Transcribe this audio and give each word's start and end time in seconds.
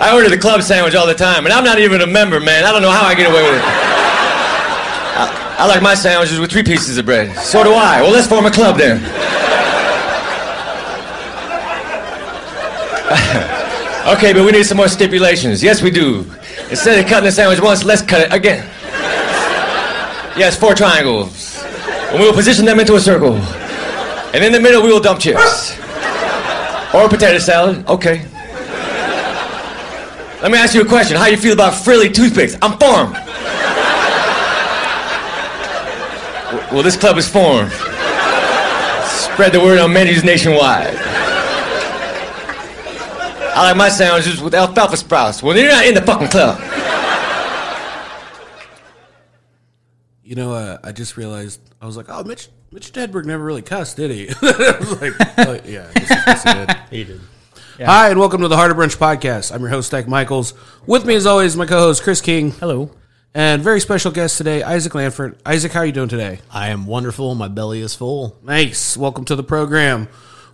I 0.00 0.12
order 0.12 0.28
the 0.28 0.38
club 0.38 0.62
sandwich 0.62 0.94
all 0.94 1.06
the 1.06 1.14
time, 1.14 1.44
and 1.44 1.52
I'm 1.52 1.62
not 1.62 1.78
even 1.78 2.00
a 2.00 2.06
member, 2.06 2.40
man. 2.40 2.64
I 2.64 2.72
don't 2.72 2.82
know 2.82 2.90
how 2.90 3.04
I 3.04 3.14
get 3.14 3.30
away 3.30 3.42
with 3.42 3.54
it. 3.54 3.62
I, 5.16 5.56
I 5.60 5.66
like 5.66 5.82
my 5.82 5.94
sandwiches 5.94 6.40
with 6.40 6.50
three 6.50 6.64
pieces 6.64 6.98
of 6.98 7.06
bread. 7.06 7.36
So 7.38 7.62
do 7.62 7.72
I. 7.72 8.02
Well, 8.02 8.10
let's 8.10 8.26
form 8.26 8.44
a 8.44 8.50
club 8.50 8.76
then. 8.76 8.96
okay, 14.16 14.32
but 14.32 14.44
we 14.44 14.50
need 14.50 14.64
some 14.64 14.78
more 14.78 14.88
stipulations. 14.88 15.62
Yes, 15.62 15.80
we 15.80 15.92
do. 15.92 16.26
Instead 16.70 16.98
of 16.98 17.08
cutting 17.08 17.26
the 17.26 17.32
sandwich 17.32 17.60
once, 17.60 17.84
let's 17.84 18.02
cut 18.02 18.22
it 18.22 18.32
again. 18.32 18.68
Yes, 20.36 20.58
four 20.58 20.74
triangles. 20.74 21.62
And 22.10 22.18
we 22.18 22.26
will 22.26 22.34
position 22.34 22.64
them 22.64 22.80
into 22.80 22.96
a 22.96 23.00
circle. 23.00 23.34
And 23.34 24.42
in 24.42 24.50
the 24.50 24.58
middle, 24.58 24.82
we 24.82 24.88
will 24.88 25.00
dump 25.00 25.20
chips. 25.20 25.78
Or 26.92 27.08
potato 27.08 27.38
salad. 27.38 27.86
Okay. 27.86 28.26
Let 30.44 30.52
me 30.52 30.58
ask 30.58 30.74
you 30.74 30.82
a 30.82 30.84
question. 30.84 31.16
How 31.16 31.24
you 31.24 31.38
feel 31.38 31.54
about 31.54 31.72
frilly 31.72 32.10
toothpicks? 32.10 32.54
I'm 32.60 32.78
formed. 32.78 33.14
Well, 36.70 36.82
this 36.82 36.98
club 36.98 37.16
is 37.16 37.26
formed. 37.26 37.72
Spread 37.72 39.52
the 39.52 39.60
word 39.60 39.78
on 39.78 39.90
menus 39.90 40.22
nationwide. 40.22 40.96
I 43.56 43.68
like 43.68 43.76
my 43.78 43.88
sandwiches 43.88 44.42
with 44.42 44.54
alfalfa 44.54 44.98
sprouts. 44.98 45.42
Well, 45.42 45.56
you're 45.56 45.70
not 45.70 45.86
in 45.86 45.94
the 45.94 46.02
fucking 46.02 46.28
club. 46.28 46.58
You 50.22 50.34
know, 50.34 50.52
uh, 50.52 50.76
I 50.84 50.92
just 50.92 51.16
realized 51.16 51.62
I 51.80 51.86
was 51.86 51.96
like, 51.96 52.10
oh, 52.10 52.22
Mitch 52.22 52.50
Mitch 52.70 52.92
Hedberg 52.92 53.24
never 53.24 53.42
really 53.42 53.62
cussed, 53.62 53.96
did 53.96 54.10
he? 54.10 54.28
I 54.42 54.76
was 54.78 55.00
like, 55.00 55.12
oh, 55.38 55.58
yeah, 55.64 55.88
I 55.88 56.00
guess, 56.00 56.10
I 56.10 56.24
guess 56.26 56.42
he 56.42 56.52
did. 56.52 56.76
He 56.90 57.04
did. 57.04 57.20
Hi, 57.78 58.10
and 58.10 58.18
welcome 58.20 58.40
to 58.42 58.48
the 58.48 58.56
Harder 58.56 58.74
Brunch 58.74 58.96
podcast. 58.96 59.52
I'm 59.52 59.60
your 59.60 59.70
host, 59.70 59.90
Dyke 59.90 60.06
Michaels. 60.06 60.54
With 60.86 61.04
me, 61.04 61.14
as 61.16 61.26
always, 61.26 61.56
my 61.56 61.66
co-host 61.66 62.02
Chris 62.02 62.20
King, 62.20 62.52
Hello. 62.52 62.90
and 63.34 63.62
very 63.62 63.80
special 63.80 64.12
guest 64.12 64.38
today, 64.38 64.62
Isaac 64.62 64.92
Lanford. 64.92 65.36
Isaac, 65.44 65.72
how 65.72 65.80
are 65.80 65.86
you 65.86 65.92
doing 65.92 66.08
today? 66.08 66.40
I 66.50 66.68
am 66.68 66.86
wonderful. 66.86 67.34
My 67.34 67.48
belly 67.48 67.80
is 67.80 67.94
full. 67.94 68.38
Nice. 68.42 68.96
Welcome 68.96 69.24
to 69.26 69.36
the 69.36 69.42
program. 69.42 70.08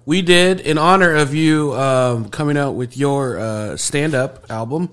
We 0.07 0.23
did, 0.23 0.61
in 0.61 0.79
honor 0.79 1.15
of 1.15 1.35
you 1.35 1.75
um, 1.75 2.31
coming 2.31 2.57
out 2.57 2.73
with 2.73 2.97
your 2.97 3.39
uh, 3.39 3.77
stand-up 3.77 4.51
album, 4.51 4.91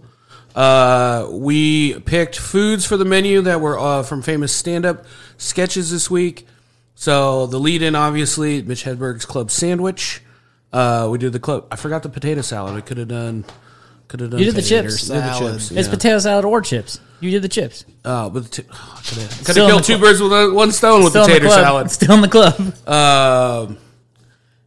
uh, 0.53 1.28
we 1.31 2.00
picked 2.02 2.38
foods 2.38 2.86
for 2.86 2.98
the 2.98 3.05
menu 3.05 3.42
that 3.44 3.61
were 3.61 3.80
uh, 3.80 4.03
from 4.03 4.22
famous 4.22 4.53
stand-up 4.53 5.05
sketches 5.38 5.92
this 5.92 6.11
week. 6.11 6.45
So 6.95 7.48
the 7.48 7.59
lead-in, 7.59 7.95
obviously, 7.95 8.61
Mitch 8.64 8.83
Hedberg's 8.83 9.25
club 9.25 9.50
sandwich. 9.50 10.22
Uh, 10.73 11.08
we 11.10 11.18
did 11.18 11.34
the 11.34 11.40
club. 11.40 11.66
I 11.72 11.76
forgot 11.76 12.04
the 12.04 12.10
potato 12.10 12.42
salad. 12.42 12.76
We 12.76 12.82
could 12.82 12.98
have 12.98 13.08
done. 13.08 13.46
Could 14.08 14.20
have 14.22 14.32
done. 14.32 14.40
You 14.40 14.46
did 14.46 14.56
the 14.56 14.62
chips. 14.62 15.10
We 15.10 15.16
did 15.16 15.23
the 15.23 15.34
salad. 15.34 15.54
chips. 15.54 15.72
It's 15.72 15.88
yeah. 15.88 15.94
potato 15.94 16.20
salad 16.20 16.46
or 16.46 16.62
chips. 16.62 17.00
You 17.20 17.32
did 17.32 17.42
the 17.42 17.50
chips. 17.50 17.86
Oh, 18.06 18.30
but 18.30 18.44
the 18.44 18.50
t- 18.50 18.64
oh, 18.72 19.02
could 19.06 19.18
have 19.18 19.32
Still 19.32 19.66
in 19.66 19.70
killed 19.72 19.82
the 19.84 19.86
two 19.86 19.94
cl- 19.94 20.00
birds 20.00 20.22
with 20.22 20.32
uh, 20.34 20.50
one 20.54 20.72
stone 20.72 21.04
with 21.04 21.12
Still 21.12 21.23
in 21.23 21.30
the 21.30 21.34
potato 21.36 21.48
club. 21.48 21.64
salad. 21.66 21.92
Still 21.92 22.14
in 22.16 22.22
the 22.22 22.28
club. 22.28 22.88
Um, 22.88 23.78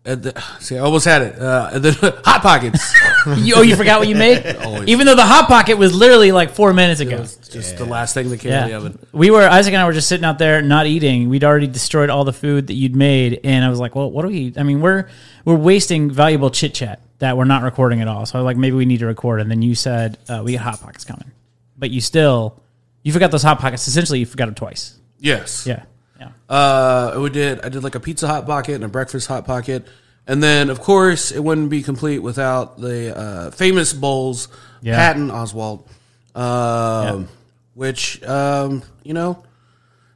and 0.02 0.22
the, 0.22 0.42
see, 0.60 0.78
I 0.78 0.80
almost 0.80 1.04
had 1.04 1.22
it. 1.22 1.38
Uh, 1.38 1.70
and 1.74 1.84
then 1.84 1.92
hot 2.24 2.40
pockets. 2.40 2.94
you, 3.36 3.54
oh, 3.56 3.62
you 3.62 3.76
forgot 3.76 3.98
what 3.98 4.08
you 4.08 4.14
made? 4.14 4.56
Always. 4.64 4.88
Even 4.88 5.06
though 5.06 5.14
the 5.14 5.26
hot 5.26 5.46
pocket 5.46 5.76
was 5.76 5.94
literally 5.94 6.32
like 6.32 6.50
four 6.50 6.72
minutes 6.72 7.00
ago. 7.00 7.18
It's 7.18 7.48
just 7.48 7.76
the 7.76 7.84
last 7.84 8.14
thing 8.14 8.30
that 8.30 8.40
came 8.40 8.52
out 8.52 8.62
of 8.64 8.68
the 8.70 8.76
oven. 8.76 9.06
We 9.12 9.30
were 9.30 9.46
Isaac 9.46 9.74
and 9.74 9.82
I 9.82 9.84
were 9.84 9.92
just 9.92 10.08
sitting 10.08 10.24
out 10.24 10.38
there 10.38 10.62
not 10.62 10.86
eating. 10.86 11.28
We'd 11.28 11.44
already 11.44 11.66
destroyed 11.66 12.08
all 12.08 12.24
the 12.24 12.32
food 12.32 12.68
that 12.68 12.74
you'd 12.74 12.96
made, 12.96 13.40
and 13.44 13.62
I 13.64 13.68
was 13.68 13.78
like, 13.78 13.94
"Well, 13.94 14.10
what 14.10 14.22
do 14.22 14.28
we?" 14.28 14.54
I 14.56 14.62
mean, 14.62 14.80
we're 14.80 15.08
we're 15.44 15.56
wasting 15.56 16.10
valuable 16.10 16.50
chit 16.50 16.72
chat 16.72 17.00
that 17.18 17.36
we're 17.36 17.44
not 17.44 17.62
recording 17.62 18.00
at 18.00 18.08
all. 18.08 18.24
So 18.24 18.38
I 18.38 18.42
was 18.42 18.46
like, 18.46 18.56
maybe 18.56 18.76
we 18.76 18.86
need 18.86 19.00
to 19.00 19.06
record. 19.06 19.40
And 19.40 19.50
then 19.50 19.60
you 19.60 19.74
said 19.74 20.16
uh, 20.28 20.42
we 20.44 20.54
got 20.54 20.62
hot 20.62 20.80
pockets 20.80 21.04
coming, 21.04 21.30
but 21.76 21.90
you 21.90 22.00
still 22.00 22.58
you 23.02 23.12
forgot 23.12 23.30
those 23.30 23.42
hot 23.42 23.58
pockets. 23.58 23.86
Essentially, 23.86 24.20
you 24.20 24.26
forgot 24.26 24.46
them 24.46 24.54
twice. 24.54 24.98
Yes. 25.18 25.66
Yeah, 25.66 25.84
yeah. 26.20 26.30
Uh, 26.48 27.18
we 27.22 27.30
did. 27.30 27.60
I 27.64 27.68
did 27.70 27.82
like 27.82 27.94
a 27.94 28.00
pizza 28.00 28.28
hot 28.28 28.46
pocket 28.46 28.74
and 28.74 28.84
a 28.84 28.88
breakfast 28.88 29.26
hot 29.26 29.46
pocket, 29.46 29.86
and 30.26 30.42
then 30.42 30.68
of 30.70 30.80
course 30.80 31.32
it 31.32 31.40
wouldn't 31.40 31.70
be 31.70 31.82
complete 31.82 32.18
without 32.20 32.78
the 32.80 33.16
uh, 33.16 33.50
famous 33.52 33.92
bowls, 33.92 34.48
Yeah. 34.82 34.96
Patton 34.96 35.28
Oswalt, 35.30 35.86
um, 36.34 37.28
which 37.74 38.22
um, 38.24 38.82
you 39.02 39.14
know, 39.14 39.42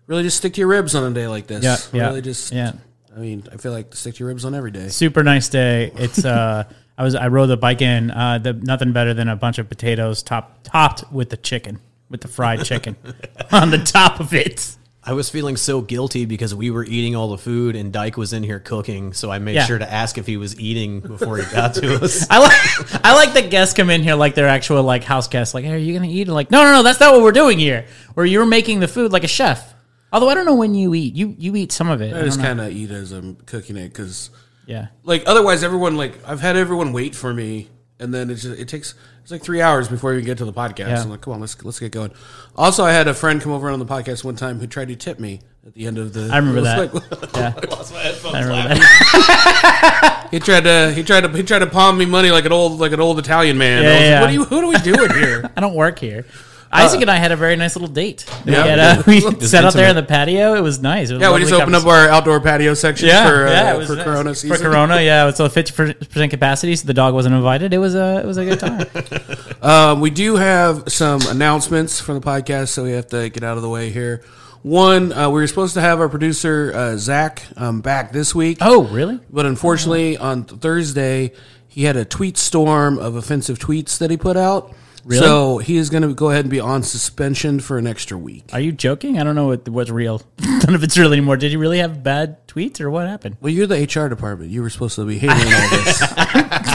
really 0.06 0.22
just 0.22 0.36
stick 0.36 0.54
to 0.54 0.60
your 0.60 0.68
ribs 0.68 0.94
on 0.94 1.10
a 1.10 1.14
day 1.14 1.26
like 1.26 1.46
this. 1.46 1.64
Yeah, 1.64 1.76
yeah, 1.92 2.08
Really 2.08 2.22
just. 2.22 2.52
yeah. 2.52 2.72
I 3.16 3.20
mean, 3.20 3.44
I 3.52 3.56
feel 3.58 3.70
like 3.72 3.94
stick 3.94 4.14
to 4.16 4.18
your 4.20 4.28
ribs 4.28 4.44
on 4.44 4.54
every 4.54 4.72
day. 4.72 4.88
super 4.88 5.22
nice 5.22 5.48
day. 5.48 5.92
It's 5.94 6.24
uh, 6.24 6.64
I 6.98 7.02
was 7.04 7.14
I 7.14 7.28
rode 7.28 7.46
the 7.46 7.56
bike 7.56 7.80
in. 7.82 8.10
Uh, 8.10 8.38
the 8.38 8.52
nothing 8.52 8.92
better 8.92 9.14
than 9.14 9.28
a 9.28 9.36
bunch 9.36 9.58
of 9.58 9.68
potatoes 9.68 10.22
top 10.22 10.58
topped 10.64 11.10
with 11.12 11.30
the 11.30 11.36
chicken, 11.36 11.78
with 12.10 12.20
the 12.22 12.28
fried 12.28 12.64
chicken 12.64 12.96
on 13.52 13.70
the 13.70 13.78
top 13.78 14.20
of 14.20 14.34
it. 14.34 14.76
I 15.06 15.12
was 15.12 15.28
feeling 15.28 15.56
so 15.58 15.82
guilty 15.82 16.24
because 16.24 16.54
we 16.54 16.70
were 16.70 16.82
eating 16.84 17.14
all 17.14 17.28
the 17.28 17.36
food 17.38 17.76
and 17.76 17.92
Dyke 17.92 18.16
was 18.16 18.32
in 18.32 18.42
here 18.42 18.58
cooking, 18.58 19.12
so 19.12 19.30
I 19.30 19.38
made 19.38 19.54
Yeah. 19.56 19.66
sure 19.66 19.78
to 19.78 19.92
ask 19.92 20.16
if 20.16 20.26
he 20.26 20.36
was 20.38 20.58
eating 20.58 21.00
before 21.00 21.36
he 21.36 21.44
got 21.52 21.74
to 21.74 21.96
us. 22.04 22.26
I 22.30 22.38
like 22.38 23.04
I 23.04 23.14
like 23.14 23.34
that 23.34 23.50
guests 23.50 23.74
come 23.74 23.90
in 23.90 24.02
here 24.02 24.14
like 24.14 24.34
they're 24.34 24.48
actual 24.48 24.82
like 24.82 25.04
house 25.04 25.28
guests. 25.28 25.52
Like, 25.52 25.64
hey, 25.66 25.74
are 25.74 25.76
you 25.76 25.92
gonna 25.92 26.10
eat? 26.10 26.26
Like, 26.28 26.50
no, 26.50 26.64
no, 26.64 26.72
no, 26.72 26.82
that's 26.82 27.00
not 27.00 27.12
what 27.12 27.22
we're 27.22 27.32
doing 27.32 27.58
here. 27.58 27.84
Where 28.14 28.24
you're 28.24 28.46
making 28.46 28.80
the 28.80 28.88
food 28.88 29.12
like 29.12 29.24
a 29.24 29.28
chef. 29.28 29.74
Although 30.10 30.28
I 30.30 30.34
don't 30.34 30.46
know 30.46 30.54
when 30.54 30.74
you 30.74 30.94
eat. 30.94 31.14
You 31.16 31.34
you 31.38 31.54
eat 31.56 31.70
some 31.72 31.90
of 31.90 32.00
it. 32.00 32.14
I 32.14 32.20
I 32.20 32.22
just 32.24 32.38
don't 32.38 32.56
know. 32.56 32.62
kind 32.62 32.72
of 32.72 32.76
eat 32.76 32.90
as 32.90 33.12
I'm 33.12 33.34
cooking 33.46 33.76
it 33.76 33.88
because, 33.88 34.30
yeah. 34.66 34.86
like, 35.02 35.24
otherwise 35.26 35.62
everyone 35.64 35.96
like 35.96 36.18
I've 36.26 36.40
had 36.40 36.56
everyone 36.56 36.92
wait 36.92 37.14
for 37.14 37.34
me, 37.34 37.68
and 37.98 38.14
then 38.14 38.30
it 38.30 38.36
just 38.36 38.58
it 38.58 38.68
takes 38.68 38.94
it's 39.24 39.32
like 39.32 39.42
three 39.42 39.60
hours 39.60 39.88
before 39.88 40.14
we 40.14 40.22
get 40.22 40.38
to 40.38 40.44
the 40.44 40.52
podcast. 40.52 40.88
Yeah. 40.88 41.02
I'm 41.02 41.08
like, 41.10 41.22
come 41.22 41.32
on, 41.32 41.40
let's 41.40 41.60
let's 41.64 41.80
get 41.80 41.90
going. 41.92 42.12
Also, 42.56 42.84
I 42.84 42.92
had 42.92 43.08
a 43.08 43.14
friend 43.14 43.40
come 43.40 43.52
over 43.52 43.68
on 43.70 43.78
the 43.80 43.86
podcast 43.86 44.22
one 44.22 44.36
time 44.36 44.60
who 44.60 44.66
tried 44.66 44.88
to 44.88 44.96
tip 44.96 45.18
me 45.18 45.40
at 45.66 45.72
the 45.74 45.86
end 45.86 45.96
of 45.98 46.12
the. 46.12 46.28
I 46.30 46.36
remember 46.36 46.60
that. 46.62 46.94
like- 46.94 47.02
Yeah. 47.34 47.54
I 47.56 47.66
lost 47.74 47.92
my 47.92 48.00
headphones 48.00 48.34
I 48.34 48.40
remember 48.42 48.74
that. 48.74 50.28
He 50.30 50.40
tried 50.40 50.64
to 50.64 50.92
he 50.92 51.02
tried 51.04 51.20
to 51.22 51.28
he 51.30 51.42
tried 51.42 51.60
to 51.60 51.66
palm 51.66 51.96
me 51.96 52.06
money 52.06 52.30
like 52.30 52.44
an 52.44 52.52
old 52.52 52.80
like 52.80 52.92
an 52.92 53.00
old 53.00 53.18
Italian 53.18 53.56
man. 53.56 53.82
Yeah, 53.82 53.88
I 53.88 53.92
was 53.94 54.10
like, 54.10 54.20
what 54.20 54.30
are 54.30 54.32
you? 54.32 54.44
Who 54.44 54.60
do 54.60 54.68
we 54.68 54.76
doing 54.94 55.10
here? 55.14 55.50
I 55.56 55.60
don't 55.60 55.74
work 55.74 55.98
here. 56.00 56.26
Isaac 56.74 57.00
and 57.02 57.10
I 57.10 57.16
had 57.16 57.32
a 57.32 57.36
very 57.36 57.56
nice 57.56 57.76
little 57.76 57.88
date. 57.88 58.24
We, 58.44 58.52
Yeah. 58.52 58.64
had, 58.64 58.78
uh, 58.78 59.02
we 59.06 59.18
It 59.18 59.42
sat 59.42 59.64
out 59.64 59.72
there 59.74 59.84
in 59.84 59.90
intimate. 59.90 60.08
the 60.08 60.12
patio. 60.14 60.54
It 60.54 60.60
was 60.60 60.80
nice. 60.80 61.10
It 61.10 61.14
was 61.14 61.22
a 61.22 61.24
yeah, 61.24 61.28
we 61.28 61.32
lovely 61.34 61.48
just 61.50 61.52
opened 61.60 61.76
up 61.76 61.82
conversation. 61.82 62.08
our 62.10 62.16
outdoor 62.16 62.40
patio 62.40 62.74
section 62.74 63.08
yeah, 63.08 63.28
for 63.28 63.46
uh, 63.46 63.50
yeah, 63.50 63.74
it 63.74 63.78
was 63.78 63.86
for 63.86 63.96
nice. 63.96 64.04
Corona 64.04 64.34
season. 64.34 64.56
For 64.56 64.62
Corona, 64.62 65.00
yeah, 65.00 65.28
it's 65.28 65.40
a 65.40 65.48
fifty 65.48 65.72
percent 65.72 66.30
capacity, 66.30 66.74
so 66.76 66.86
the 66.86 66.94
dog 66.94 67.14
wasn't 67.14 67.34
invited. 67.34 67.72
It 67.72 67.78
was 67.78 67.94
a 67.94 68.18
it 68.18 68.26
was 68.26 68.36
a 68.38 68.44
good 68.44 68.60
time. 68.60 68.86
Um, 69.62 70.00
we 70.02 70.10
do 70.10 70.36
have 70.36 70.92
some 70.92 71.20
announcements 71.28 72.00
from 72.00 72.16
the 72.16 72.20
podcast, 72.20 72.68
so 72.68 72.84
we 72.84 72.92
have 72.92 73.06
to 73.08 73.28
get 73.30 73.42
out 73.44 73.56
of 73.56 73.62
the 73.62 73.68
way 73.70 73.90
here. 73.90 74.22
One, 74.62 75.12
uh, 75.12 75.28
we 75.28 75.40
were 75.42 75.46
supposed 75.46 75.74
to 75.74 75.82
have 75.82 76.00
our 76.00 76.08
producer 76.08 76.72
uh, 76.74 76.96
Zach 76.96 77.42
um, 77.56 77.82
back 77.82 78.12
this 78.12 78.34
week, 78.34 78.58
oh, 78.62 78.84
really? 78.84 79.20
but 79.30 79.44
unfortunately 79.44 80.16
on 80.16 80.44
Thursday 80.44 81.32
he 81.68 81.84
had 81.84 81.96
a 81.96 82.04
tweet 82.06 82.38
storm 82.38 82.98
of 82.98 83.14
offensive 83.14 83.58
tweets 83.58 83.98
that 83.98 84.10
he 84.10 84.16
put 84.16 84.36
out. 84.38 84.72
Really? 85.04 85.24
So 85.24 85.58
he 85.58 85.76
is 85.76 85.90
going 85.90 86.02
to 86.02 86.14
go 86.14 86.30
ahead 86.30 86.44
and 86.44 86.50
be 86.50 86.60
on 86.60 86.82
suspension 86.82 87.60
for 87.60 87.78
an 87.78 87.86
extra 87.86 88.16
week. 88.16 88.44
Are 88.52 88.60
you 88.60 88.72
joking? 88.72 89.18
I 89.18 89.24
don't 89.24 89.34
know 89.34 89.48
what 89.48 89.68
what's 89.68 89.90
real. 89.90 90.22
None 90.40 90.74
of 90.74 90.82
it's 90.82 90.96
real 90.96 91.12
anymore. 91.12 91.36
Did 91.36 91.52
you 91.52 91.58
really 91.58 91.78
have 91.78 92.02
bad 92.02 92.46
tweets, 92.48 92.80
or 92.80 92.90
what 92.90 93.06
happened? 93.06 93.36
Well, 93.40 93.52
you're 93.52 93.66
the 93.66 93.82
HR 93.82 94.08
department. 94.08 94.50
You 94.50 94.62
were 94.62 94.70
supposed 94.70 94.96
to 94.96 95.04
be 95.04 95.18
handling 95.18 95.52
all 95.52 95.70
this. 95.70 96.02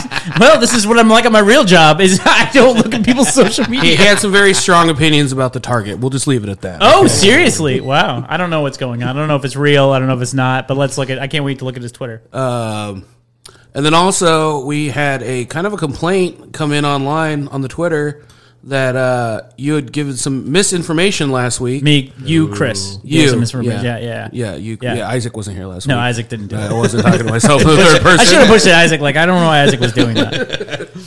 Well, 0.38 0.60
this 0.60 0.74
is 0.74 0.86
what 0.86 0.98
I'm 0.98 1.08
like 1.08 1.24
at 1.24 1.32
my 1.32 1.40
real 1.40 1.64
job. 1.64 2.00
Is 2.00 2.20
I 2.24 2.50
don't 2.52 2.76
look 2.76 2.94
at 2.94 3.04
people's 3.04 3.32
social 3.32 3.68
media. 3.68 3.96
he 3.96 3.96
had 3.96 4.18
some 4.18 4.30
very 4.30 4.54
strong 4.54 4.90
opinions 4.90 5.32
about 5.32 5.52
the 5.52 5.60
target. 5.60 5.98
We'll 5.98 6.10
just 6.10 6.26
leave 6.26 6.44
it 6.44 6.50
at 6.50 6.60
that. 6.60 6.78
Oh, 6.82 7.06
seriously? 7.06 7.80
Wow. 7.80 8.24
I 8.28 8.36
don't 8.36 8.50
know 8.50 8.60
what's 8.60 8.76
going 8.76 9.02
on. 9.02 9.08
I 9.08 9.18
don't 9.18 9.28
know 9.28 9.36
if 9.36 9.44
it's 9.44 9.56
real. 9.56 9.90
I 9.90 9.98
don't 9.98 10.08
know 10.08 10.14
if 10.16 10.22
it's 10.22 10.34
not. 10.34 10.68
But 10.68 10.76
let's 10.76 10.98
look 10.98 11.10
at. 11.10 11.18
I 11.18 11.26
can't 11.26 11.44
wait 11.44 11.60
to 11.60 11.64
look 11.64 11.76
at 11.76 11.82
his 11.82 11.92
Twitter. 11.92 12.22
Um, 12.32 13.06
and 13.74 13.84
then 13.84 13.94
also 13.94 14.64
we 14.64 14.88
had 14.88 15.22
a 15.22 15.44
kind 15.46 15.66
of 15.66 15.72
a 15.72 15.76
complaint 15.76 16.52
come 16.52 16.72
in 16.72 16.84
online 16.84 17.48
on 17.48 17.60
the 17.62 17.68
Twitter 17.68 18.24
that 18.64 18.94
uh, 18.94 19.40
you 19.56 19.72
had 19.74 19.90
given 19.90 20.14
some 20.16 20.52
misinformation 20.52 21.30
last 21.32 21.60
week. 21.60 21.82
Me, 21.82 22.12
you, 22.22 22.48
Chris. 22.48 22.98
you, 23.02 23.26
some 23.28 23.38
information. 23.40 23.82
Yeah, 23.84 23.98
yeah, 23.98 24.28
yeah. 24.32 24.54
You, 24.56 24.76
Yeah. 24.82 24.94
yeah. 24.96 25.08
Isaac 25.08 25.34
wasn't 25.34 25.56
here 25.56 25.64
last 25.66 25.86
No, 25.88 25.94
week. 25.94 26.00
No, 26.00 26.04
Isaac 26.04 26.28
didn't 26.28 26.48
do 26.48 26.56
I 26.56 26.66
it. 26.66 26.72
wasn't 26.74 27.02
talking 27.04 27.20
to 27.26 27.32
myself 27.32 27.62
in 27.62 27.68
the 27.70 27.76
third 27.76 28.02
person. 28.02 28.20
I 28.20 28.24
should 28.24 28.38
have 28.40 28.48
pushed 28.48 28.66
it, 28.66 28.74
Isaac. 28.74 29.00
Like 29.00 29.16
I 29.16 29.24
don't 29.24 29.40
know 29.40 29.46
why 29.46 29.62
Isaac 29.62 29.80
was 29.80 29.92
doing 29.92 30.14
that. 30.14 30.90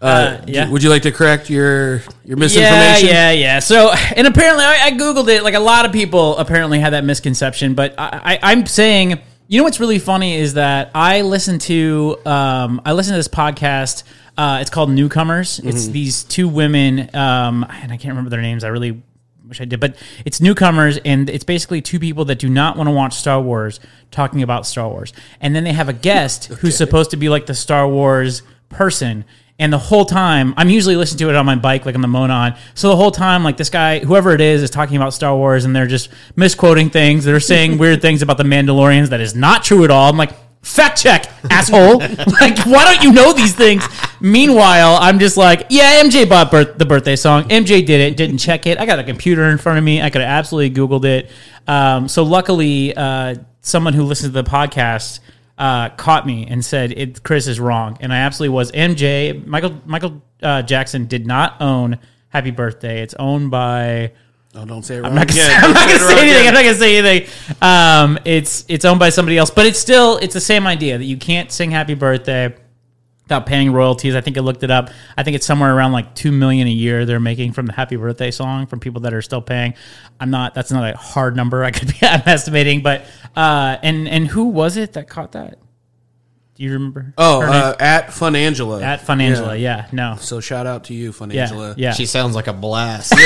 Uh, 0.00 0.40
yeah. 0.46 0.70
Would 0.70 0.84
you 0.84 0.90
like 0.90 1.02
to 1.02 1.10
correct 1.10 1.50
your 1.50 2.02
your 2.24 2.36
misinformation? 2.36 3.08
Yeah, 3.08 3.30
yeah, 3.30 3.32
yeah. 3.32 3.58
So, 3.58 3.90
and 4.14 4.28
apparently, 4.28 4.64
I, 4.64 4.78
I 4.86 4.90
googled 4.92 5.26
it. 5.28 5.42
Like 5.42 5.54
a 5.54 5.58
lot 5.60 5.86
of 5.86 5.92
people 5.92 6.36
apparently 6.36 6.78
had 6.78 6.92
that 6.92 7.02
misconception. 7.04 7.74
But 7.74 7.94
I, 7.98 8.38
I, 8.40 8.52
I'm 8.52 8.66
saying, 8.66 9.18
you 9.48 9.56
know, 9.58 9.64
what's 9.64 9.80
really 9.80 9.98
funny 9.98 10.36
is 10.36 10.54
that 10.54 10.90
I 10.94 11.22
listen 11.22 11.58
to, 11.60 12.18
um, 12.26 12.82
I 12.84 12.92
listen 12.92 13.12
to 13.12 13.18
this 13.18 13.28
podcast. 13.28 14.04
Uh, 14.36 14.58
it's 14.60 14.70
called 14.70 14.90
Newcomers. 14.90 15.58
It's 15.58 15.88
these 15.88 16.22
two 16.22 16.48
women, 16.48 17.14
um, 17.16 17.66
and 17.68 17.90
I 17.90 17.96
can't 17.96 18.10
remember 18.10 18.30
their 18.30 18.42
names. 18.42 18.62
I 18.62 18.68
really 18.68 19.02
wish 19.48 19.60
I 19.60 19.64
did, 19.64 19.80
but 19.80 19.96
it's 20.24 20.40
newcomers, 20.40 20.98
and 20.98 21.28
it's 21.30 21.44
basically 21.44 21.80
two 21.80 21.98
people 21.98 22.26
that 22.26 22.38
do 22.38 22.48
not 22.48 22.76
want 22.76 22.88
to 22.88 22.92
watch 22.92 23.14
Star 23.14 23.40
Wars 23.40 23.80
talking 24.10 24.42
about 24.42 24.66
Star 24.66 24.88
Wars, 24.88 25.12
and 25.40 25.56
then 25.56 25.64
they 25.64 25.72
have 25.72 25.88
a 25.88 25.94
guest 25.94 26.44
who's 26.60 26.76
supposed 26.76 27.10
to 27.12 27.16
be 27.16 27.28
like 27.28 27.46
the 27.46 27.54
Star 27.54 27.88
Wars 27.88 28.42
person, 28.68 29.24
And 29.60 29.72
the 29.72 29.78
whole 29.78 30.04
time, 30.04 30.54
I'm 30.56 30.70
usually 30.70 30.94
listening 30.94 31.18
to 31.18 31.30
it 31.30 31.34
on 31.34 31.44
my 31.44 31.56
bike, 31.56 31.84
like 31.84 31.96
on 31.96 32.00
the 32.00 32.08
Monon. 32.08 32.54
So 32.74 32.88
the 32.90 32.96
whole 32.96 33.10
time, 33.10 33.42
like 33.42 33.56
this 33.56 33.70
guy, 33.70 33.98
whoever 33.98 34.30
it 34.30 34.40
is, 34.40 34.62
is 34.62 34.70
talking 34.70 34.96
about 34.96 35.14
Star 35.14 35.36
Wars, 35.36 35.64
and 35.64 35.74
they're 35.74 35.88
just 35.88 36.10
misquoting 36.36 36.90
things. 36.90 37.24
They're 37.24 37.40
saying 37.40 37.76
weird 37.78 38.00
things 38.00 38.22
about 38.22 38.36
the 38.36 38.44
Mandalorians 38.44 39.08
that 39.08 39.20
is 39.20 39.34
not 39.34 39.64
true 39.64 39.82
at 39.82 39.90
all. 39.90 40.08
I'm 40.08 40.16
like, 40.16 40.30
fact 40.62 41.00
check, 41.00 41.26
asshole. 41.50 41.98
like, 42.40 42.58
why 42.66 42.84
don't 42.84 43.02
you 43.02 43.12
know 43.12 43.32
these 43.32 43.54
things? 43.54 43.84
Meanwhile, 44.20 44.98
I'm 45.00 45.18
just 45.18 45.36
like, 45.36 45.66
yeah, 45.70 46.02
MJ 46.02 46.28
bought 46.28 46.52
birth- 46.52 46.78
the 46.78 46.86
birthday 46.86 47.16
song. 47.16 47.44
MJ 47.48 47.84
did 47.84 48.00
it, 48.00 48.16
didn't 48.16 48.38
check 48.38 48.66
it. 48.66 48.78
I 48.78 48.86
got 48.86 49.00
a 49.00 49.04
computer 49.04 49.44
in 49.44 49.58
front 49.58 49.78
of 49.78 49.84
me. 49.84 50.00
I 50.00 50.10
could 50.10 50.20
have 50.20 50.30
absolutely 50.30 50.70
Googled 50.70 51.04
it. 51.04 51.30
Um, 51.66 52.06
so 52.06 52.22
luckily, 52.22 52.94
uh, 52.96 53.36
someone 53.60 53.92
who 53.92 54.04
listens 54.04 54.32
to 54.32 54.42
the 54.42 54.48
podcast 54.48 55.18
uh, 55.58 55.90
caught 55.90 56.26
me 56.26 56.46
and 56.46 56.64
said 56.64 56.92
it, 56.92 57.22
Chris 57.22 57.46
is 57.46 57.58
wrong, 57.60 57.96
and 58.00 58.12
I 58.12 58.18
absolutely 58.18 58.54
was. 58.54 58.72
MJ 58.72 59.44
Michael 59.46 59.80
Michael 59.84 60.22
uh, 60.42 60.62
Jackson 60.62 61.06
did 61.06 61.26
not 61.26 61.60
own 61.60 61.98
Happy 62.28 62.50
Birthday. 62.50 63.02
It's 63.02 63.14
owned 63.14 63.50
by. 63.50 64.12
Oh, 64.54 64.64
don't 64.64 64.82
say 64.82 64.96
it 64.96 65.00
wrong 65.00 65.10
I'm 65.10 65.14
not 65.16 65.28
gonna, 65.28 65.40
again. 65.40 65.50
say, 65.50 65.56
I'm 65.56 65.74
Don't 65.74 65.86
gonna 65.86 65.98
say 65.98 66.18
anything. 66.20 66.30
again. 66.40 66.46
I'm 66.48 66.54
not 66.54 66.64
gonna 66.64 66.74
say 66.76 66.96
anything. 66.98 67.28
Um, 67.60 68.18
it's 68.24 68.64
it's 68.68 68.84
owned 68.84 68.98
by 68.98 69.10
somebody 69.10 69.36
else, 69.36 69.50
but 69.50 69.66
it's 69.66 69.78
still 69.78 70.16
it's 70.18 70.34
the 70.34 70.40
same 70.40 70.66
idea 70.66 70.96
that 70.98 71.04
you 71.04 71.16
can't 71.18 71.50
sing 71.52 71.70
Happy 71.70 71.94
Birthday 71.94 72.54
without 73.28 73.44
paying 73.44 73.70
royalties. 73.70 74.14
I 74.14 74.22
think 74.22 74.38
I 74.38 74.40
looked 74.40 74.62
it 74.62 74.70
up. 74.70 74.88
I 75.18 75.22
think 75.22 75.34
it's 75.34 75.44
somewhere 75.44 75.76
around 75.76 75.92
like 75.92 76.14
two 76.14 76.32
million 76.32 76.66
a 76.66 76.70
year 76.70 77.04
they're 77.04 77.20
making 77.20 77.52
from 77.52 77.66
the 77.66 77.74
Happy 77.74 77.94
Birthday 77.94 78.30
song 78.30 78.66
from 78.66 78.80
people 78.80 79.02
that 79.02 79.12
are 79.12 79.20
still 79.20 79.42
paying. 79.42 79.74
I'm 80.18 80.30
not. 80.30 80.54
That's 80.54 80.72
not 80.72 80.94
a 80.94 80.96
hard 80.96 81.36
number. 81.36 81.62
I 81.62 81.70
could 81.70 81.88
be. 81.88 81.98
I'm 82.02 82.22
estimating, 82.24 82.82
but 82.82 83.04
uh, 83.36 83.76
and 83.82 84.08
and 84.08 84.26
who 84.26 84.44
was 84.44 84.78
it 84.78 84.94
that 84.94 85.08
caught 85.08 85.32
that? 85.32 85.58
Do 86.58 86.64
you 86.64 86.72
remember? 86.72 87.14
Oh, 87.16 87.40
her 87.40 87.46
name? 87.46 87.54
uh, 87.62 87.74
at 87.78 88.12
Fun 88.12 88.34
Angela. 88.34 88.82
at 88.82 89.00
Fun 89.02 89.20
Angela. 89.20 89.54
Yeah. 89.56 89.86
No. 89.92 90.16
So 90.18 90.40
shout 90.40 90.66
out 90.66 90.84
to 90.86 90.94
you, 90.94 91.12
Fun 91.12 91.30
Yeah. 91.30 91.42
Angela. 91.42 91.74
Yeah. 91.78 91.92
She 91.92 92.04
sounds 92.16 92.34
like 92.34 92.48
a 92.48 92.52
blast. 92.52 93.12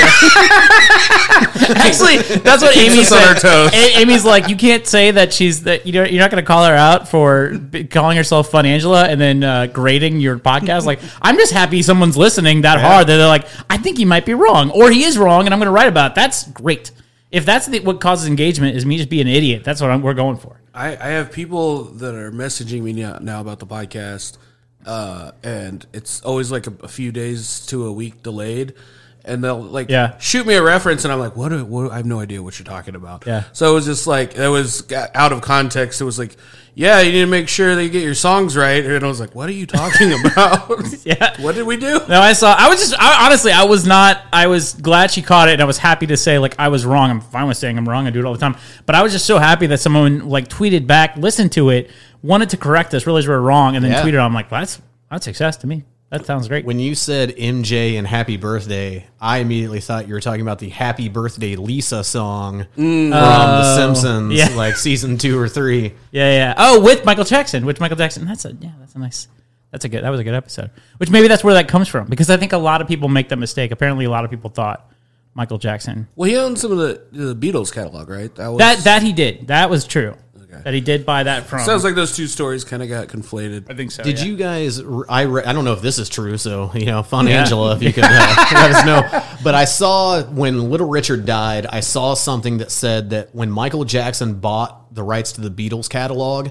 Actually, 1.75 2.17
that's 2.39 2.61
what 2.61 2.77
Amy 2.77 2.99
on 2.99 3.05
said. 3.05 3.33
toes. 3.39 3.71
A- 3.73 3.99
Amy's 3.99 4.23
like, 4.25 4.49
you 4.49 4.55
can't 4.55 4.85
say 4.85 5.09
that 5.11 5.33
she's 5.33 5.63
that 5.63 5.85
you 5.87 5.93
know 5.93 6.03
you're 6.03 6.19
not 6.21 6.29
going 6.31 6.43
to 6.43 6.47
call 6.47 6.63
her 6.65 6.75
out 6.75 7.07
for 7.07 7.57
b- 7.57 7.85
calling 7.85 8.17
herself 8.17 8.51
Fun 8.51 8.65
Angela 8.67 9.05
and 9.07 9.19
then 9.19 9.43
uh, 9.43 9.65
grading 9.67 10.19
your 10.19 10.37
podcast. 10.37 10.85
Like, 10.85 10.99
I'm 11.21 11.37
just 11.37 11.53
happy 11.53 11.81
someone's 11.81 12.15
listening 12.17 12.61
that 12.61 12.79
hard 12.79 13.07
that 13.07 13.17
they're 13.17 13.27
like, 13.27 13.47
I 13.69 13.77
think 13.77 13.97
he 13.97 14.05
might 14.05 14.25
be 14.27 14.33
wrong 14.35 14.69
or 14.71 14.91
he 14.91 15.03
is 15.03 15.17
wrong, 15.17 15.45
and 15.45 15.53
I'm 15.53 15.59
going 15.59 15.65
to 15.67 15.71
write 15.71 15.87
about 15.87 16.11
it. 16.11 16.15
That's 16.15 16.47
great. 16.49 16.91
If 17.33 17.45
that's 17.45 17.65
the, 17.65 17.79
what 17.79 17.99
causes 17.99 18.27
engagement, 18.27 18.77
is 18.77 18.85
me 18.85 18.95
just 18.95 19.09
being 19.09 19.27
an 19.27 19.33
idiot. 19.33 19.63
That's 19.63 19.81
what 19.81 19.89
I'm, 19.89 20.03
we're 20.03 20.13
going 20.13 20.37
for. 20.37 20.61
I, 20.71 20.89
I 20.89 21.09
have 21.09 21.31
people 21.31 21.85
that 21.85 22.13
are 22.13 22.31
messaging 22.31 22.83
me 22.83 22.93
now, 22.93 23.17
now 23.19 23.41
about 23.41 23.57
the 23.57 23.65
podcast, 23.65 24.37
uh, 24.85 25.31
and 25.43 25.83
it's 25.93 26.21
always 26.21 26.51
like 26.51 26.67
a, 26.67 26.73
a 26.83 26.87
few 26.87 27.11
days 27.11 27.65
to 27.65 27.87
a 27.87 27.91
week 27.91 28.21
delayed. 28.21 28.75
And 29.25 29.41
they'll 29.41 29.61
like 29.61 29.89
Yeah. 29.89 30.17
shoot 30.19 30.45
me 30.45 30.55
a 30.55 30.61
reference, 30.61 31.05
and 31.05 31.13
I'm 31.13 31.19
like, 31.19 31.37
what, 31.37 31.51
what? 31.67 31.91
I 31.91 31.97
have 31.97 32.05
no 32.05 32.19
idea 32.19 32.43
what 32.43 32.59
you're 32.59 32.65
talking 32.65 32.93
about. 32.93 33.23
Yeah. 33.25 33.43
So 33.53 33.71
it 33.71 33.73
was 33.73 33.85
just 33.85 34.05
like 34.05 34.35
it 34.35 34.49
was 34.49 34.83
out 34.91 35.31
of 35.31 35.39
context. 35.41 36.01
It 36.01 36.03
was 36.03 36.19
like, 36.19 36.35
yeah, 36.75 36.99
you 36.99 37.11
need 37.13 37.21
to 37.21 37.27
make 37.27 37.47
sure 37.47 37.73
that 37.73 37.81
you 37.83 37.89
get 37.89 38.03
your 38.03 38.15
songs 38.15 38.57
right. 38.57 38.83
And 38.83 39.01
I 39.01 39.07
was 39.07 39.21
like, 39.21 39.33
what 39.33 39.47
are 39.47 39.53
you 39.53 39.65
talking 39.65 40.11
about? 40.25 40.69
Yeah. 41.05 41.41
What 41.41 41.55
did 41.55 41.65
we 41.65 41.77
do? 41.77 42.01
No, 42.09 42.19
I 42.19 42.33
saw. 42.33 42.53
I 42.53 42.67
was 42.67 42.79
just 42.81 42.99
I, 42.99 43.25
honestly, 43.25 43.53
I 43.53 43.63
was 43.63 43.85
not. 43.87 44.21
I 44.33 44.47
was 44.47 44.73
glad 44.73 45.09
she 45.11 45.21
caught 45.21 45.47
it, 45.47 45.53
and 45.53 45.61
I 45.61 45.65
was 45.65 45.77
happy 45.77 46.07
to 46.07 46.17
say 46.17 46.37
like 46.37 46.55
I 46.59 46.67
was 46.67 46.85
wrong. 46.85 47.09
I'm 47.09 47.21
fine 47.21 47.47
with 47.47 47.55
saying 47.55 47.77
I'm 47.77 47.87
wrong. 47.87 48.07
I 48.07 48.09
do 48.09 48.19
it 48.19 48.25
all 48.25 48.33
the 48.33 48.39
time. 48.39 48.57
But 48.85 48.95
I 48.95 49.03
was 49.03 49.13
just 49.13 49.25
so 49.25 49.37
happy 49.39 49.67
that 49.67 49.79
someone 49.79 50.27
like 50.27 50.49
tweeted 50.49 50.85
back, 50.85 51.15
listened 51.15 51.53
to 51.53 51.69
it, 51.69 51.89
wanted 52.21 52.49
to 52.49 52.57
correct 52.57 52.93
us, 52.93 53.05
realized 53.07 53.27
we 53.29 53.33
were 53.33 53.41
wrong, 53.41 53.77
and 53.77 53.85
then 53.85 53.91
Yeah. 53.93 54.01
tweeted. 54.03 54.19
I'm 54.19 54.33
like, 54.33 54.49
that's 54.49 54.81
that's 55.09 55.23
success 55.23 55.55
to 55.57 55.67
me. 55.67 55.83
That 56.13 56.27
sounds 56.27 56.47
great. 56.47 56.63
when 56.63 56.79
you 56.79 56.93
said 56.93 57.35
MJ 57.37 57.97
and 57.97 58.05
Happy 58.05 58.37
Birthday, 58.37 59.07
I 59.19 59.39
immediately 59.39 59.79
thought 59.79 60.07
you 60.07 60.13
were 60.13 60.21
talking 60.21 60.41
about 60.41 60.59
the 60.59 60.69
Happy 60.69 61.09
Birthday 61.09 61.55
Lisa 61.55 62.03
song 62.03 62.67
mm. 62.77 63.09
from 63.09 63.09
The 63.09 63.63
oh. 63.65 63.75
Simpsons, 63.75 64.33
yeah. 64.35 64.49
like 64.55 64.75
season 64.75 65.17
two 65.17 65.39
or 65.39 65.49
three. 65.49 65.95
yeah, 66.11 66.31
yeah. 66.31 66.53
Oh, 66.55 66.81
with 66.81 67.03
Michael 67.03 67.23
Jackson. 67.23 67.65
Which 67.65 67.79
Michael 67.79 67.97
Jackson? 67.97 68.27
That's 68.27 68.45
a 68.45 68.53
yeah. 68.53 68.73
That's 68.79 68.93
a 68.93 68.99
nice. 68.99 69.27
That's 69.71 69.85
a 69.85 69.89
good. 69.89 70.03
That 70.03 70.11
was 70.11 70.19
a 70.19 70.23
good 70.23 70.35
episode. 70.35 70.69
Which 70.97 71.09
maybe 71.09 71.27
that's 71.27 71.43
where 71.43 71.55
that 71.55 71.67
comes 71.67 71.87
from 71.87 72.05
because 72.07 72.29
I 72.29 72.37
think 72.37 72.53
a 72.53 72.59
lot 72.59 72.81
of 72.81 72.87
people 72.87 73.09
make 73.09 73.29
that 73.29 73.37
mistake. 73.37 73.71
Apparently, 73.71 74.05
a 74.05 74.11
lot 74.11 74.23
of 74.23 74.29
people 74.29 74.51
thought 74.51 74.91
Michael 75.33 75.57
Jackson. 75.57 76.07
Well, 76.15 76.29
he 76.29 76.37
owns 76.37 76.61
some 76.61 76.71
of 76.71 76.77
the 76.77 77.01
the 77.11 77.35
Beatles 77.35 77.73
catalog, 77.73 78.07
right? 78.07 78.33
That 78.35 78.49
was 78.49 78.59
That 78.59 78.83
that 78.83 79.01
he 79.01 79.13
did. 79.13 79.47
That 79.47 79.71
was 79.71 79.87
true. 79.87 80.15
That 80.61 80.73
he 80.73 80.81
did 80.81 81.05
buy 81.05 81.23
that 81.23 81.45
from. 81.45 81.65
sounds 81.65 81.83
like 81.83 81.95
those 81.95 82.15
two 82.15 82.27
stories 82.27 82.63
kind 82.63 82.83
of 82.83 82.89
got 82.89 83.07
conflated. 83.07 83.69
I 83.69 83.75
think 83.75 83.91
so. 83.91 84.03
Did 84.03 84.19
yeah. 84.19 84.25
you 84.25 84.35
guys? 84.35 84.79
I 85.09 85.21
re, 85.23 85.43
I 85.43 85.53
don't 85.53 85.65
know 85.65 85.73
if 85.73 85.81
this 85.81 85.99
is 85.99 86.09
true, 86.09 86.37
so 86.37 86.71
you 86.73 86.85
know, 86.85 87.03
fun 87.03 87.27
Yeah. 87.27 87.41
Angela, 87.41 87.75
if 87.75 87.83
you 87.83 87.93
could 87.93 88.03
uh, 88.03 88.09
let 88.53 88.71
us 88.71 88.85
know. 88.85 89.23
But 89.43 89.55
I 89.55 89.65
saw 89.65 90.23
when 90.23 90.69
Little 90.69 90.89
Richard 90.89 91.25
died, 91.25 91.65
I 91.65 91.79
saw 91.79 92.13
something 92.13 92.57
that 92.59 92.71
said 92.71 93.09
that 93.11 93.33
when 93.33 93.49
Michael 93.49 93.85
Jackson 93.85 94.35
bought 94.39 94.93
the 94.93 95.03
rights 95.03 95.33
to 95.33 95.41
the 95.41 95.49
Beatles 95.49 95.89
catalog, 95.89 96.49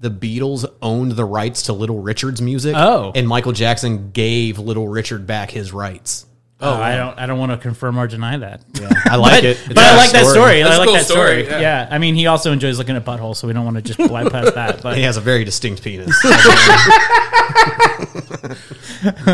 the 0.00 0.10
Beatles 0.10 0.64
owned 0.80 1.12
the 1.12 1.24
rights 1.24 1.62
to 1.64 1.72
Little 1.72 2.00
Richard's 2.00 2.40
music. 2.40 2.74
Oh. 2.76 3.12
and 3.14 3.28
Michael 3.28 3.52
Jackson 3.52 4.10
gave 4.12 4.58
Little 4.58 4.88
Richard 4.88 5.26
back 5.26 5.50
his 5.50 5.72
rights. 5.72 6.26
Oh, 6.62 6.70
oh 6.70 6.82
I 6.82 6.96
don't. 6.96 7.18
I 7.18 7.26
don't 7.26 7.38
want 7.38 7.52
to 7.52 7.58
confirm 7.58 7.98
or 7.98 8.06
deny 8.06 8.36
that. 8.36 8.60
I 9.06 9.16
like 9.16 9.42
but, 9.42 9.44
it. 9.44 9.58
but 9.68 9.78
I 9.78 9.96
like 9.96 10.10
that 10.10 10.26
story. 10.26 10.62
That's 10.62 10.72
I 10.72 10.76
a 10.76 10.78
like 10.78 10.86
cool 10.86 10.94
that 10.94 11.04
story. 11.06 11.44
story, 11.44 11.60
Yeah. 11.60 11.60
yeah. 11.60 11.88
I 11.90 11.98
mean, 11.98 12.14
he 12.14 12.26
also 12.26 12.52
enjoys 12.52 12.76
looking 12.76 12.96
at 12.96 13.04
buttholes, 13.04 13.36
so 13.36 13.46
we 13.46 13.54
don't 13.54 13.64
want 13.64 13.76
to 13.76 13.82
just 13.82 13.98
bypass 14.10 14.52
that. 14.52 14.82
But 14.82 14.98
He 14.98 15.02
has 15.04 15.16
a 15.16 15.22
very 15.22 15.44
distinct 15.44 15.82
penis. 15.82 16.14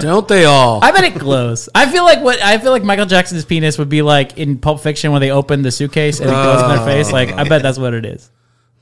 Don't 0.01 0.29
they 0.29 0.45
all? 0.45 0.83
I 0.85 0.93
bet 0.93 1.05
it 1.05 1.19
glows. 1.19 1.69
I 1.75 1.91
feel 1.91 2.05
like 2.05 2.23
what 2.23 2.41
I 2.41 2.59
feel 2.59 2.71
like 2.71 2.85
Michael 2.85 3.07
Jackson's 3.07 3.45
penis 3.45 3.79
would 3.79 3.89
be 3.89 4.03
like 4.03 4.39
in 4.39 4.59
Pulp 4.59 4.81
Fiction 4.81 5.11
when 5.11 5.21
they 5.21 5.31
open 5.31 5.63
the 5.63 5.73
suitcase 5.73 6.21
and 6.21 6.29
it 6.29 6.33
goes 6.33 6.63
in 6.63 6.69
their 6.69 6.81
oh. 6.81 6.85
face. 6.85 7.11
Like 7.11 7.31
I 7.31 7.49
bet 7.49 7.63
that's 7.63 7.79
what 7.79 7.95
it 7.95 8.05
is. 8.05 8.31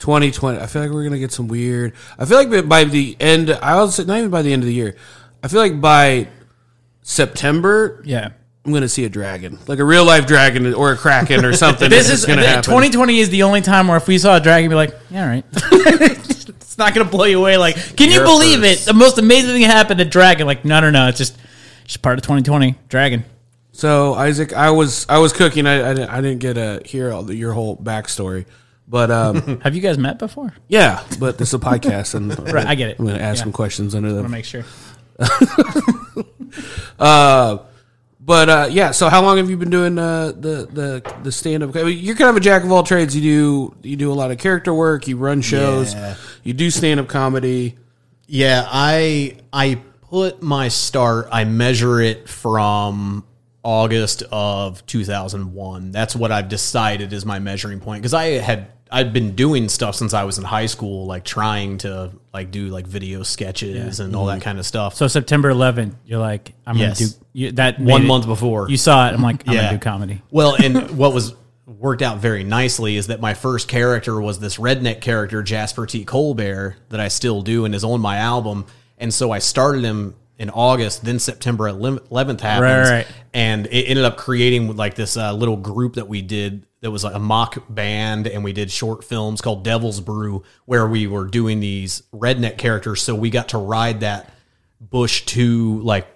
2020. 0.00 0.58
I 0.58 0.66
feel 0.66 0.82
like 0.82 0.90
we're 0.90 1.04
gonna 1.04 1.18
get 1.18 1.32
some 1.32 1.48
weird. 1.48 1.94
I 2.18 2.26
feel 2.26 2.36
like 2.36 2.50
by- 2.50 2.62
by 2.62 2.84
the 2.84 3.16
end, 3.20 3.50
I 3.50 3.76
was 3.76 4.04
not 4.06 4.18
even 4.18 4.30
by 4.30 4.42
the 4.42 4.52
end 4.52 4.62
of 4.62 4.66
the 4.66 4.74
year. 4.74 4.96
I 5.42 5.48
feel 5.48 5.60
like 5.60 5.80
by 5.80 6.28
September, 7.04 8.02
Yeah. 8.04 8.30
I'm 8.66 8.72
gonna 8.72 8.88
see 8.88 9.04
a 9.04 9.10
dragon, 9.10 9.58
like 9.66 9.78
a 9.78 9.84
real 9.84 10.06
life 10.06 10.26
dragon 10.26 10.72
or 10.72 10.92
a 10.92 10.96
kraken 10.96 11.44
or 11.44 11.52
something. 11.52 11.90
This 11.90 12.08
is 12.10 12.24
gonna 12.24 12.40
the- 12.40 12.48
happen. 12.48 12.62
2020 12.64 13.20
is 13.20 13.28
the 13.28 13.42
only 13.42 13.60
time 13.60 13.88
where 13.88 13.98
if 13.98 14.08
we 14.08 14.16
saw 14.16 14.36
a 14.36 14.40
dragon, 14.40 14.70
be 14.70 14.74
like, 14.74 14.94
yeah, 15.10 15.22
all 15.22 15.28
right. 15.28 15.44
it's 15.52 16.78
not 16.78 16.94
gonna 16.94 17.08
blow 17.08 17.24
you 17.26 17.38
away. 17.38 17.58
Like, 17.58 17.76
can 17.96 18.10
you 18.10 18.20
believe 18.20 18.60
first. 18.60 18.82
it? 18.82 18.86
The 18.86 18.94
most 18.94 19.18
amazing 19.18 19.50
thing 19.50 19.62
happened 19.62 19.98
to 19.98 20.06
dragon. 20.06 20.46
Like, 20.46 20.64
no, 20.64 20.80
no, 20.80 20.88
no. 20.88 21.08
It's 21.08 21.18
just, 21.18 21.36
just 21.84 22.00
part 22.00 22.18
of 22.18 22.22
2020. 22.22 22.74
Dragon. 22.88 23.24
So 23.72 24.14
Isaac, 24.14 24.54
I 24.54 24.70
was 24.70 25.04
I 25.10 25.18
was 25.18 25.34
cooking. 25.34 25.66
I 25.66 25.90
I 25.90 25.92
didn't, 25.94 26.08
I 26.08 26.20
didn't 26.22 26.38
get 26.38 26.54
to 26.54 26.80
hear 26.86 27.12
all 27.12 27.22
the, 27.22 27.34
your 27.36 27.52
whole 27.52 27.76
backstory, 27.76 28.46
but 28.88 29.10
um, 29.10 29.60
Have 29.62 29.74
you 29.74 29.82
guys 29.82 29.98
met 29.98 30.18
before? 30.18 30.54
yeah. 30.68 31.02
But 31.20 31.36
this 31.36 31.48
is 31.48 31.54
a 31.54 31.58
podcast, 31.58 32.14
and 32.14 32.30
Right, 32.52 32.66
I 32.66 32.74
get 32.76 32.88
it. 32.88 32.98
I'm 32.98 33.04
gonna 33.04 33.18
ask 33.18 33.38
Yeah. 33.40 33.42
some 33.42 33.52
questions 33.52 33.94
under 33.94 34.08
to 34.08 34.14
them. 34.14 34.30
make 34.30 34.46
sure. 34.46 34.64
But 38.24 38.48
uh, 38.48 38.68
yeah, 38.70 38.92
so 38.92 39.10
how 39.10 39.20
long 39.20 39.36
have 39.36 39.50
you 39.50 39.58
been 39.58 39.68
doing 39.68 39.98
uh, 39.98 40.28
the 40.28 40.66
the 40.72 41.14
the 41.22 41.30
stand 41.30 41.62
up? 41.62 41.74
You're 41.74 42.16
kind 42.16 42.30
of 42.30 42.36
a 42.36 42.40
jack 42.40 42.64
of 42.64 42.72
all 42.72 42.82
trades. 42.82 43.14
You 43.14 43.20
do 43.20 43.88
you 43.88 43.96
do 43.96 44.10
a 44.10 44.14
lot 44.14 44.30
of 44.30 44.38
character 44.38 44.72
work. 44.72 45.06
You 45.06 45.18
run 45.18 45.42
shows. 45.42 45.92
Yeah. 45.92 46.14
You 46.42 46.54
do 46.54 46.70
stand 46.70 47.00
up 47.00 47.08
comedy. 47.08 47.76
Yeah, 48.26 48.66
I 48.66 49.36
I 49.52 49.82
put 50.08 50.42
my 50.42 50.68
start. 50.68 51.28
I 51.32 51.44
measure 51.44 52.00
it 52.00 52.26
from 52.26 53.26
August 53.62 54.22
of 54.32 54.86
2001. 54.86 55.90
That's 55.90 56.16
what 56.16 56.32
I've 56.32 56.48
decided 56.48 57.12
is 57.12 57.26
my 57.26 57.40
measuring 57.40 57.80
point 57.80 58.00
because 58.00 58.14
I 58.14 58.38
had 58.38 58.68
I've 58.94 59.12
been 59.12 59.34
doing 59.34 59.68
stuff 59.68 59.96
since 59.96 60.14
I 60.14 60.22
was 60.22 60.38
in 60.38 60.44
high 60.44 60.66
school, 60.66 61.06
like 61.06 61.24
trying 61.24 61.78
to 61.78 62.12
like 62.32 62.52
do 62.52 62.68
like 62.68 62.86
video 62.86 63.24
sketches 63.24 63.98
and 63.98 64.14
all 64.14 64.26
that 64.26 64.34
mm-hmm. 64.34 64.42
kind 64.42 64.58
of 64.60 64.66
stuff. 64.66 64.94
So 64.94 65.08
September 65.08 65.52
11th, 65.52 65.96
you're 66.06 66.20
like, 66.20 66.54
I'm 66.64 66.76
Yes. 66.76 67.00
gonna 67.00 67.10
do 67.10 67.16
you, 67.32 67.52
that. 67.52 67.80
One 67.80 68.02
it- 68.02 68.06
month 68.06 68.26
before. 68.26 68.70
you 68.70 68.76
saw 68.76 69.08
it. 69.08 69.14
I'm 69.14 69.20
like, 69.20 69.42
I'm 69.48 69.54
Yeah. 69.54 69.62
gonna 69.62 69.78
do 69.78 69.80
comedy. 69.80 70.22
Well, 70.30 70.54
and 70.54 70.90
what 70.96 71.12
was 71.12 71.34
worked 71.66 72.02
out 72.02 72.18
very 72.18 72.44
nicely 72.44 72.96
is 72.96 73.08
that 73.08 73.20
my 73.20 73.34
first 73.34 73.66
character 73.66 74.20
was 74.20 74.38
this 74.38 74.58
redneck 74.58 75.00
character, 75.00 75.42
Jasper 75.42 75.86
T. 75.86 76.04
Colbert, 76.04 76.76
that 76.90 77.00
I 77.00 77.08
still 77.08 77.42
do 77.42 77.64
and 77.64 77.74
is 77.74 77.82
on 77.82 78.00
my 78.00 78.18
album. 78.18 78.64
And 78.96 79.12
so 79.12 79.32
I 79.32 79.40
started 79.40 79.82
him 79.82 80.14
in 80.38 80.50
August, 80.50 81.04
then 81.04 81.18
September 81.18 81.70
11th 81.70 82.40
happens. 82.40 82.62
Right, 82.90 82.90
right. 82.90 83.06
And 83.32 83.66
it 83.66 83.84
ended 83.84 84.04
up 84.04 84.16
creating 84.16 84.76
like 84.76 84.94
this 84.94 85.16
uh, 85.16 85.32
little 85.32 85.56
group 85.56 85.94
that 85.94 86.08
we 86.08 86.22
did 86.22 86.66
that 86.80 86.90
was 86.90 87.04
like 87.04 87.14
a 87.14 87.18
mock 87.20 87.62
band 87.68 88.26
and 88.26 88.42
we 88.44 88.52
did 88.52 88.70
short 88.70 89.04
films 89.04 89.40
called 89.40 89.62
Devil's 89.64 90.00
Brew 90.00 90.42
where 90.66 90.86
we 90.86 91.06
were 91.06 91.26
doing 91.26 91.60
these 91.60 92.02
redneck 92.12 92.58
characters. 92.58 93.00
So 93.00 93.14
we 93.14 93.30
got 93.30 93.50
to 93.50 93.58
ride 93.58 94.00
that 94.00 94.28
Bush 94.80 95.24
2 95.24 95.80
like 95.82 96.06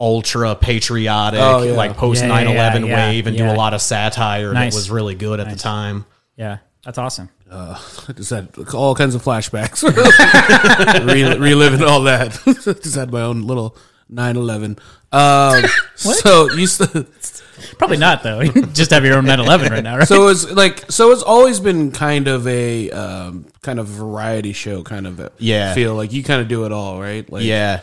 ultra 0.00 0.54
patriotic, 0.54 1.40
Oh, 1.42 1.62
yeah. 1.62 1.72
like 1.72 1.96
post 1.96 2.22
Yeah, 2.22 2.28
9 2.28 2.46
yeah, 2.48 2.54
11 2.54 2.86
yeah, 2.86 2.96
wave 3.10 3.26
and 3.26 3.36
do 3.36 3.44
a 3.46 3.54
lot 3.54 3.74
of 3.74 3.80
satire 3.82 4.52
Nice. 4.52 4.72
that 4.74 4.78
was 4.78 4.90
really 4.90 5.14
good 5.16 5.40
at 5.40 5.50
the 5.50 5.56
time. 5.56 6.04
Yeah, 6.36 6.58
that's 6.88 6.96
awesome. 6.96 7.28
I 7.52 7.78
just 8.16 8.30
had 8.30 8.48
all 8.74 8.94
kinds 8.94 9.14
of 9.14 9.22
flashbacks, 9.22 9.82
Re- 11.06 11.36
reliving 11.38 11.82
all 11.82 12.02
that. 12.04 12.32
just 12.82 12.94
had 12.94 13.12
my 13.12 13.20
own 13.20 13.42
little 13.42 13.76
9/11. 14.10 14.78
Um, 15.12 15.64
so 15.96 16.50
you 16.52 16.64
s- 16.64 17.42
Probably 17.76 17.98
not 17.98 18.22
though. 18.22 18.40
You 18.40 18.64
Just 18.66 18.90
have 18.92 19.04
your 19.04 19.18
own 19.18 19.26
911 19.26 19.70
right 19.70 19.84
now, 19.84 19.98
right? 19.98 20.08
so 20.08 20.28
it's 20.28 20.50
like 20.50 20.90
so 20.90 21.10
it's 21.12 21.22
always 21.22 21.60
been 21.60 21.90
kind 21.92 22.26
of 22.26 22.46
a 22.46 22.90
um, 22.90 23.44
kind 23.62 23.78
of 23.78 23.86
variety 23.86 24.54
show 24.54 24.82
kind 24.82 25.06
of 25.06 25.30
Yeah. 25.38 25.74
feel 25.74 25.94
like 25.94 26.12
you 26.12 26.22
kind 26.22 26.40
of 26.40 26.48
do 26.48 26.64
it 26.64 26.72
all 26.72 26.98
right 27.00 27.30
like 27.30 27.44
Yeah, 27.44 27.80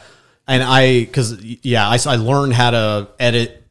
and 0.47 0.63
I 0.63 1.01
because 1.01 1.39
yeah, 1.43 1.87
I, 1.87 1.99
I 2.07 2.15
learned 2.15 2.53
how 2.53 2.71
to 2.71 3.07
edit 3.19 3.64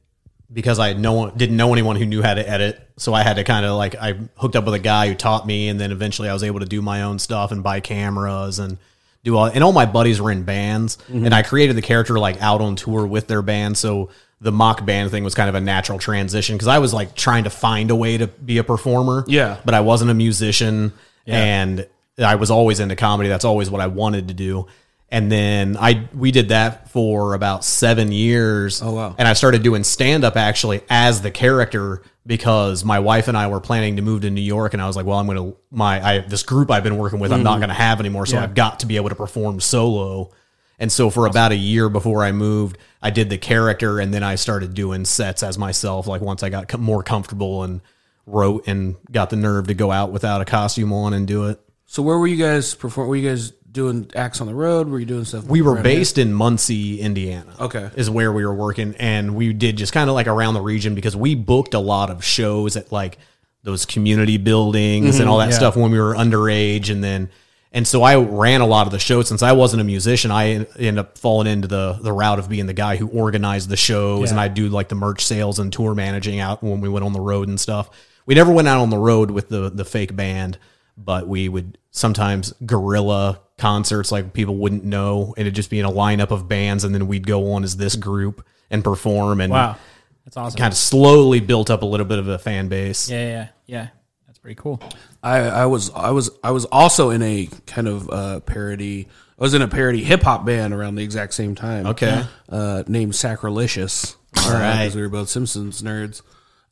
because 0.55 0.79
I 0.79 0.95
no 0.95 1.13
one 1.13 1.37
didn't 1.37 1.57
know 1.59 1.73
anyone 1.73 1.97
who 1.97 2.07
knew 2.07 2.23
how 2.23 2.33
to 2.33 2.49
edit, 2.49 2.81
so 2.97 3.13
I 3.13 3.23
had 3.23 3.35
to 3.37 3.45
kind 3.45 3.67
of 3.67 3.77
like 3.77 3.95
I 3.97 4.15
hooked 4.37 4.57
up 4.57 4.65
with 4.65 4.75
a 4.75 4.79
guy 4.79 5.09
who 5.09 5.15
taught 5.15 5.47
me, 5.47 5.69
and 5.69 5.79
then 5.79 5.93
eventually 5.93 6.29
I 6.29 6.33
was 6.33 6.43
able 6.45 6.61
to 6.61 6.67
do 6.67 6.81
my 6.81 7.03
own 7.03 7.19
stuff 7.19 7.53
and 7.53 7.63
buy 7.63 7.81
cameras 7.81 8.59
and 8.59 8.79
do 9.25 9.37
all. 9.37 9.47
And 9.47 9.63
all 9.65 9.73
my 9.73 9.85
buddies 9.87 10.21
were 10.21 10.31
in 10.31 10.45
bands, 10.45 10.97
Mm-hmm. 11.09 11.27
and 11.27 11.35
I 11.35 11.43
created 11.43 11.77
the 11.77 11.83
character 11.83 12.19
like 12.19 12.41
out 12.41 12.61
on 12.61 12.77
tour 12.77 13.07
with 13.07 13.27
their 13.27 13.43
band, 13.43 13.77
so. 13.77 14.09
The 14.41 14.53
mock 14.53 14.85
band 14.85 15.11
thing 15.11 15.25
was 15.25 15.35
kind 15.35 15.49
of 15.49 15.55
a 15.55 15.61
natural 15.61 15.99
transition 15.99 16.55
because 16.57 16.69
I 16.69 16.79
was 16.79 16.93
like 16.93 17.15
trying 17.15 17.45
to 17.45 17.51
find 17.51 17.91
a 17.91 17.97
way 17.97 18.19
to 18.19 18.27
be 18.27 18.59
a 18.59 18.65
performer. 18.65 19.25
Yeah. 19.27 19.57
But 19.65 19.73
I 19.73 19.81
wasn't 19.81 20.11
a 20.11 20.15
musician 20.15 20.93
and 21.27 21.87
I 22.19 22.35
was 22.35 22.51
always 22.51 22.79
into 22.79 22.95
comedy. 22.95 23.31
That's 23.31 23.47
always 23.47 23.71
what 23.71 23.81
I 23.81 23.87
wanted 23.87 24.29
to 24.29 24.35
do. 24.35 24.67
And 25.11 25.31
then 25.31 25.77
I 25.79 26.09
we 26.15 26.33
did 26.33 26.49
that 26.49 26.91
for 26.91 27.35
about 27.35 27.65
seven 27.65 28.11
years. 28.11 28.83
Oh, 28.83 28.93
wow. 28.93 29.15
And 29.17 29.29
I 29.29 29.35
started 29.35 29.63
doing 29.63 29.85
stand 29.85 30.25
up 30.25 30.37
actually 30.37 30.83
as 30.91 31.23
the 31.23 31.31
character 31.31 32.03
because 32.27 32.85
my 32.85 32.99
wife 32.99 33.29
and 33.29 33.37
I 33.37 33.47
were 33.49 33.61
planning 33.61 33.97
to 33.97 34.03
move 34.03 34.23
to 34.23 34.31
New 34.31 34.41
York, 34.41 34.73
and 34.73 34.83
I 34.83 34.87
was 34.87 34.97
like, 34.97 35.07
well, 35.07 35.19
I'm 35.19 35.27
gonna 35.27 35.53
my 35.71 36.05
I 36.05 36.19
this 36.21 36.43
group 36.43 36.71
I've 36.71 36.83
been 36.83 36.97
working 36.97 37.21
with, 37.21 37.33
I'm 37.33 37.43
not 37.43 37.53
mm-hmm. 37.53 37.61
gonna 37.63 37.75
have 37.75 38.01
anymore, 38.01 38.27
so 38.27 38.37
Yeah. 38.37 38.45
I've 38.45 38.55
got 38.55 38.81
to 38.81 38.87
be 38.87 38.97
able 38.97 39.11
to 39.11 39.15
perform 39.15 39.61
solo. 39.61 40.31
And 40.79 40.91
so 40.91 41.09
for 41.09 41.27
about 41.27 41.53
a 41.53 41.57
year 41.57 41.89
before 41.89 42.25
I 42.25 42.33
moved, 42.33 42.79
I 43.01 43.11
did 43.11 43.31
the 43.31 43.39
character, 43.39 44.01
and 44.01 44.13
then 44.13 44.25
I 44.25 44.35
started 44.35 44.75
doing 44.75 45.05
sets 45.05 45.43
as 45.43 45.57
myself. 45.57 46.07
Like 46.09 46.21
once 46.23 46.43
I 46.43 46.49
got 46.49 46.77
more 46.79 47.03
comfortable 47.03 47.63
and 47.63 47.81
wrote 48.27 48.67
and 48.67 48.97
got 49.13 49.31
the 49.31 49.37
nerve 49.37 49.67
to 49.69 49.75
go 49.75 49.91
out 49.91 50.11
without 50.11 50.41
a 50.41 50.45
costume 50.45 50.93
on 50.93 51.13
and 51.13 51.27
do 51.27 51.45
it. 51.45 51.61
so 51.87 52.03
where 52.03 52.19
were 52.19 52.27
you 52.27 52.37
guys 52.37 52.75
perform 52.75 53.09
were 53.09 53.17
you 53.17 53.29
guys 53.29 53.53
doing 53.75 54.09
acts 54.15 54.41
on 54.41 54.47
the 54.47 54.55
road 54.55 54.89
were 54.89 55.01
you 55.01 55.05
doing 55.05 55.25
stuff 55.25 55.45
We 55.45 55.61
were 55.61 55.83
based 55.83 56.17
in 56.17 56.33
Muncie, 56.33 57.01
Indiana. 57.01 57.53
Okay. 57.61 57.91
Is 57.97 58.09
where 58.09 58.33
we 58.33 58.47
were 58.47 58.55
working. 58.55 58.95
And 58.99 59.35
we 59.35 59.53
did 59.53 59.77
just 59.77 59.93
kind 59.93 60.09
of 60.09 60.15
like 60.15 60.29
around 60.29 60.55
the 60.55 60.63
region 60.63 60.95
because 60.95 61.17
we 61.17 61.35
booked 61.35 61.75
a 61.75 61.81
lot 61.81 62.09
of 62.09 62.25
shows 62.25 62.77
at 62.77 62.93
like 62.93 63.19
those 63.65 63.85
community 63.85 64.39
buildings 64.39 65.19
and 65.19 65.29
all 65.29 65.39
mm-hmm. 65.39 65.49
that 65.49 65.55
yeah. 65.55 65.59
stuff 65.59 65.77
when 65.77 65.91
we 65.91 65.99
were 65.99 66.15
underage. 66.15 66.89
And 66.89 67.03
then, 67.03 67.31
and 67.73 67.87
so 67.87 68.05
I 68.05 68.17
ran 68.17 68.61
a 68.61 68.67
lot 68.67 68.87
of 68.87 68.93
the 68.93 69.01
shows. 69.01 69.27
Since 69.27 69.43
I 69.43 69.53
wasn't 69.53 69.81
a 69.81 69.85
musician, 69.85 70.31
I 70.31 70.51
en- 70.51 70.67
ended 70.79 70.99
up 70.99 71.19
falling 71.19 71.49
into 71.49 71.67
the, 71.67 71.99
the 72.01 72.13
route 72.13 72.39
of 72.39 72.49
being 72.49 72.67
the 72.67 72.75
guy 72.75 72.95
who 72.95 73.09
organized 73.09 73.69
the 73.69 73.77
shows. 73.77 74.31
And 74.31 74.39
I'd 74.39 74.55
do 74.55 74.69
like 74.69 74.89
the 74.89 74.95
merch 74.95 75.25
sales 75.25 75.59
and 75.59 75.73
tour 75.73 75.97
managing 75.97 76.39
out 76.39 76.63
when 76.63 76.81
we 76.81 76.89
went 76.89 77.05
on 77.05 77.13
the 77.13 77.21
road 77.21 77.49
and 77.49 77.59
stuff. 77.59 77.91
We 78.25 78.37
never 78.37 78.53
went 78.53 78.69
out 78.69 78.81
on 78.81 78.91
the 78.91 78.99
road 78.99 79.33
with 79.33 79.49
the, 79.49 79.69
the 79.69 79.85
fake 79.85 80.15
band, 80.15 80.59
but 80.97 81.27
we 81.27 81.49
would 81.49 81.77
sometimes 81.91 82.55
guerrilla 82.65 83.41
concerts 83.59 84.11
like 84.11 84.33
people 84.33 84.57
wouldn't 84.57 84.85
know 84.85 85.35
and 85.37 85.47
it'd 85.47 85.55
just 85.55 85.71
be 85.71 85.79
in 85.79 85.85
a 85.85 85.91
lineup 85.91 86.31
of 86.31 86.49
bands 86.49 86.85
and 86.85 86.95
then 86.95 87.07
we'd 87.07 87.27
go 87.27 87.53
on 87.53 87.63
as 87.63 87.77
this 87.77 87.95
group 87.97 88.45
and 88.71 88.83
perform 88.83 89.41
and 89.41 89.53
wow, 89.53 89.77
that's 90.25 90.37
awesome. 90.37 90.59
kind 90.59 90.73
of 90.73 90.79
slowly 90.79 91.41
built 91.41 91.71
up 91.71 91.83
a 91.83 91.87
little 91.87 92.07
bit 92.07 92.19
of 92.19 92.29
a 92.29 92.39
fan 92.39 92.69
base. 92.69 93.09
Yeah, 93.11 93.27
yeah, 93.27 93.49
yeah. 93.67 93.89
That's 94.27 94.39
pretty 94.39 94.57
cool. 94.57 94.81
I, 95.23 95.39
I 95.39 95.67
was 95.67 95.91
I 95.91 96.11
was 96.11 96.31
I 96.43 96.51
was 96.51 96.65
also 96.67 97.11
in 97.11 97.23
a 97.23 97.49
kind 97.67 97.87
of 97.87 98.11
uh, 98.11 98.41
parody. 98.41 99.09
I 99.39 99.43
was 99.43 99.55
in 99.55 99.63
a 99.63 99.69
parody 99.69 100.03
hip 100.03 100.23
hop 100.23 100.45
band 100.45 100.75
around 100.75 100.97
the 100.97 101.03
exact 101.03 101.35
same 101.35 101.55
time. 101.55 101.87
Okay. 101.89 102.25
uh, 102.49 102.85
named 102.87 103.15
Sacrilicious. 103.15 104.17
All 104.37 104.53
right. 104.53 104.79
because 104.79 104.97
we 104.97 105.03
were 105.03 105.09
both 105.09 105.29
Simpsons 105.29 105.83
nerds. 105.83 106.23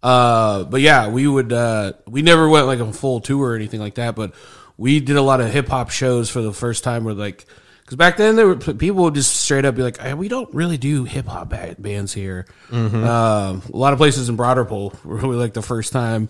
Uh, 0.03 0.65
but 0.65 0.81
yeah, 0.81 1.09
we 1.09 1.27
would. 1.29 1.53
Uh, 1.53 1.93
we 2.09 2.23
never 2.23 2.49
went 2.49 2.67
like 2.67 2.81
a 2.81 2.93
full 2.93 3.21
tour 3.21 3.51
or 3.51 3.57
anything 3.57 3.81
like 3.81 3.95
that. 3.95 4.17
But 4.17 4.35
we 4.77 5.01
did 5.01 5.17
a 5.17 5.23
lot 5.23 5.41
of 5.41 5.51
hip 5.51 5.69
hop 5.69 5.91
shows 5.91 6.31
for 6.31 6.41
the 6.43 6.53
first 6.53 6.85
time. 6.85 7.05
Where 7.05 7.15
like, 7.15 7.47
because 7.81 7.97
back 7.97 8.17
then 8.17 8.37
there 8.37 8.47
were 8.47 8.57
people 8.57 9.03
would 9.05 9.15
just 9.15 9.35
straight 9.35 9.65
up 9.65 9.75
be 9.75 9.83
like, 9.83 9.99
"Hey, 9.99 10.15
"We 10.15 10.29
don't 10.29 10.53
really 10.55 10.79
do 10.79 11.05
hip 11.05 11.27
hop 11.27 11.53
bands 11.79 12.13
here." 12.13 12.47
Mm-hmm. 12.71 13.05
Um, 13.05 13.63
a 13.73 13.77
lot 13.77 13.93
of 13.93 13.99
places 13.99 14.29
in 14.29 14.37
Broderpool 14.37 15.05
were 15.05 15.17
really 15.17 15.37
like 15.37 15.55
the 15.55 15.63
first 15.63 15.93
time 15.93 16.29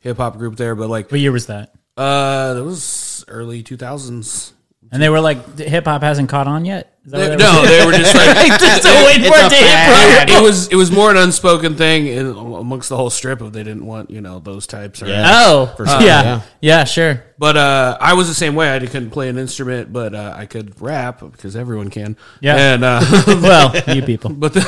hip 0.00 0.16
hop 0.16 0.38
group 0.38 0.56
there. 0.56 0.74
But 0.74 0.88
like, 0.88 1.10
What 1.10 1.20
year 1.20 1.32
was 1.32 1.46
that? 1.46 1.74
uh, 1.96 2.54
that 2.54 2.64
was 2.64 3.24
early 3.28 3.62
two 3.62 3.76
thousands. 3.76 4.53
And 4.92 5.02
they 5.02 5.08
were 5.08 5.20
like, 5.20 5.58
hip 5.58 5.86
hop 5.86 6.02
hasn't 6.02 6.28
caught 6.28 6.46
on 6.46 6.64
yet. 6.64 6.90
Is 7.04 7.12
that 7.12 7.30
what 7.30 7.38
No, 7.38 7.60
was? 7.60 7.68
they 7.70 7.84
were 7.84 7.92
just 7.92 8.14
like 8.14 8.48
Just 8.60 8.80
still 8.82 9.04
waiting 9.04 9.24
for 9.24 9.36
it 9.36 9.48
to 9.50 9.56
hit. 9.56 10.30
it 10.38 10.42
was 10.42 10.68
it 10.68 10.76
was 10.76 10.90
more 10.90 11.10
an 11.10 11.16
unspoken 11.18 11.76
thing 11.76 12.06
in, 12.06 12.26
amongst 12.28 12.88
the 12.88 12.96
whole 12.96 13.10
strip 13.10 13.40
of 13.42 13.52
they 13.52 13.62
didn't 13.62 13.84
want 13.84 14.08
you 14.10 14.20
know 14.22 14.38
those 14.38 14.66
types. 14.66 15.02
Or, 15.02 15.06
Yeah. 15.06 15.24
Oh, 15.46 15.74
sure, 15.76 15.86
yeah. 15.86 16.00
yeah. 16.00 16.40
yeah, 16.62 16.84
sure. 16.84 17.22
But 17.36 17.56
uh, 17.58 17.98
I 18.00 18.14
was 18.14 18.28
the 18.28 18.34
same 18.34 18.54
way. 18.54 18.74
I 18.74 18.78
couldn't 18.78 19.10
play 19.10 19.28
an 19.28 19.36
instrument, 19.36 19.92
but 19.92 20.14
uh, 20.14 20.32
I 20.36 20.46
could 20.46 20.80
rap 20.80 21.20
because 21.20 21.56
everyone 21.56 21.90
can. 21.90 22.16
Yeah. 22.40 22.56
And 22.56 22.84
uh, 22.84 23.00
well, 23.26 23.74
you 23.94 24.02
people. 24.02 24.30
but 24.34 24.54
then, 24.54 24.64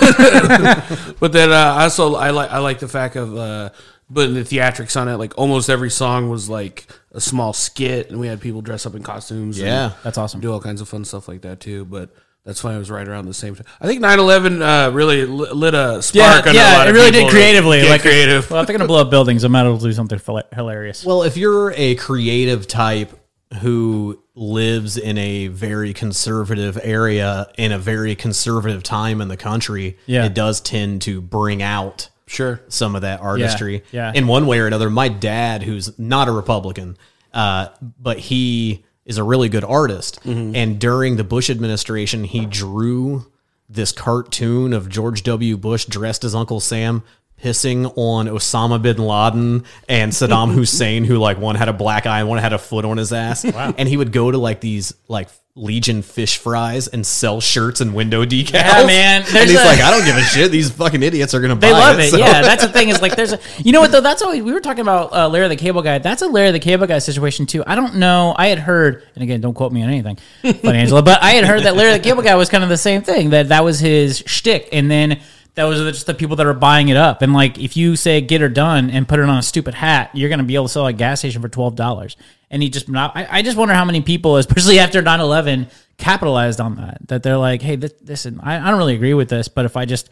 but 1.21 1.33
then 1.33 1.53
uh, 1.53 1.55
I 1.79 1.85
also 1.85 2.17
I 2.17 2.31
like 2.31 2.51
I 2.51 2.59
like 2.59 2.81
the 2.81 2.89
fact 2.89 3.17
of 3.17 3.39
putting 4.13 4.35
the 4.35 4.43
theatrics 4.43 5.01
on 5.01 5.09
it. 5.09 5.17
Like 5.17 5.37
almost 5.37 5.69
every 5.71 5.91
song 5.91 6.29
was 6.31 6.49
like 6.49 6.87
a 7.13 7.21
small 7.21 7.53
skit, 7.53 8.11
and 8.11 8.21
we 8.21 8.27
had 8.27 8.41
people 8.41 8.61
dress 8.63 8.87
up 8.87 8.95
in 8.95 9.03
costumes. 9.03 9.59
and 9.59 9.67
Yeah. 9.67 9.93
That's 10.05 10.19
awesome. 10.19 10.41
do 10.41 10.53
all 10.53 10.61
kinds 10.61 10.81
of 10.81 10.89
fun 10.89 11.05
stuff 11.05 11.29
like 11.29 11.43
that 11.43 11.61
too. 11.61 11.85
But 11.85 12.11
that's 12.45 12.61
funny. 12.61 12.77
It 12.77 12.79
was 12.79 12.91
right 12.91 13.07
around 13.09 13.25
the 13.27 13.35
same 13.35 13.57
time. 13.57 13.67
I 13.81 13.87
think 13.89 14.01
9-11 14.01 14.63
uh, 14.63 14.93
really 14.93 15.27
lit 15.27 15.75
a 15.75 16.01
spark. 16.03 16.15
Yeah, 16.15 16.39
under 16.39 16.51
a 16.51 16.55
yeah, 16.55 16.73
lot 16.79 16.87
it 16.87 16.91
of 16.91 16.97
really 16.97 17.11
did 17.11 17.29
creatively. 17.29 17.81
get 17.81 17.91
like 17.91 18.03
creative. 18.03 18.49
Well, 18.51 18.61
if 18.61 18.67
they're 18.69 18.77
gonna 18.79 18.87
blow 18.87 19.01
up 19.03 19.11
buildings, 19.11 19.45
I 19.45 19.49
might 19.49 19.63
as 19.63 19.71
well 19.71 19.79
do 19.79 19.93
something 19.93 20.21
hilarious. 20.55 21.05
Well, 21.05 21.23
if 21.25 21.37
you're 21.37 21.73
a 21.77 21.97
creative 21.97 22.69
type 22.69 23.19
who 23.63 24.21
lives 24.35 24.97
in 24.99 25.17
a 25.19 25.47
very 25.49 25.93
conservative 25.93 26.79
area 26.83 27.47
in 27.57 27.73
a 27.73 27.79
very 27.79 28.15
conservative 28.15 28.83
time 28.83 29.21
in 29.21 29.29
the 29.29 29.37
country, 29.37 29.97
Yeah. 30.07 30.27
it 30.27 30.35
does 30.35 30.61
tend 30.61 31.03
to 31.03 31.21
bring 31.21 31.63
out 31.63 32.09
Sure. 32.29 32.61
some 32.69 32.97
of 32.97 33.03
that 33.03 33.21
artistry 33.21 33.85
yeah. 33.93 34.13
in 34.15 34.27
one 34.27 34.47
way 34.47 34.59
or 34.59 34.67
another. 34.67 34.91
My 34.91 35.09
dad, 35.09 35.63
who's 35.63 35.97
not 35.99 36.29
a 36.29 36.33
Republican, 36.33 36.97
uh, 37.33 37.69
but 38.01 38.19
he 38.19 38.85
is 39.05 39.19
a 39.19 39.23
really 39.23 39.49
good 39.49 39.65
artist. 39.65 40.19
And 40.57 40.81
during 40.81 41.17
the 41.17 41.25
Bush 41.25 41.49
administration, 41.49 42.25
he 42.25 42.45
drew 42.45 43.31
this 43.69 43.93
cartoon 43.93 44.73
of 44.73 44.89
George 44.89 45.23
W. 45.23 45.57
Bush 45.57 45.85
dressed 45.85 46.25
as 46.25 46.35
Uncle 46.35 46.61
Sam 46.61 47.03
pissing 47.43 47.93
on 47.97 48.27
Osama 48.27 48.81
bin 48.81 48.97
Laden 48.99 49.65
and 49.89 50.13
Saddam 50.13 50.53
Hussein, 50.55 51.05
who 51.05 51.19
like 51.19 51.39
one 51.39 51.57
had 51.57 51.69
a 51.69 51.73
black 51.73 52.07
eye 52.07 52.21
and 52.21 52.29
one 52.29 52.39
had 52.39 52.53
a 52.53 52.59
foot 52.59 52.85
on 52.85 52.97
his 52.97 53.13
ass. 53.13 53.45
And 53.45 53.89
he 53.89 53.97
would 53.97 54.13
go 54.13 54.31
to 54.31 54.39
like 54.39 54.61
these 54.61 54.95
like 55.09 55.29
Legion 55.59 56.03
fish 56.03 56.37
fries 56.37 56.87
and 56.87 57.07
sell 57.07 57.41
shirts 57.41 57.81
and 57.81 57.95
window 57.95 58.27
decals. 58.27 58.53
Yeah, 58.53 58.85
man. 58.87 59.23
And 59.23 59.49
he's 59.51 59.59
a- 59.59 59.65
like, 59.65 59.81
I 59.81 59.91
don't 59.91 60.05
give 60.05 60.15
a 60.17 60.21
shit. 60.21 60.51
These 60.51 60.71
fucking 60.71 61.03
idiots 61.03 61.33
are 61.33 61.41
gonna 61.41 61.57
buy 61.57 61.69
They 61.69 61.73
love 61.73 61.99
it. 61.99 62.11
so- 62.11 62.19
Yeah, 62.19 62.43
that's 62.43 62.63
the 62.63 62.71
thing. 62.71 62.91
Is 62.91 63.01
like 63.01 63.17
there's 63.17 63.33
a 63.33 63.39
you 63.59 63.73
know 63.73 63.81
what 63.81 63.91
though. 63.91 64.03
That's 64.03 64.21
always 64.21 64.43
we 64.43 64.53
were 64.53 64.61
talking 64.61 64.83
about 64.83 65.15
uh, 65.15 65.29
Larry 65.31 65.49
the 65.49 65.57
Cable 65.57 65.81
Guy. 65.81 65.97
That's 65.99 66.21
a 66.21 66.27
Larry 66.27 66.51
the 66.51 66.59
Cable 66.59 66.87
Guy 66.87 66.99
situation 66.99 67.47
too. 67.47 67.65
I 67.67 67.75
don't 67.75 67.95
know. 67.97 68.35
I 68.37 68.49
had 68.49 68.59
heard, 68.59 69.07
and 69.15 69.23
again, 69.23 69.41
don't 69.41 69.55
quote 69.55 69.73
me 69.73 69.83
on 69.83 69.89
anything, 69.89 70.19
but 70.43 70.77
Angela. 70.77 71.01
But 71.03 71.23
I 71.23 71.31
had 71.31 71.45
heard 71.45 71.63
that 71.63 71.75
Larry 71.75 71.93
the 71.95 72.05
Cable 72.05 72.23
Guy 72.23 72.35
was 72.35 72.51
kind 72.51 72.63
of 72.63 72.69
the 72.69 72.77
same 72.77 73.01
thing. 73.01 73.31
That 73.31 73.49
that 73.49 73.65
was 73.65 73.79
his 73.81 74.23
shtick, 74.27 74.69
and 74.73 74.91
then. 74.91 75.21
That 75.57 75.65
was 75.65 75.81
just 75.81 76.07
the 76.07 76.15
people 76.15 76.37
that 76.37 76.47
are 76.47 76.55
buying 76.55 76.89
it 76.89 76.97
up, 76.97 77.23
and 77.23 77.33
like 77.33 77.59
if 77.59 77.77
you 77.77 77.97
say 77.97 78.21
"get 78.21 78.41
her 78.41 78.49
done" 78.49 78.91
and 78.91 79.09
put 79.09 79.19
it 79.19 79.25
on 79.25 79.39
a 79.39 79.43
stupid 79.43 79.75
hat, 79.75 80.11
you're 80.15 80.29
going 80.29 80.39
to 80.39 80.45
be 80.45 80.55
able 80.55 80.67
to 80.67 80.73
sell 80.73 80.87
a 80.87 80.93
gas 80.93 81.21
station 81.21 81.43
for 81.43 81.49
twelve 81.49 81.77
dollars. 81.77 82.17
And 82.51 82.63
he 82.63 82.69
just 82.71 82.89
not. 82.89 83.17
I, 83.17 83.27
I 83.39 83.43
just 83.43 83.57
wonder 83.57 83.75
how 83.75 83.85
many 83.85 84.03
people, 84.03 84.37
especially 84.37 84.79
after 84.79 85.03
9-11, 85.03 85.69
capitalized 85.97 86.61
on 86.61 86.77
that. 86.77 86.99
That 87.09 87.23
they're 87.25 87.39
like, 87.39 87.61
"Hey, 87.61 87.75
this, 87.75 88.25
is, 88.25 88.39
I, 88.41 88.57
I 88.57 88.71
don't 88.71 88.79
really 88.79 88.95
agree 88.95 89.15
with 89.15 89.29
this, 89.29 89.49
but 89.49 89.65
if 89.65 89.77
I 89.77 89.85
just 89.85 90.11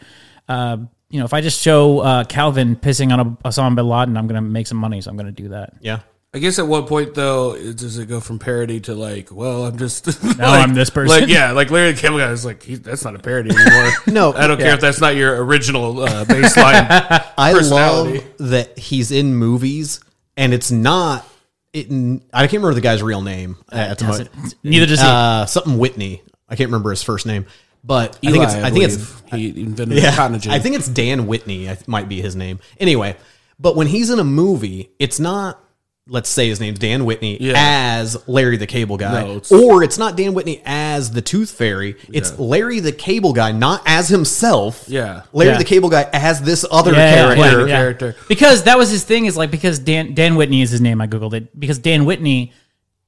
uh, 0.48 0.78
you 1.10 1.18
know, 1.20 1.24
if 1.24 1.32
I 1.32 1.40
just 1.40 1.62
show 1.62 2.00
uh, 2.00 2.24
Calvin 2.24 2.76
pissing 2.76 3.12
on 3.12 3.20
a 3.20 3.24
Osama 3.48 3.76
bin 3.76 3.86
Laden, 3.86 4.16
I'm 4.16 4.26
going 4.26 4.34
to 4.34 4.40
make 4.40 4.66
some 4.66 4.78
money, 4.78 5.00
so 5.00 5.10
I'm 5.10 5.16
going 5.16 5.32
to 5.32 5.42
do 5.42 5.50
that. 5.50 5.74
Yeah. 5.80 6.00
I 6.34 6.38
guess 6.40 6.58
at 6.58 6.66
what 6.66 6.88
point 6.88 7.14
though 7.14 7.54
it- 7.54 7.76
does 7.76 7.96
it 7.96 8.06
go 8.06 8.18
from 8.20 8.40
parody 8.40 8.80
to 8.80 8.94
like, 8.94 9.30
well, 9.30 9.64
I'm 9.66 9.78
just 9.78 10.06
Now 10.36 10.50
like, 10.50 10.68
I'm 10.68 10.74
this 10.74 10.90
person. 10.90 11.20
Like, 11.20 11.28
yeah, 11.30 11.52
like 11.52 11.70
Larry 11.70 11.92
the 11.92 12.00
Cable 12.00 12.18
Guy 12.18 12.30
is 12.32 12.44
like, 12.44 12.62
he, 12.62 12.74
that's 12.74 13.04
not 13.04 13.14
a 13.14 13.20
parody 13.20 13.50
anymore. 13.54 13.90
No, 14.08 14.32
I 14.32 14.46
don't 14.48 14.58
care 14.58 14.74
if 14.74 14.80
that's 14.80 15.00
not 15.00 15.14
your 15.14 15.44
original 15.44 16.00
uh, 16.02 16.24
baseline. 16.24 16.86
I 17.38 17.52
personality. 17.52 18.18
love 18.18 18.50
that 18.50 18.76
he's 18.78 19.12
in 19.12 19.34
movies 19.36 20.00
and 20.36 20.52
it's 20.52 20.70
not. 20.70 21.24
It, 21.72 21.86
I 22.32 22.42
can't 22.42 22.52
remember 22.62 22.74
the 22.74 22.80
guy's 22.80 23.02
real 23.02 23.22
name 23.22 23.56
at 23.72 23.98
the 23.98 24.04
moment. 24.04 24.54
Neither 24.62 24.86
does 24.86 25.00
he. 25.00 25.06
Uh, 25.06 25.46
something 25.46 25.78
Whitney. 25.78 26.22
I 26.48 26.56
can't 26.56 26.68
remember 26.68 26.90
his 26.90 27.02
first 27.02 27.26
name, 27.26 27.46
but 27.82 28.18
I 28.24 28.30
think 28.30 28.44
it's. 28.44 28.54
I, 28.54 28.70
think 28.70 28.84
it's. 28.84 28.96
believe. 29.22 29.54
he 29.54 29.62
invented 29.62 29.98
Yeah, 29.98 30.14
cotton. 30.14 30.40
I 30.50 30.58
think 30.60 30.76
it's 30.76 30.88
Dan 30.88 31.26
Whitney. 31.26 31.68
I 31.70 31.74
th- 31.74 31.88
might 31.88 32.08
be 32.08 32.20
his 32.20 32.36
name. 32.36 32.60
Anyway, 32.78 33.16
but 33.58 33.74
when 33.74 33.86
he's 33.88 34.10
in 34.10 34.18
a 34.20 34.24
movie, 34.24 34.90
it's 35.00 35.18
not 35.18 35.63
let's 36.06 36.28
say 36.28 36.48
his 36.48 36.60
name's 36.60 36.78
Dan 36.78 37.06
Whitney 37.06 37.38
Yeah. 37.40 37.54
as 37.56 38.16
Larry 38.28 38.58
the 38.58 38.66
Cable 38.66 38.98
Guy, 38.98 39.22
No, 39.22 39.36
it's- 39.36 39.50
or 39.50 39.82
it's 39.82 39.96
not 39.96 40.16
Dan 40.16 40.34
Whitney 40.34 40.60
as 40.66 41.12
the 41.12 41.22
Tooth 41.22 41.50
Fairy. 41.50 41.96
It's 42.12 42.38
Larry 42.38 42.80
the 42.80 42.92
Cable 42.92 43.32
Guy, 43.32 43.52
not 43.52 43.80
as 43.86 44.08
himself. 44.08 44.84
Yeah. 44.86 45.22
Larry 45.32 45.52
Yeah. 45.52 45.58
the 45.58 45.64
Cable 45.64 45.88
Guy 45.88 46.06
as 46.12 46.42
this 46.42 46.64
other 46.70 46.92
Yeah, 46.92 46.98
yeah, 46.98 47.14
character. 47.34 47.66
yeah, 47.68 47.76
character. 47.76 48.16
Because 48.28 48.64
that 48.64 48.76
was 48.76 48.90
his 48.90 49.02
thing. 49.04 49.24
Is 49.24 49.36
like 49.36 49.50
because 49.50 49.78
Dan 49.78 50.12
Dan 50.12 50.36
Whitney 50.36 50.60
is 50.60 50.70
his 50.70 50.82
name. 50.82 51.00
I 51.00 51.06
googled 51.06 51.32
it 51.32 51.58
because 51.58 51.78
Dan 51.78 52.04
Whitney 52.04 52.52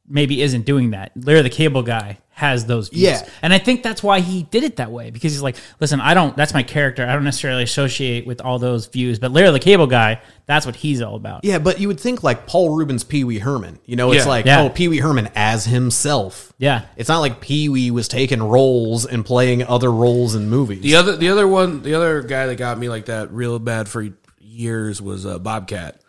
maybe 0.09 0.43
isn't 0.43 0.65
doing 0.67 0.91
that. 0.91 1.13
Larry 1.17 1.43
the 1.43 1.51
Cable 1.51 1.83
Guy 1.83 2.19
has 2.31 2.67
those 2.67 2.91
views. 2.91 3.03
Yeah. 3.03 3.27
and 3.41 3.51
I 3.55 3.59
think 3.59 3.83
that's 3.83 4.03
why 4.03 4.21
he 4.21 4.43
did 4.43 4.63
it 4.63 4.77
that 4.77 4.91
way 4.93 5.11
because 5.11 5.33
he's 5.33 5.41
like, 5.41 5.57
listen, 5.81 6.01
I 6.03 6.13
don't. 6.13 6.37
That's 6.37 6.53
my 6.53 6.63
character. 6.63 7.03
I 7.07 7.15
don't 7.15 7.25
necessarily 7.25 7.63
associate 7.63 8.27
with 8.27 8.43
all 8.43 8.59
those 8.59 8.87
views, 8.87 9.19
but 9.19 9.33
Larry 9.33 9.51
the 9.53 9.59
Cable 9.59 9.87
Guy, 9.87 10.21
that's 10.45 10.67
what 10.67 10.77
he's 10.77 11.01
all 11.01 11.15
about. 11.17 11.45
Yeah, 11.45 11.59
but 11.59 11.81
you 11.81 11.89
would 11.89 11.99
think 11.99 12.23
like 12.23 12.47
Paul 12.47 12.77
Reubens 12.77 13.05
Pee 13.05 13.25
Wee 13.25 13.39
Herman. 13.39 13.79
You 13.87 13.97
know, 13.97 14.13
it's 14.13 14.25
Yeah. 14.27 14.29
like, 14.31 14.45
Yeah. 14.45 14.61
oh, 14.63 14.69
Pee 14.69 14.89
Wee 14.89 14.99
Herman 14.99 15.31
as 15.35 15.65
himself. 15.65 16.53
Yeah. 16.59 16.83
It's 16.99 17.09
not 17.09 17.21
like 17.21 17.41
Pee 17.41 17.71
Wee 17.71 17.91
was 17.91 18.07
taking 18.07 18.43
roles 18.43 19.07
and 19.07 19.25
playing 19.25 19.63
other 19.65 19.91
roles 19.91 20.35
in 20.35 20.51
movies. 20.51 20.83
The 20.83 20.95
other, 20.97 21.17
the 21.17 21.31
other 21.31 21.49
one, 21.49 21.83
the 21.83 21.95
other 21.95 22.21
guy 22.23 22.47
that 22.49 22.57
got 22.57 22.79
me 22.79 22.89
like 22.91 23.07
that 23.07 23.33
real 23.33 23.59
bad 23.59 23.89
for 23.89 24.07
years 24.41 25.01
was 25.01 25.25
uh, 25.27 25.39
Bobcat. 25.39 26.01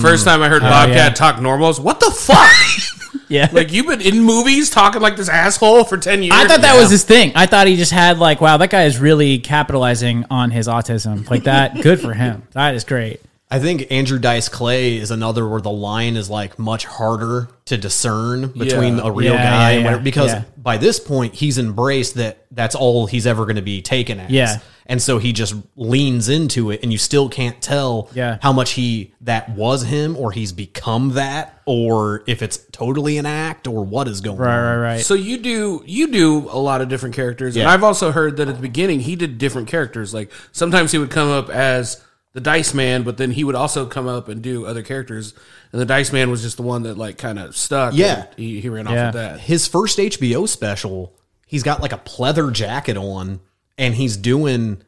First 0.00 0.24
mm-hmm. 0.24 0.30
time 0.30 0.42
I 0.42 0.48
heard 0.48 0.62
oh, 0.62 0.70
Bobcat 0.70 0.96
yeah. 0.96 1.10
talk 1.10 1.40
normal, 1.40 1.66
I 1.66 1.68
was, 1.68 1.80
what 1.80 2.00
the 2.00 2.10
fuck? 2.10 2.50
Yeah. 3.28 3.48
like 3.50 3.72
you've 3.72 3.86
been 3.86 4.02
in 4.02 4.22
movies 4.22 4.68
talking 4.68 5.00
like 5.00 5.16
this 5.16 5.30
asshole 5.30 5.84
for 5.84 5.96
ten 5.96 6.22
years. 6.22 6.34
I 6.34 6.46
thought 6.46 6.60
that 6.60 6.78
was 6.78 6.90
his 6.90 7.02
thing. 7.02 7.32
I 7.34 7.46
thought 7.46 7.66
he 7.66 7.76
just 7.76 7.92
had 7.92 8.18
like, 8.18 8.42
wow, 8.42 8.58
that 8.58 8.68
guy 8.68 8.84
is 8.84 8.98
really 8.98 9.38
capitalizing 9.38 10.26
on 10.30 10.50
his 10.50 10.68
autism. 10.68 11.28
Like 11.30 11.44
that, 11.44 11.74
good 11.82 11.98
for 11.98 12.12
him. 12.12 12.46
That 12.52 12.74
is 12.74 12.84
great. 12.84 13.22
I 13.50 13.58
think 13.58 13.90
Andrew 13.90 14.18
Dice 14.18 14.48
Clay 14.48 14.96
is 14.96 15.10
another 15.10 15.46
where 15.46 15.60
the 15.60 15.70
line 15.70 16.16
is 16.16 16.30
like 16.30 16.58
much 16.58 16.86
harder 16.86 17.48
to 17.66 17.76
discern 17.76 18.48
between 18.48 18.96
Yeah. 18.96 19.06
a 19.06 19.10
real 19.10 19.34
Yeah, 19.34 19.42
guy 19.42 19.70
yeah, 19.70 19.76
and 19.76 19.84
whatever, 19.84 20.02
because 20.02 20.30
yeah. 20.32 20.44
by 20.56 20.78
this 20.78 20.98
point 20.98 21.34
he's 21.34 21.58
embraced 21.58 22.14
that 22.14 22.46
that's 22.50 22.74
all 22.74 23.06
he's 23.06 23.26
ever 23.26 23.44
going 23.44 23.56
to 23.56 23.62
be 23.62 23.82
taken 23.82 24.20
as. 24.20 24.30
Yeah. 24.30 24.58
And 24.86 25.00
so 25.00 25.18
he 25.18 25.32
just 25.32 25.54
leans 25.76 26.28
into 26.28 26.70
it 26.70 26.82
and 26.82 26.90
you 26.92 26.98
still 26.98 27.28
can't 27.28 27.60
tell 27.62 28.08
Yeah. 28.14 28.38
how 28.42 28.52
much 28.52 28.72
he 28.72 29.14
that 29.20 29.50
was 29.50 29.82
him 29.84 30.16
or 30.16 30.32
he's 30.32 30.52
become 30.52 31.10
that 31.14 31.60
or 31.66 32.24
if 32.26 32.42
it's 32.42 32.58
totally 32.72 33.16
an 33.18 33.26
act 33.26 33.66
or 33.68 33.84
what 33.84 34.08
is 34.08 34.20
going 34.20 34.38
Right, 34.38 34.48
on. 34.56 34.62
right, 34.64 34.76
right. 34.76 34.82
Right. 34.96 35.00
So 35.04 35.14
you 35.14 35.38
do 35.38 35.82
you 35.86 36.08
do 36.08 36.48
a 36.50 36.58
lot 36.58 36.80
of 36.80 36.88
different 36.88 37.14
characters, 37.14 37.56
and 37.56 37.68
I've 37.68 37.84
also 37.84 38.10
heard 38.12 38.36
that 38.38 38.48
at 38.48 38.56
the 38.56 38.60
beginning 38.62 39.00
he 39.00 39.14
did 39.16 39.38
different 39.38 39.68
characters. 39.68 40.12
Like 40.12 40.30
sometimes 40.50 40.90
he 40.92 40.98
would 40.98 41.10
come 41.10 41.28
up 41.30 41.48
as 41.48 42.02
the 42.34 42.40
Dice 42.40 42.72
Man, 42.74 43.02
but 43.02 43.18
then 43.18 43.30
he 43.32 43.44
would 43.44 43.54
also 43.54 43.84
come 43.86 44.08
up 44.08 44.28
and 44.28 44.40
do 44.42 44.64
other 44.66 44.82
characters. 44.82 45.34
And 45.70 45.80
the 45.80 45.84
Dice 45.86 46.12
Man 46.12 46.30
was 46.30 46.42
just 46.42 46.56
the 46.56 46.62
one 46.62 46.82
that 46.84 46.96
like 46.98 47.18
kind 47.18 47.38
of 47.38 47.54
stuck. 47.56 47.94
Yeah. 47.94 48.24
he, 48.36 48.60
he 48.60 48.68
ran 48.68 48.86
Yeah. 48.86 49.08
off 49.08 49.14
with 49.14 49.22
that. 49.22 49.40
his 49.40 49.68
first 49.68 49.98
HBO 49.98 50.48
special, 50.48 51.14
he's 51.46 51.62
got 51.62 51.80
like 51.82 51.92
a 51.92 51.98
pleather 51.98 52.50
jacket 52.52 52.96
on 52.96 53.40
and 53.78 53.94
he's 53.94 54.16
doing 54.16 54.82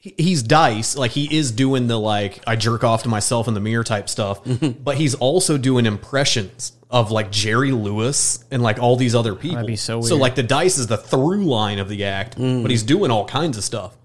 he's 0.00 0.42
dice 0.42 0.96
like 0.96 1.10
he 1.10 1.36
is 1.36 1.52
doing 1.52 1.86
the 1.86 1.98
like 1.98 2.42
I 2.46 2.56
jerk 2.56 2.84
off 2.84 3.02
to 3.02 3.08
myself 3.08 3.48
in 3.48 3.54
the 3.54 3.60
mirror 3.60 3.84
type 3.84 4.08
stuff, 4.08 4.42
mm-hmm. 4.44 4.82
but 4.82 4.96
he's 4.96 5.14
also 5.14 5.58
doing 5.58 5.86
impressions 5.86 6.72
of 6.90 7.10
like 7.10 7.30
Jerry 7.30 7.72
Lewis 7.72 8.44
and 8.50 8.62
like 8.62 8.78
all 8.78 8.96
these 8.96 9.14
other 9.14 9.34
people. 9.34 9.64
be 9.64 9.76
so 9.76 10.00
So 10.00 10.14
weird. 10.14 10.20
like 10.20 10.34
the 10.34 10.42
dice 10.42 10.78
is 10.78 10.86
the 10.86 10.96
through 10.96 11.44
line 11.44 11.78
of 11.78 11.88
the 11.88 12.04
act, 12.04 12.36
but 12.36 12.42
mm. 12.42 12.70
he's 12.70 12.82
doing 12.82 13.10
all 13.10 13.26
kinds 13.26 13.56
of 13.56 13.64
stuff. 13.64 13.96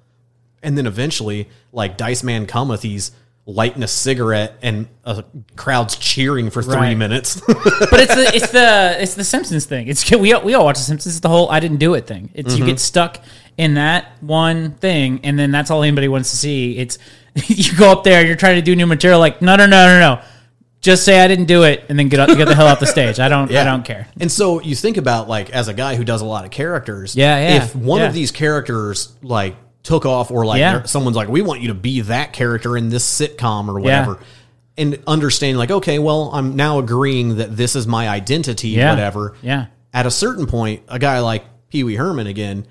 And 0.62 0.78
then 0.78 0.86
eventually, 0.88 1.50
like 1.72 1.96
Dice 1.96 2.24
Man 2.24 2.48
cometh, 2.48 2.82
he's 2.82 3.12
lighting 3.48 3.84
a 3.84 3.88
cigarette 3.88 4.58
and 4.64 4.88
a 5.04 5.24
crowd's 5.56 5.96
cheering 5.96 6.50
for 6.50 6.64
three 6.64 6.76
Right. 6.76 6.98
minutes. 6.98 7.40
but 7.48 8.00
it's 8.00 8.16
the 8.16 8.32
it's 8.34 8.52
the 8.52 8.98
it's 9.00 9.14
the 9.14 9.24
Simpsons 9.24 9.66
thing. 9.66 9.88
It's 9.88 10.10
we 10.12 10.34
all, 10.34 10.44
we 10.44 10.54
all 10.56 10.66
watch 10.66 10.78
the 10.78 10.84
Simpsons. 10.84 11.16
It's 11.16 11.22
the 11.22 11.30
whole 11.30 11.50
I 11.50 11.60
didn't 11.60 11.78
do 11.78 11.94
it 11.94 12.08
thing. 12.08 12.32
It's 12.34 12.54
you 12.54 12.62
mm-hmm. 12.62 12.72
get 12.72 12.80
stuck 12.80 13.20
in 13.58 13.76
that 13.76 14.12
one 14.22 14.72
thing, 14.74 15.22
and 15.24 15.38
then 15.40 15.52
that's 15.52 15.72
all 15.72 15.84
anybody 15.84 16.08
wants 16.08 16.32
to 16.32 16.36
see. 16.38 16.78
It's 16.78 16.98
you 17.48 17.76
go 17.78 17.92
up 17.92 18.04
there 18.04 18.26
you're 18.26 18.36
trying 18.36 18.56
to 18.56 18.62
do 18.62 18.76
new 18.76 18.86
material. 18.86 19.20
Like 19.20 19.42
no 19.42 19.56
no 19.56 19.66
no 19.66 19.86
no 19.88 20.00
no, 20.16 20.22
just 20.82 21.04
say 21.06 21.20
I 21.20 21.28
didn't 21.28 21.46
do 21.46 21.64
it, 21.64 21.84
and 21.90 21.98
then 21.98 22.10
get 22.10 22.20
up, 22.20 22.30
get 22.30 22.48
the 22.48 22.56
hell 22.56 22.68
off 22.68 22.80
the 22.80 22.88
stage. 22.88 23.20
I 23.20 23.28
don't 23.30 23.52
I 23.54 23.64
don't 23.64 23.84
care. 23.84 24.08
And 24.20 24.32
so 24.32 24.62
you 24.62 24.76
think 24.76 24.98
about 24.98 25.28
like 25.30 25.50
as 25.52 25.68
a 25.68 25.74
guy 25.74 25.96
who 25.96 26.04
does 26.04 26.22
a 26.22 26.26
lot 26.26 26.46
of 26.46 26.52
characters, 26.52 27.16
Yeah, 27.16 27.38
yeah, 27.40 27.64
If 27.64 27.76
one 27.76 28.02
yeah. 28.02 28.08
of 28.08 28.14
these 28.14 28.32
characters 28.32 29.14
like 29.22 29.56
took 29.84 30.06
off, 30.06 30.32
or 30.32 30.46
like 30.46 30.60
Yeah. 30.60 30.84
someone's 30.84 31.16
like, 31.16 31.28
"We 31.30 31.42
want 31.42 31.62
you 31.62 31.68
to 31.70 31.74
be 31.76 32.02
that 32.02 32.34
character 32.34 32.76
in 32.76 32.90
this 32.90 33.06
sitcom 33.06 33.68
or 33.70 33.80
whatever," 33.80 34.20
and 34.78 34.98
understanding 35.08 35.58
like, 35.58 35.72
okay, 35.72 36.00
well, 36.00 36.32
I'm 36.34 36.56
now 36.56 36.80
agreeing 36.80 37.38
that 37.38 37.56
this 37.56 37.76
is 37.76 37.86
my 37.88 38.10
identity, 38.10 38.70
Yeah. 38.70 38.90
whatever. 38.90 39.36
Yeah. 39.42 39.68
At 39.94 40.06
a 40.06 40.12
certain 40.12 40.48
point, 40.48 40.82
a 40.90 41.00
guy 41.00 41.20
like 41.20 41.46
Pee 41.70 41.84
Wee 41.84 41.96
Herman 41.96 42.28
again. 42.28 42.66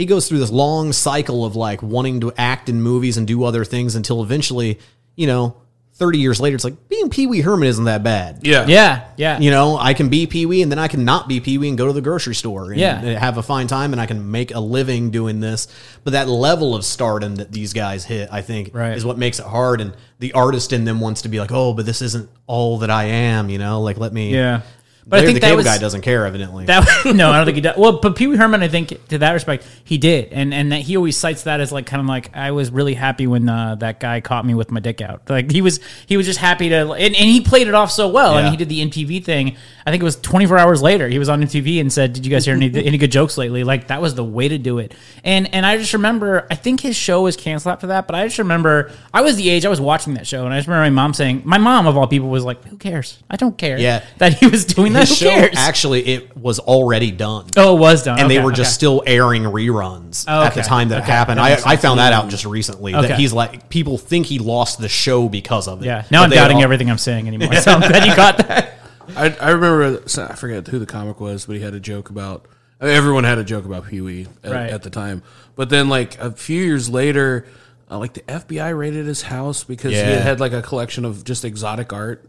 He 0.00 0.06
goes 0.06 0.28
through 0.28 0.38
this 0.38 0.50
long 0.50 0.92
cycle 0.92 1.44
of 1.44 1.56
like 1.56 1.82
wanting 1.82 2.20
to 2.20 2.32
act 2.38 2.68
in 2.68 2.80
movies 2.80 3.16
and 3.18 3.26
do 3.26 3.44
other 3.44 3.64
things 3.64 3.96
until 3.96 4.22
eventually, 4.22 4.78
you 5.14 5.26
know, 5.26 5.56
30 5.94 6.18
years 6.18 6.40
later, 6.40 6.54
it's 6.54 6.64
like 6.64 6.88
being 6.88 7.10
Pee 7.10 7.26
Wee 7.26 7.42
Herman 7.42 7.68
isn't 7.68 7.84
that 7.84 8.02
bad. 8.02 8.38
Yeah, 8.42 8.64
Yeah 8.66 9.04
yeah 9.18 9.38
You 9.38 9.50
know, 9.50 9.76
I 9.76 9.92
can 9.92 10.08
be 10.08 10.26
Pee 10.26 10.46
Wee 10.46 10.62
and 10.62 10.72
then 10.72 10.78
I 10.78 10.88
can 10.88 11.04
not 11.04 11.28
be 11.28 11.40
Pee 11.40 11.58
Wee 11.58 11.68
and 11.68 11.76
go 11.76 11.86
to 11.88 11.92
the 11.92 12.00
grocery 12.00 12.34
store 12.34 12.70
and 12.70 12.80
Yeah. 12.80 13.18
have 13.18 13.36
a 13.36 13.42
fine 13.42 13.66
time 13.66 13.92
and 13.92 14.00
I 14.00 14.06
can 14.06 14.30
make 14.30 14.54
a 14.54 14.60
living 14.60 15.10
doing 15.10 15.40
this. 15.40 15.68
But 16.02 16.12
that 16.14 16.26
level 16.26 16.74
of 16.74 16.86
stardom 16.86 17.36
that 17.36 17.52
these 17.52 17.74
guys 17.74 18.04
hit, 18.06 18.30
I 18.32 18.40
think, 18.40 18.70
Right. 18.72 18.96
is 18.96 19.04
what 19.04 19.18
makes 19.18 19.38
it 19.40 19.44
hard. 19.44 19.82
And 19.82 19.92
the 20.20 20.32
artist 20.32 20.72
in 20.72 20.86
them 20.86 21.00
wants 21.00 21.20
to 21.22 21.28
be 21.28 21.38
like, 21.38 21.52
oh, 21.52 21.74
but 21.74 21.84
this 21.84 22.00
isn't 22.00 22.30
all 22.46 22.78
that 22.78 22.88
I 22.90 23.04
am, 23.04 23.50
you 23.50 23.58
know? 23.58 23.82
Like, 23.82 23.98
let 23.98 24.14
me. 24.14 24.32
yeah. 24.32 24.62
But 25.06 25.20
I 25.20 25.26
think 25.26 25.36
the 25.36 25.40
that 25.40 25.46
Cable 25.48 25.56
was 25.56 25.66
guy 25.66 25.78
doesn't 25.78 26.02
care, 26.02 26.26
evidently. 26.26 26.66
That 26.66 26.86
no, 27.04 27.30
I 27.30 27.36
don't 27.38 27.46
think 27.46 27.56
he 27.56 27.60
does. 27.60 27.76
Well, 27.76 28.00
but 28.00 28.16
Pee 28.16 28.26
Wee 28.26 28.36
Herman, 28.36 28.62
I 28.62 28.68
think 28.68 29.08
to 29.08 29.18
that 29.18 29.32
respect, 29.32 29.66
he 29.84 29.98
did, 29.98 30.32
and 30.32 30.54
and 30.54 30.72
that 30.72 30.82
he 30.82 30.96
always 30.96 31.16
cites 31.16 31.44
that 31.44 31.60
as 31.60 31.72
like 31.72 31.86
kind 31.86 32.00
of 32.00 32.06
like 32.06 32.36
I 32.36 32.52
was 32.52 32.70
really 32.70 32.94
happy 32.94 33.26
when 33.26 33.48
uh, 33.48 33.74
that 33.76 33.98
guy 34.00 34.20
caught 34.20 34.44
me 34.46 34.54
with 34.54 34.70
my 34.70 34.80
dick 34.80 35.00
out. 35.00 35.28
Like 35.28 35.50
he 35.50 35.62
was 35.62 35.80
he 36.06 36.16
was 36.16 36.26
just 36.26 36.38
happy 36.38 36.68
to, 36.68 36.92
and, 36.92 37.14
and 37.14 37.14
he 37.14 37.40
played 37.40 37.66
it 37.66 37.74
off 37.74 37.90
so 37.90 38.08
well. 38.08 38.34
I 38.34 38.42
mean, 38.42 38.50
he 38.52 38.56
did 38.56 38.68
the 38.68 38.84
MTV 38.86 39.24
thing. 39.24 39.56
I 39.86 39.90
think 39.90 40.02
it 40.02 40.04
was 40.04 40.16
24 40.16 40.58
hours 40.58 40.82
later. 40.82 41.08
He 41.08 41.18
was 41.18 41.28
on 41.28 41.42
MTV 41.42 41.80
and 41.80 41.92
said, 41.92 42.12
"Did 42.12 42.24
you 42.24 42.30
guys 42.30 42.44
hear 42.44 42.54
any 42.54 42.66
any 42.86 42.98
good 42.98 43.10
jokes 43.10 43.36
lately?" 43.36 43.64
Like 43.64 43.88
that 43.88 44.00
was 44.00 44.14
the 44.14 44.24
way 44.24 44.48
to 44.48 44.58
do 44.58 44.78
it. 44.78 44.94
And 45.24 45.52
and 45.54 45.66
I 45.66 45.76
just 45.76 45.92
remember, 45.92 46.46
I 46.50 46.54
think 46.54 46.80
his 46.80 46.94
show 46.94 47.22
was 47.22 47.36
canceled 47.36 47.72
after 47.72 47.88
that, 47.88 48.06
but 48.06 48.14
I 48.14 48.26
just 48.26 48.38
remember 48.38 48.92
I 49.12 49.22
was 49.22 49.36
the 49.36 49.50
age 49.50 49.64
I 49.64 49.68
was 49.68 49.80
watching 49.80 50.14
that 50.14 50.26
show, 50.26 50.44
and 50.44 50.54
I 50.54 50.58
just 50.58 50.68
remember 50.68 50.84
my 50.84 50.90
mom 50.90 51.14
saying, 51.14 51.42
my 51.44 51.58
mom 51.58 51.86
of 51.86 51.96
all 51.96 52.06
people 52.06 52.28
was 52.28 52.44
like, 52.44 52.62
"Who 52.66 52.76
cares? 52.76 53.18
I 53.28 53.36
don't 53.36 53.56
care." 53.58 53.78
Yeah. 53.78 54.04
that 54.18 54.34
he 54.34 54.46
was 54.46 54.64
doing 54.64 54.89
that. 54.94 55.00
His 55.08 55.10
Who 55.20 55.24
show, 55.26 55.30
cares? 55.30 55.54
actually, 55.56 56.06
it 56.06 56.36
was 56.36 56.58
already 56.58 57.10
done. 57.10 57.46
Oh, 57.56 57.76
it 57.76 57.80
was 57.80 58.02
done, 58.04 58.18
and 58.20 58.30
they 58.30 58.36
Okay, 58.38 58.44
were 58.44 58.52
just 58.52 58.70
okay. 58.70 58.74
still 58.74 59.02
airing 59.06 59.42
reruns 59.44 60.24
Oh, 60.28 60.42
at 60.42 60.54
the 60.54 60.60
okay. 60.60 60.68
time 60.68 60.88
that 60.90 60.98
it 60.98 61.02
Okay. 61.02 61.12
happened. 61.12 61.38
That 61.38 61.44
I, 61.44 61.50
makes 61.50 61.66
I 61.66 61.76
found 61.76 61.98
that 62.00 62.12
out 62.12 62.28
just 62.28 62.44
recently. 62.44 62.94
Okay. 62.94 63.08
That 63.08 63.18
he's 63.18 63.32
like 63.32 63.68
people 63.68 63.98
think 63.98 64.26
he 64.26 64.38
lost 64.38 64.80
the 64.80 64.88
show 64.88 65.28
because 65.28 65.68
of 65.68 65.82
it. 65.82 65.86
Yeah. 65.86 66.04
Now 66.10 66.20
But 66.20 66.24
I'm 66.24 66.30
they 66.30 66.36
doubting 66.36 66.56
all- 66.58 66.62
everything 66.64 66.90
I'm 66.90 66.98
saying 66.98 67.26
anymore. 67.28 67.54
So 67.60 67.72
I'm 67.72 67.80
glad 67.80 68.04
you 68.06 68.16
got 68.16 68.38
that. 68.48 68.74
I, 69.16 69.36
I 69.40 69.50
remember 69.50 70.02
so 70.08 70.26
I 70.30 70.34
forget 70.34 70.66
who 70.68 70.78
the 70.78 70.86
comic 70.86 71.20
was, 71.20 71.46
but 71.46 71.56
he 71.56 71.62
had 71.62 71.74
a 71.74 71.80
joke 71.80 72.10
about 72.10 72.46
I 72.80 72.86
mean, 72.86 72.94
everyone 72.94 73.24
had 73.24 73.38
a 73.38 73.44
joke 73.44 73.64
about 73.66 73.86
Pee 73.88 74.00
Wee 74.00 74.26
at, 74.44 74.52
Right. 74.52 74.70
at 74.70 74.82
the 74.82 74.90
time. 74.90 75.22
But 75.56 75.68
then 75.68 75.88
like 75.88 76.18
a 76.20 76.30
few 76.30 76.62
years 76.62 76.88
later, 76.88 77.46
uh, 77.90 77.98
like 77.98 78.14
the 78.14 78.22
FBI 78.22 78.76
raided 78.78 79.04
his 79.06 79.22
house 79.22 79.64
because 79.64 79.92
he 79.92 79.98
Yeah. 79.98 80.06
had, 80.14 80.22
had 80.22 80.40
like 80.40 80.52
a 80.52 80.62
collection 80.62 81.04
of 81.04 81.24
just 81.24 81.44
exotic 81.44 81.92
art, 81.92 82.24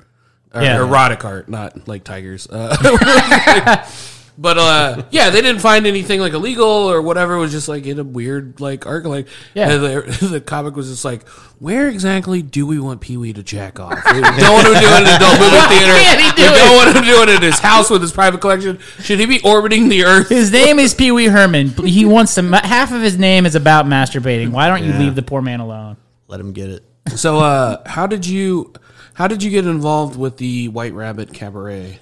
or 0.54 0.62
Yeah. 0.62 0.80
erotic 0.80 1.24
art, 1.26 1.50
not 1.50 1.88
like 1.88 2.04
tigers. 2.04 2.48
Uh, 2.48 2.76
but 4.38 4.58
uh, 4.58 5.04
yeah, 5.12 5.30
they 5.30 5.42
didn't 5.42 5.62
find 5.62 5.86
anything 5.86 6.20
like 6.20 6.34
illegal 6.34 6.66
or 6.68 7.02
whatever. 7.02 7.36
It 7.36 7.40
was 7.40 7.52
just 7.52 7.68
like 7.68 7.86
in 7.86 8.00
a 8.00 8.04
weird 8.04 8.60
like 8.60 8.86
art 8.86 9.06
like 9.06 9.28
Yeah. 9.54 9.72
And 9.72 9.84
the, 9.84 10.28
the 10.32 10.42
comic 10.42 10.76
was 10.76 10.90
just 10.90 11.06
like, 11.06 11.28
where 11.60 11.88
exactly 11.90 12.42
do 12.42 12.66
we 12.66 12.80
want 12.80 13.02
Pee 13.02 13.18
Wee 13.18 13.34
to 13.34 13.44
jack 13.44 13.80
off? 13.80 13.94
We 14.06 14.22
don't 14.22 14.24
want 14.54 14.68
him 14.68 14.74
to 14.74 14.80
do 14.80 14.88
it 14.88 15.02
in 15.02 15.08
an 15.08 15.16
adult 15.16 15.40
movie 15.40 15.68
theater. 15.68 15.94
do 16.36 16.42
we 16.42 16.48
it? 16.48 16.56
don't 16.56 16.76
want 16.76 16.96
him 16.96 17.04
to 17.04 17.10
do 17.10 17.22
it 17.22 17.30
in 17.30 17.42
his 17.42 17.60
house 17.60 17.90
with 17.90 18.02
his 18.02 18.12
private 18.12 18.42
collection. 18.42 18.80
Should 19.02 19.20
he 19.20 19.26
be 19.28 19.42
orbiting 19.44 19.90
the 19.90 20.06
Earth? 20.06 20.30
His 20.30 20.52
name 20.52 20.80
is 20.80 20.94
Pee 20.96 21.12
Wee 21.12 21.26
Herman. 21.28 21.70
He 21.86 22.06
wants 22.06 22.34
to. 22.36 22.42
Half 22.44 22.92
of 22.92 23.02
his 23.02 23.18
name 23.20 23.46
is 23.46 23.56
about 23.56 23.86
masturbating. 23.86 24.50
Why 24.52 24.68
don't 24.68 24.84
you 24.84 24.92
Yeah. 24.92 25.00
leave 25.00 25.16
the 25.16 25.22
poor 25.24 25.42
man 25.42 25.60
alone? 25.60 25.98
Let 26.28 26.40
him 26.40 26.52
get 26.54 26.70
it. 26.70 26.84
So, 27.16 27.40
uh, 27.40 27.82
how 27.88 28.08
did 28.08 28.26
you 28.26 28.74
how 29.14 29.28
did 29.28 29.44
you 29.44 29.50
get 29.50 29.66
involved 29.66 30.18
with 30.18 30.38
the 30.38 30.68
White 30.70 30.94
Rabbit 30.94 31.34
Cabaret? 31.34 32.00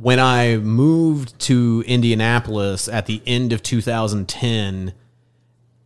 when 0.00 0.20
I 0.20 0.56
moved 0.58 1.38
to 1.40 1.82
Indianapolis 1.86 2.86
at 2.88 3.06
the 3.06 3.22
end 3.26 3.52
of 3.52 3.62
2010, 3.62 4.92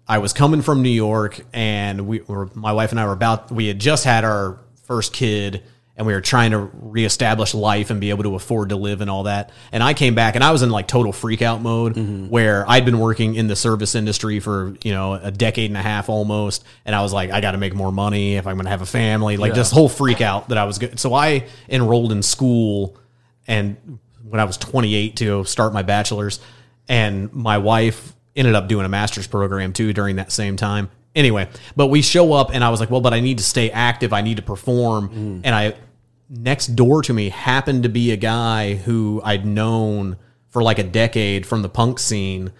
I 0.09 0.19
was 0.19 0.33
coming 0.33 0.63
from 0.63 0.83
New 0.83 0.91
York, 0.91 1.41
and 1.53 2.09
we 2.09 2.21
were 2.23 2.51
my 2.55 2.73
wife 2.73 2.91
and 2.91 2.99
I 2.99 3.07
were 3.07 3.13
about 3.13 3.53
we 3.53 3.69
had 3.69 3.79
just 3.79 4.05
had 4.05 4.25
our 4.25 4.59
first 4.83 5.13
kid, 5.13 5.63
and 5.96 6.07
we 6.07 6.12
were 6.14 6.20
trying 6.20 6.53
to 6.53 6.59
reestablish 6.59 7.53
life 7.53 7.90
and 7.90 8.00
be 8.00 8.11
able 8.11 8.22
to 8.22 8.35
afford 8.35 8.70
to 8.70 8.76
live 8.76 9.00
and 9.00 9.11
all 9.11 9.24
that. 9.24 9.50
And 9.70 9.83
I 9.83 9.92
came 9.92 10.14
back, 10.14 10.35
and 10.35 10.42
I 10.42 10.50
was 10.50 10.62
in 10.62 10.70
like 10.70 10.88
total 10.88 11.12
freak 11.12 11.42
out 11.42 11.61
mode, 11.61 11.94
mm-hmm. 11.94 12.29
where 12.29 12.64
I'd 12.68 12.85
been 12.85 12.98
working 12.98 13.35
in 13.35 13.48
the 13.48 13.57
service 13.57 13.94
industry 13.94 14.40
for 14.40 14.74
you 14.83 14.92
know 14.92 15.14
a 15.14 15.31
decade 15.31 15.70
and 15.70 15.76
a 15.76 15.83
half 15.83 16.09
almost, 16.09 16.64
and 16.85 16.94
I 16.94 17.03
was 17.03 17.12
like, 17.12 17.31
I 17.31 17.40
got 17.40 17.53
to 17.53 17.59
make 17.59 17.74
more 17.74 17.92
money 17.92 18.37
if 18.37 18.46
I'm 18.46 18.57
going 18.57 18.64
to 18.64 18.70
have 18.70 18.83
a 18.83 18.87
family, 18.87 19.37
like 19.37 19.50
Yeah. 19.50 19.57
this 19.57 19.70
whole 19.70 19.88
freak 19.88 20.20
out 20.20 20.48
that 20.48 20.59
I 20.59 20.64
was 20.64 20.79
good. 20.79 20.98
So 20.98 21.14
I 21.14 21.46
enrolled 21.68 22.12
in 22.12 22.22
school 22.22 22.96
and 23.46 23.98
when 24.29 24.40
I 24.40 24.44
was 24.44 24.57
28 24.57 25.16
to 25.16 25.44
start 25.44 25.72
my 25.72 25.83
bachelor's, 25.83 26.40
and 26.88 27.33
my 27.33 27.59
wife 27.59 28.14
ended 28.37 28.55
up 28.55 28.68
doing 28.68 28.87
a 28.87 28.88
master's 28.88 29.26
program 29.26 29.72
too 29.72 29.92
during 29.92 30.16
that 30.16 30.31
same 30.31 30.57
time. 30.57 30.88
Anyway, 31.14 31.49
but 31.75 31.88
we 31.88 32.03
show 32.03 32.33
up, 32.33 32.51
and 32.53 32.62
I 32.62 32.70
was 32.70 32.79
like, 32.79 32.90
well, 32.90 33.01
but 33.01 33.12
I 33.12 33.20
need 33.20 33.38
to 33.38 33.44
stay 33.44 33.70
active. 33.70 34.12
I 34.12 34.20
need 34.20 34.37
to 34.37 34.42
perform, 34.42 35.40
and 35.44 35.55
I 35.55 35.75
next 36.31 36.68
door 36.77 37.03
to 37.03 37.12
me 37.12 37.29
happened 37.29 37.83
to 37.83 37.88
be 37.88 38.12
a 38.12 38.16
guy 38.16 38.75
who 38.75 39.20
I'd 39.25 39.44
known 39.44 40.16
for 40.49 40.62
like 40.62 40.79
a 40.79 40.85
decade 40.85 41.44
from 41.46 41.62
the 41.62 41.68
punk 41.68 41.99
scene. 41.99 42.53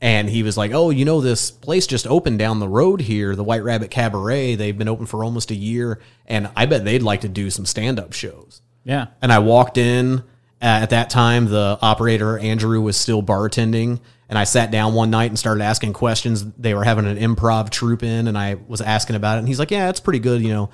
And 0.00 0.28
he 0.28 0.42
was 0.42 0.56
like, 0.56 0.72
Oh, 0.72 0.90
you 0.90 1.04
know, 1.04 1.20
this 1.20 1.50
place 1.50 1.86
just 1.86 2.06
opened 2.06 2.38
down 2.38 2.60
the 2.60 2.68
road 2.68 3.00
here, 3.00 3.34
the 3.34 3.42
White 3.42 3.64
Rabbit 3.64 3.90
Cabaret. 3.90 4.54
They've 4.54 4.76
been 4.76 4.88
open 4.88 5.06
for 5.06 5.24
almost 5.24 5.50
a 5.50 5.54
year. 5.54 6.00
And 6.26 6.50
I 6.54 6.66
bet 6.66 6.84
they'd 6.84 7.02
like 7.02 7.22
to 7.22 7.28
do 7.28 7.50
some 7.50 7.66
stand 7.66 7.98
up 7.98 8.12
shows. 8.12 8.60
Yeah. 8.84 9.06
And 9.20 9.32
I 9.32 9.38
walked 9.40 9.78
in. 9.78 10.22
Uh, 10.62 10.80
at 10.80 10.90
that 10.90 11.10
time, 11.10 11.46
the 11.46 11.78
operator, 11.82 12.38
Andrew, 12.38 12.80
was 12.80 12.96
still 12.96 13.22
bartending. 13.22 14.00
And 14.28 14.38
I 14.38 14.44
sat 14.44 14.70
down 14.70 14.94
one 14.94 15.10
night 15.10 15.30
and 15.30 15.38
started 15.38 15.62
asking 15.62 15.92
questions. 15.92 16.44
They 16.58 16.74
were 16.74 16.84
having 16.84 17.06
an 17.06 17.16
improv 17.16 17.70
troupe 17.70 18.02
in, 18.02 18.26
and 18.26 18.36
I 18.36 18.54
was 18.66 18.80
asking 18.80 19.16
about 19.16 19.36
it. 19.36 19.40
And 19.40 19.48
he's 19.48 19.58
like, 19.58 19.70
Yeah, 19.70 19.88
it's 19.88 20.00
pretty 20.00 20.18
good. 20.18 20.42
You 20.42 20.48
know, 20.48 20.70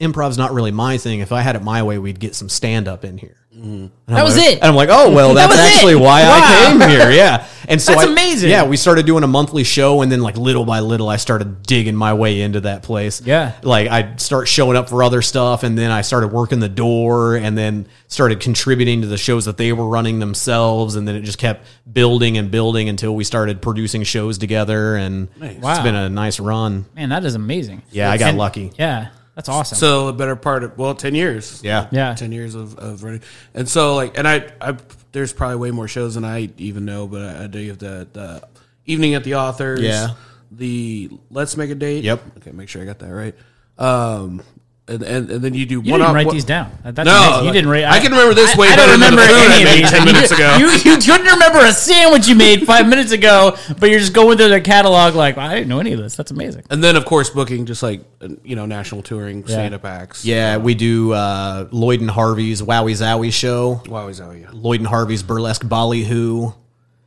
improv's 0.00 0.38
not 0.38 0.52
really 0.52 0.70
my 0.70 0.98
thing. 0.98 1.20
If 1.20 1.32
I 1.32 1.40
had 1.40 1.56
it 1.56 1.62
my 1.62 1.82
way, 1.82 1.98
we'd 1.98 2.20
get 2.20 2.34
some 2.34 2.48
stand 2.48 2.88
up 2.88 3.04
in 3.04 3.18
here. 3.18 3.41
Mm-hmm. 3.56 4.14
That 4.14 4.24
was 4.24 4.36
like- 4.36 4.46
it. 4.46 4.54
And 4.56 4.64
I'm 4.64 4.74
like, 4.74 4.88
oh 4.90 5.12
well, 5.12 5.34
That 5.34 5.48
that's 5.50 5.60
it. 5.60 5.74
actually 5.74 5.94
why 5.96 6.22
Wow. 6.22 6.40
I 6.42 6.66
came 6.78 6.88
here. 6.88 7.10
Yeah, 7.10 7.46
and 7.68 7.80
so 7.80 7.92
That's 7.92 8.06
I- 8.06 8.10
amazing. 8.10 8.50
Yeah, 8.50 8.64
we 8.64 8.76
started 8.76 9.04
doing 9.06 9.24
a 9.24 9.26
monthly 9.26 9.62
show, 9.64 10.00
and 10.02 10.10
then 10.10 10.20
like 10.20 10.36
little 10.36 10.64
by 10.64 10.80
little, 10.80 11.08
I 11.08 11.16
started 11.16 11.62
digging 11.62 11.94
my 11.94 12.14
way 12.14 12.40
into 12.40 12.60
that 12.62 12.82
place. 12.82 13.20
Yeah. 13.20 13.52
like 13.62 13.88
I'd 13.88 14.20
start 14.20 14.48
showing 14.48 14.76
up 14.76 14.88
for 14.88 15.02
other 15.02 15.20
stuff, 15.22 15.62
and 15.64 15.76
then 15.76 15.90
I 15.90 16.00
started 16.00 16.28
working 16.32 16.60
the 16.60 16.68
door, 16.68 17.36
and 17.36 17.56
then 17.56 17.86
started 18.08 18.40
contributing 18.40 19.02
to 19.02 19.06
the 19.06 19.18
shows 19.18 19.44
that 19.44 19.58
they 19.58 19.72
were 19.72 19.88
running 19.88 20.18
themselves, 20.18 20.96
and 20.96 21.06
then 21.06 21.14
it 21.14 21.22
just 21.22 21.38
kept 21.38 21.66
building 21.90 22.38
and 22.38 22.50
building 22.50 22.88
until 22.88 23.14
we 23.14 23.22
started 23.24 23.60
producing 23.60 24.02
shows 24.02 24.38
together, 24.38 24.96
and 24.96 25.28
it's 25.40 25.58
Wow. 25.62 25.82
been 25.82 25.94
a 25.94 26.08
nice 26.08 26.40
run. 26.40 26.86
Man, 26.96 27.10
that 27.10 27.24
is 27.24 27.34
amazing. 27.34 27.82
Yeah, 27.90 28.10
I 28.10 28.16
got 28.16 28.30
And- 28.30 28.38
lucky. 28.38 28.72
Yeah, 28.78 29.08
that's 29.34 29.48
awesome. 29.48 29.78
So 29.78 30.08
a 30.08 30.12
better 30.12 30.36
part 30.36 30.64
of 30.64 30.76
well, 30.78 30.94
ten 30.94 31.14
years. 31.14 31.62
Yeah, 31.64 31.88
yeah. 31.90 32.14
ten 32.14 32.32
years 32.32 32.54
of, 32.54 32.78
of 32.78 33.02
running, 33.02 33.22
and 33.54 33.68
so 33.68 33.94
like, 33.94 34.18
and 34.18 34.28
I, 34.28 34.50
I, 34.60 34.76
there's 35.12 35.32
probably 35.32 35.56
way 35.56 35.70
more 35.70 35.88
shows 35.88 36.14
than 36.14 36.24
I 36.24 36.50
even 36.58 36.84
know, 36.84 37.06
but 37.06 37.22
I, 37.22 37.44
I 37.44 37.46
do 37.46 37.68
have 37.68 37.78
the 37.78 38.08
the 38.12 38.48
evening 38.86 39.14
at 39.14 39.24
the 39.24 39.36
authors. 39.36 39.80
Yeah. 39.80 40.14
the 40.50 41.10
let's 41.30 41.56
make 41.56 41.70
a 41.70 41.74
date. 41.74 42.04
Yep. 42.04 42.22
Okay, 42.38 42.52
make 42.52 42.68
sure 42.68 42.82
I 42.82 42.84
got 42.84 42.98
that 42.98 43.10
right. 43.10 43.34
Um, 43.78 44.42
and 44.88 45.02
and, 45.02 45.30
and 45.30 45.42
then 45.44 45.54
you 45.54 45.64
do 45.64 45.74
you 45.84 45.92
one 45.92 46.00
didn't 46.00 46.02
off- 46.02 46.14
wait 46.16 46.26
one- 46.26 46.34
these 46.34 46.44
down. 46.44 46.70
That's 46.82 47.06
No, 47.06 47.12
amazing. 47.28 47.46
you 47.46 47.52
didn't 47.52 47.70
write. 47.70 47.84
I 47.84 48.00
can 48.00 48.10
remember 48.10 48.34
this 48.34 48.56
way 48.56 48.68
I, 48.68 48.76
better 48.76 48.92
don't 48.92 49.00
than 49.00 49.14
the 49.14 49.22
remember 49.22 49.40
food 49.40 49.50
I 49.50 49.60
any 49.60 49.70
of 49.70 49.76
these. 49.78 49.90
10 49.90 50.06
You- 50.06 50.12
minutes 50.12 50.32
ago. 50.32 50.56
You, 50.58 50.70
you 50.70 50.96
couldn't 51.00 51.32
remember 51.32 51.58
a 51.60 51.72
sandwich 51.72 52.26
you 52.28 52.34
made 52.34 52.66
five 52.66 52.88
minutes 52.88 53.12
ago, 53.12 53.56
but 53.78 53.90
you're 53.90 54.00
just 54.00 54.12
going 54.12 54.38
through 54.38 54.48
their 54.48 54.60
catalog 54.60 55.14
like 55.14 55.38
I 55.38 55.54
didn't 55.54 55.68
know 55.68 55.78
any 55.78 55.92
of 55.92 56.00
this. 56.00 56.16
That's 56.16 56.30
amazing. 56.32 56.64
And 56.70 56.82
then 56.82 56.96
of 56.96 57.04
course 57.04 57.30
booking 57.30 57.64
just 57.66 57.82
like 57.82 58.02
you 58.42 58.56
know 58.56 58.66
national 58.66 59.02
touring 59.02 59.46
stand 59.46 59.72
up 59.74 59.84
acts. 59.84 60.24
yeah. 60.24 60.56
We 60.56 60.74
do 60.74 61.12
uh, 61.12 61.68
Lloyd 61.70 62.00
and 62.00 62.10
Harvey's 62.10 62.60
Wowie 62.60 62.92
Zowie 62.92 63.32
show. 63.32 63.82
Wow, 63.88 64.08
is 64.08 64.18
that 64.18 64.36
yeah. 64.36 64.48
Lloyd 64.52 64.80
and 64.80 64.88
Harvey's 64.88 65.22
Burlesque 65.22 65.66
Ballyhoo. 65.68 66.52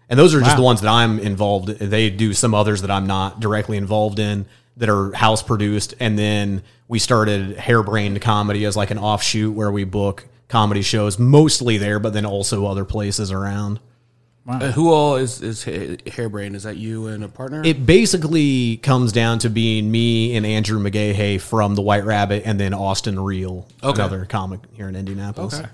And 0.07 0.19
those 0.19 0.33
are 0.35 0.39
just 0.39 0.51
Wow. 0.51 0.57
the 0.57 0.61
ones 0.63 0.81
that 0.81 0.89
I'm 0.89 1.17
involved 1.19 1.67
They 1.79 2.09
do 2.11 2.31
some 2.33 2.53
others 2.53 2.81
that 2.81 2.91
I'm 2.91 3.07
not 3.07 3.39
directly 3.39 3.75
involved 3.75 4.19
in 4.19 4.45
that 4.77 4.87
are 4.87 5.11
house 5.13 5.41
produced. 5.41 5.95
And 5.99 6.17
then 6.19 6.61
we 6.87 6.99
started 6.99 7.57
Hairbrained 7.57 8.21
Comedy 8.21 8.65
as 8.65 8.75
like 8.77 8.91
an 8.91 8.99
offshoot 8.99 9.53
where 9.53 9.71
we 9.71 9.83
book 9.83 10.25
comedy 10.47 10.81
shows 10.83 11.17
mostly 11.17 11.77
there, 11.77 11.99
but 11.99 12.13
then 12.13 12.25
also 12.25 12.65
other 12.67 12.85
places 12.85 13.31
around. 13.31 13.79
Uh, 14.47 14.71
who 14.73 14.91
all 14.93 15.15
is 15.15 15.41
is 15.41 15.63
Ha- 15.63 15.97
Hairbrain? 16.05 16.53
Is 16.53 16.61
that 16.63 16.77
you 16.77 17.07
and 17.07 17.23
a 17.23 17.27
partner? 17.27 17.63
It 17.65 17.83
basically 17.87 18.77
comes 18.77 19.11
down 19.11 19.39
to 19.39 19.49
being 19.49 19.89
me 19.89 20.35
and 20.35 20.45
Andrew 20.45 20.79
McGahey 20.79 21.41
from 21.41 21.73
The 21.73 21.81
White 21.81 22.05
Rabbit 22.05 22.43
and 22.45 22.59
then 22.59 22.71
Austin 22.71 23.19
Reel, 23.19 23.67
Okay. 23.81 23.99
another 23.99 24.25
comic 24.25 24.59
here 24.73 24.87
in 24.87 24.95
Indianapolis. 24.95 25.55
okay. 25.55 25.69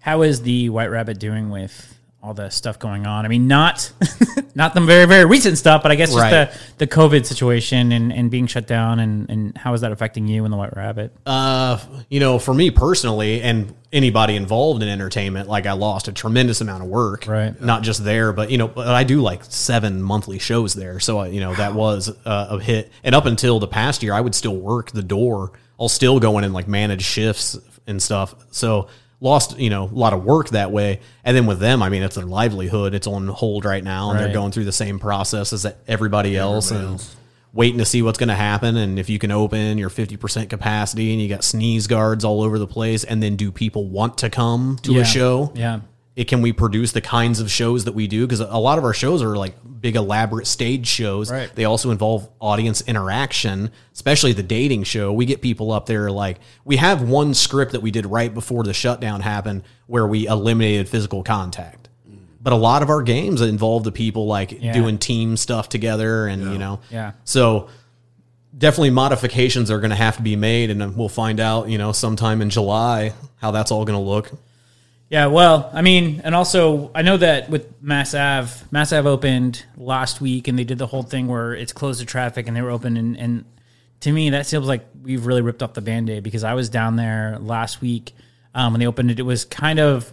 How 0.00 0.20
is 0.20 0.42
the 0.42 0.68
White 0.68 0.90
Rabbit 0.90 1.18
doing 1.18 1.48
with 1.48 1.93
all 2.24 2.32
the 2.32 2.48
stuff 2.48 2.78
going 2.78 3.06
on? 3.06 3.26
I 3.26 3.28
mean, 3.28 3.46
not 3.46 3.92
not 4.54 4.72
the 4.72 4.80
very 4.80 5.06
very 5.06 5.26
recent 5.26 5.58
stuff, 5.58 5.82
but 5.82 5.92
I 5.92 5.94
guess 5.94 6.12
just 6.12 6.30
the 6.30 6.58
the 6.78 6.86
COVID 6.86 7.26
situation 7.26 7.92
and, 7.92 8.12
and 8.12 8.30
being 8.30 8.46
shut 8.46 8.66
down 8.66 8.98
and 8.98 9.28
and 9.28 9.58
how 9.58 9.74
is 9.74 9.82
that 9.82 9.92
affecting 9.92 10.26
you 10.26 10.44
and 10.44 10.52
the 10.52 10.56
White 10.56 10.74
Rabbit? 10.74 11.14
Uh, 11.26 11.78
you 12.08 12.20
know, 12.20 12.38
for 12.38 12.54
me 12.54 12.70
personally, 12.70 13.42
and 13.42 13.74
anybody 13.92 14.36
involved 14.36 14.82
in 14.82 14.88
entertainment, 14.88 15.48
like 15.48 15.66
I 15.66 15.72
lost 15.72 16.08
a 16.08 16.12
tremendous 16.12 16.60
amount 16.62 16.82
of 16.82 16.88
work. 16.88 17.26
Right. 17.26 17.60
Not 17.60 17.82
just 17.82 18.02
there, 18.02 18.32
but 18.32 18.50
you 18.50 18.56
know, 18.56 18.68
but 18.68 18.88
I 18.88 19.04
do 19.04 19.20
like 19.20 19.44
seven 19.44 20.02
monthly 20.02 20.38
shows 20.38 20.72
there, 20.72 21.00
so 21.00 21.20
uh, 21.20 21.24
you 21.24 21.40
know 21.40 21.54
that 21.54 21.74
was 21.74 22.08
uh, 22.24 22.46
a 22.50 22.58
hit. 22.58 22.90
And 23.02 23.14
up 23.14 23.26
until 23.26 23.60
the 23.60 23.68
past 23.68 24.02
year, 24.02 24.14
I 24.14 24.20
would 24.20 24.34
still 24.34 24.56
work 24.56 24.90
the 24.92 25.02
door. 25.02 25.52
I'll 25.78 25.88
still 25.88 26.20
go 26.20 26.38
in 26.38 26.44
and 26.44 26.54
like 26.54 26.68
manage 26.68 27.02
shifts 27.02 27.58
and 27.86 28.02
stuff. 28.02 28.34
So 28.50 28.88
lost 29.24 29.58
you 29.58 29.70
know 29.70 29.84
a 29.84 29.94
lot 30.04 30.12
of 30.12 30.22
work 30.24 30.50
that 30.50 30.70
way. 30.70 31.00
And 31.24 31.36
then 31.36 31.46
with 31.46 31.58
them, 31.58 31.82
I 31.82 31.88
mean, 31.88 32.02
it's 32.04 32.14
their 32.16 32.24
livelihood. 32.26 32.94
It's 32.94 33.06
on 33.08 33.26
hold 33.28 33.64
right 33.64 33.82
now, 33.82 34.10
and 34.10 34.18
Right. 34.20 34.26
they're 34.26 34.34
going 34.34 34.52
through 34.52 34.66
the 34.66 34.72
same 34.72 34.98
process 35.00 35.52
as 35.52 35.66
everybody 35.88 36.36
else. 36.36 36.70
and 36.70 37.02
waiting 37.52 37.78
to 37.78 37.84
see 37.84 38.02
what's 38.02 38.18
going 38.18 38.28
to 38.28 38.34
happen 38.34 38.76
and 38.76 38.98
if 38.98 39.08
you 39.08 39.16
can 39.16 39.30
open 39.30 39.78
your 39.78 39.88
50% 39.88 40.48
capacity 40.50 41.12
and 41.12 41.22
you 41.22 41.28
got 41.28 41.44
sneeze 41.44 41.86
guards 41.86 42.24
all 42.24 42.42
over 42.42 42.58
the 42.58 42.66
place 42.66 43.04
and 43.04 43.22
then 43.22 43.36
do 43.36 43.52
people 43.52 43.86
want 43.86 44.18
to 44.18 44.28
come 44.28 44.76
to 44.82 44.92
Yeah. 44.94 45.02
a 45.02 45.04
show 45.04 45.52
Yeah. 45.54 45.78
It 46.16 46.24
can 46.28 46.42
we 46.42 46.52
produce 46.52 46.92
the 46.92 47.00
kinds 47.00 47.40
of 47.40 47.50
shows 47.50 47.84
that 47.86 47.92
we 47.92 48.06
do? 48.06 48.26
Because 48.26 48.40
a 48.40 48.56
lot 48.58 48.78
of 48.78 48.84
our 48.84 48.94
shows 48.94 49.20
are 49.22 49.36
like 49.36 49.54
big 49.80 49.96
elaborate 49.96 50.46
stage 50.46 50.86
shows. 50.86 51.30
Right. 51.30 51.54
they 51.54 51.64
also 51.64 51.90
involve 51.90 52.28
audience 52.40 52.80
interaction 52.82 53.70
especially 53.92 54.32
the 54.32 54.42
dating 54.42 54.82
show. 54.84 55.12
We 55.12 55.24
get 55.26 55.40
people 55.42 55.70
up 55.72 55.86
there 55.86 56.10
like 56.10 56.38
we 56.64 56.76
have 56.76 57.02
one 57.02 57.34
script 57.34 57.72
that 57.72 57.80
we 57.82 57.90
did 57.90 58.06
right 58.06 58.32
before 58.32 58.64
the 58.64 58.72
shutdown 58.74 59.20
happened 59.20 59.62
where 59.86 60.06
we 60.06 60.26
eliminated 60.26 60.88
physical 60.88 61.22
contact. 61.22 61.88
But 62.40 62.52
a 62.52 62.56
lot 62.56 62.82
of 62.82 62.90
our 62.90 63.02
games 63.02 63.40
involve 63.40 63.84
the 63.84 63.92
people 63.92 64.26
like 64.26 64.52
Yeah. 64.62 64.72
doing 64.72 64.98
team 64.98 65.36
stuff 65.36 65.68
together 65.68 66.26
and 66.26 66.52
you 66.52 66.58
know. 66.58 66.80
Yeah. 66.90 67.12
so 67.24 67.68
definitely 68.56 68.90
modifications 68.90 69.70
are 69.70 69.78
going 69.80 69.90
to 69.90 69.96
have 69.96 70.16
to 70.16 70.22
be 70.22 70.36
made 70.36 70.70
and 70.70 70.96
we'll 70.96 71.08
find 71.08 71.40
out 71.40 71.68
you 71.68 71.76
know 71.76 71.90
sometime 71.90 72.40
in 72.40 72.50
july 72.50 73.12
how 73.38 73.50
that's 73.50 73.72
all 73.72 73.84
going 73.84 73.98
to 73.98 74.04
look 74.04 74.30
Yeah, 75.10 75.26
well, 75.26 75.70
I 75.72 75.82
mean, 75.82 76.22
and 76.24 76.34
also 76.34 76.90
I 76.94 77.02
know 77.02 77.16
that 77.18 77.48
with 77.50 77.80
Mass 77.80 78.14
Ave, 78.14 78.64
Mass 78.70 78.92
Ave 78.92 79.08
opened 79.08 79.64
last 79.76 80.20
week, 80.20 80.48
and 80.48 80.58
they 80.58 80.64
did 80.64 80.78
the 80.78 80.86
whole 80.86 81.02
thing 81.02 81.28
where 81.28 81.54
it's 81.54 81.72
closed 81.72 82.00
to 82.00 82.06
traffic, 82.06 82.48
and 82.48 82.56
they 82.56 82.62
were 82.62 82.70
open, 82.70 82.96
and, 82.96 83.16
and 83.18 83.44
to 84.00 84.10
me 84.10 84.30
that 84.30 84.46
seems 84.46 84.66
like 84.66 84.84
we've 85.02 85.26
really 85.26 85.42
ripped 85.42 85.62
off 85.62 85.74
the 85.74 85.82
band-aid 85.82 86.22
because 86.22 86.42
I 86.42 86.54
was 86.54 86.68
down 86.68 86.96
there 86.96 87.38
last 87.38 87.80
week 87.80 88.12
um, 88.54 88.72
when 88.72 88.80
they 88.80 88.86
opened 88.86 89.10
it. 89.10 89.20
It 89.20 89.24
was 89.24 89.44
kind 89.44 89.78
of 89.78 90.10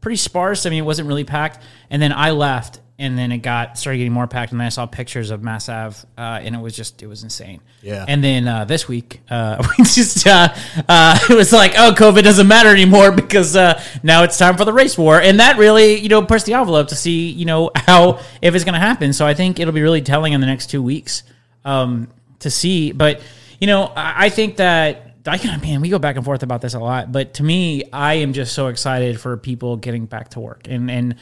pretty 0.00 0.16
sparse. 0.16 0.66
I 0.66 0.70
mean, 0.70 0.80
it 0.80 0.86
wasn't 0.86 1.08
really 1.08 1.24
packed, 1.24 1.62
and 1.90 2.00
then 2.00 2.12
I 2.12 2.30
left, 2.30 2.80
and 2.96 3.18
then 3.18 3.32
it 3.32 3.38
got 3.38 3.76
started 3.76 3.98
getting 3.98 4.12
more 4.12 4.28
packed, 4.28 4.52
and 4.52 4.60
then 4.60 4.66
I 4.66 4.70
saw 4.70 4.86
pictures 4.86 5.30
of 5.30 5.42
Mass 5.42 5.68
Ave, 5.68 6.06
uh, 6.16 6.38
and 6.42 6.54
it 6.54 6.60
was 6.60 6.76
just 6.76 7.02
it 7.02 7.08
was 7.08 7.24
insane. 7.24 7.60
Yeah. 7.82 8.04
And 8.06 8.22
then 8.22 8.46
uh, 8.46 8.64
this 8.66 8.86
week, 8.86 9.20
uh, 9.28 9.66
we 9.78 9.84
just 9.84 10.26
uh, 10.26 10.54
uh, 10.88 11.18
it 11.30 11.34
was 11.34 11.52
like, 11.52 11.72
oh, 11.76 11.92
COVID 11.96 12.22
doesn't 12.22 12.46
matter 12.46 12.68
anymore 12.68 13.10
because 13.16 13.56
uh, 13.56 13.82
now 14.02 14.22
it's 14.22 14.38
time 14.38 14.56
for 14.56 14.64
the 14.64 14.72
race 14.72 14.96
war, 14.96 15.20
and 15.20 15.40
that 15.40 15.58
really 15.58 15.96
you 15.96 16.08
know 16.08 16.22
pushed 16.24 16.46
the 16.46 16.54
envelope 16.54 16.88
to 16.88 16.96
see 16.96 17.30
you 17.30 17.44
know 17.44 17.70
how 17.74 18.20
if 18.40 18.54
it's 18.54 18.64
going 18.64 18.74
to 18.74 18.80
happen. 18.80 19.12
So 19.12 19.26
I 19.26 19.34
think 19.34 19.58
it'll 19.58 19.74
be 19.74 19.82
really 19.82 20.02
telling 20.02 20.32
in 20.32 20.40
the 20.40 20.46
next 20.46 20.70
two 20.70 20.82
weeks 20.82 21.24
um, 21.64 22.08
to 22.40 22.50
see. 22.50 22.92
But 22.92 23.20
you 23.60 23.66
know, 23.66 23.84
I, 23.84 24.26
I 24.26 24.28
think 24.28 24.56
that. 24.56 25.00
I 25.26 25.38
can, 25.38 25.58
man, 25.62 25.80
we 25.80 25.88
go 25.88 25.98
back 25.98 26.16
and 26.16 26.24
forth 26.24 26.42
about 26.42 26.60
this 26.60 26.74
a 26.74 26.78
lot, 26.78 27.10
but 27.10 27.32
to 27.34 27.42
me, 27.42 27.84
I 27.94 28.16
am 28.16 28.34
just 28.34 28.52
so 28.52 28.66
excited 28.66 29.18
for 29.18 29.38
people 29.38 29.78
getting 29.78 30.04
back 30.04 30.28
to 30.32 30.40
work 30.40 30.66
and 30.68 30.90
and 30.90 31.16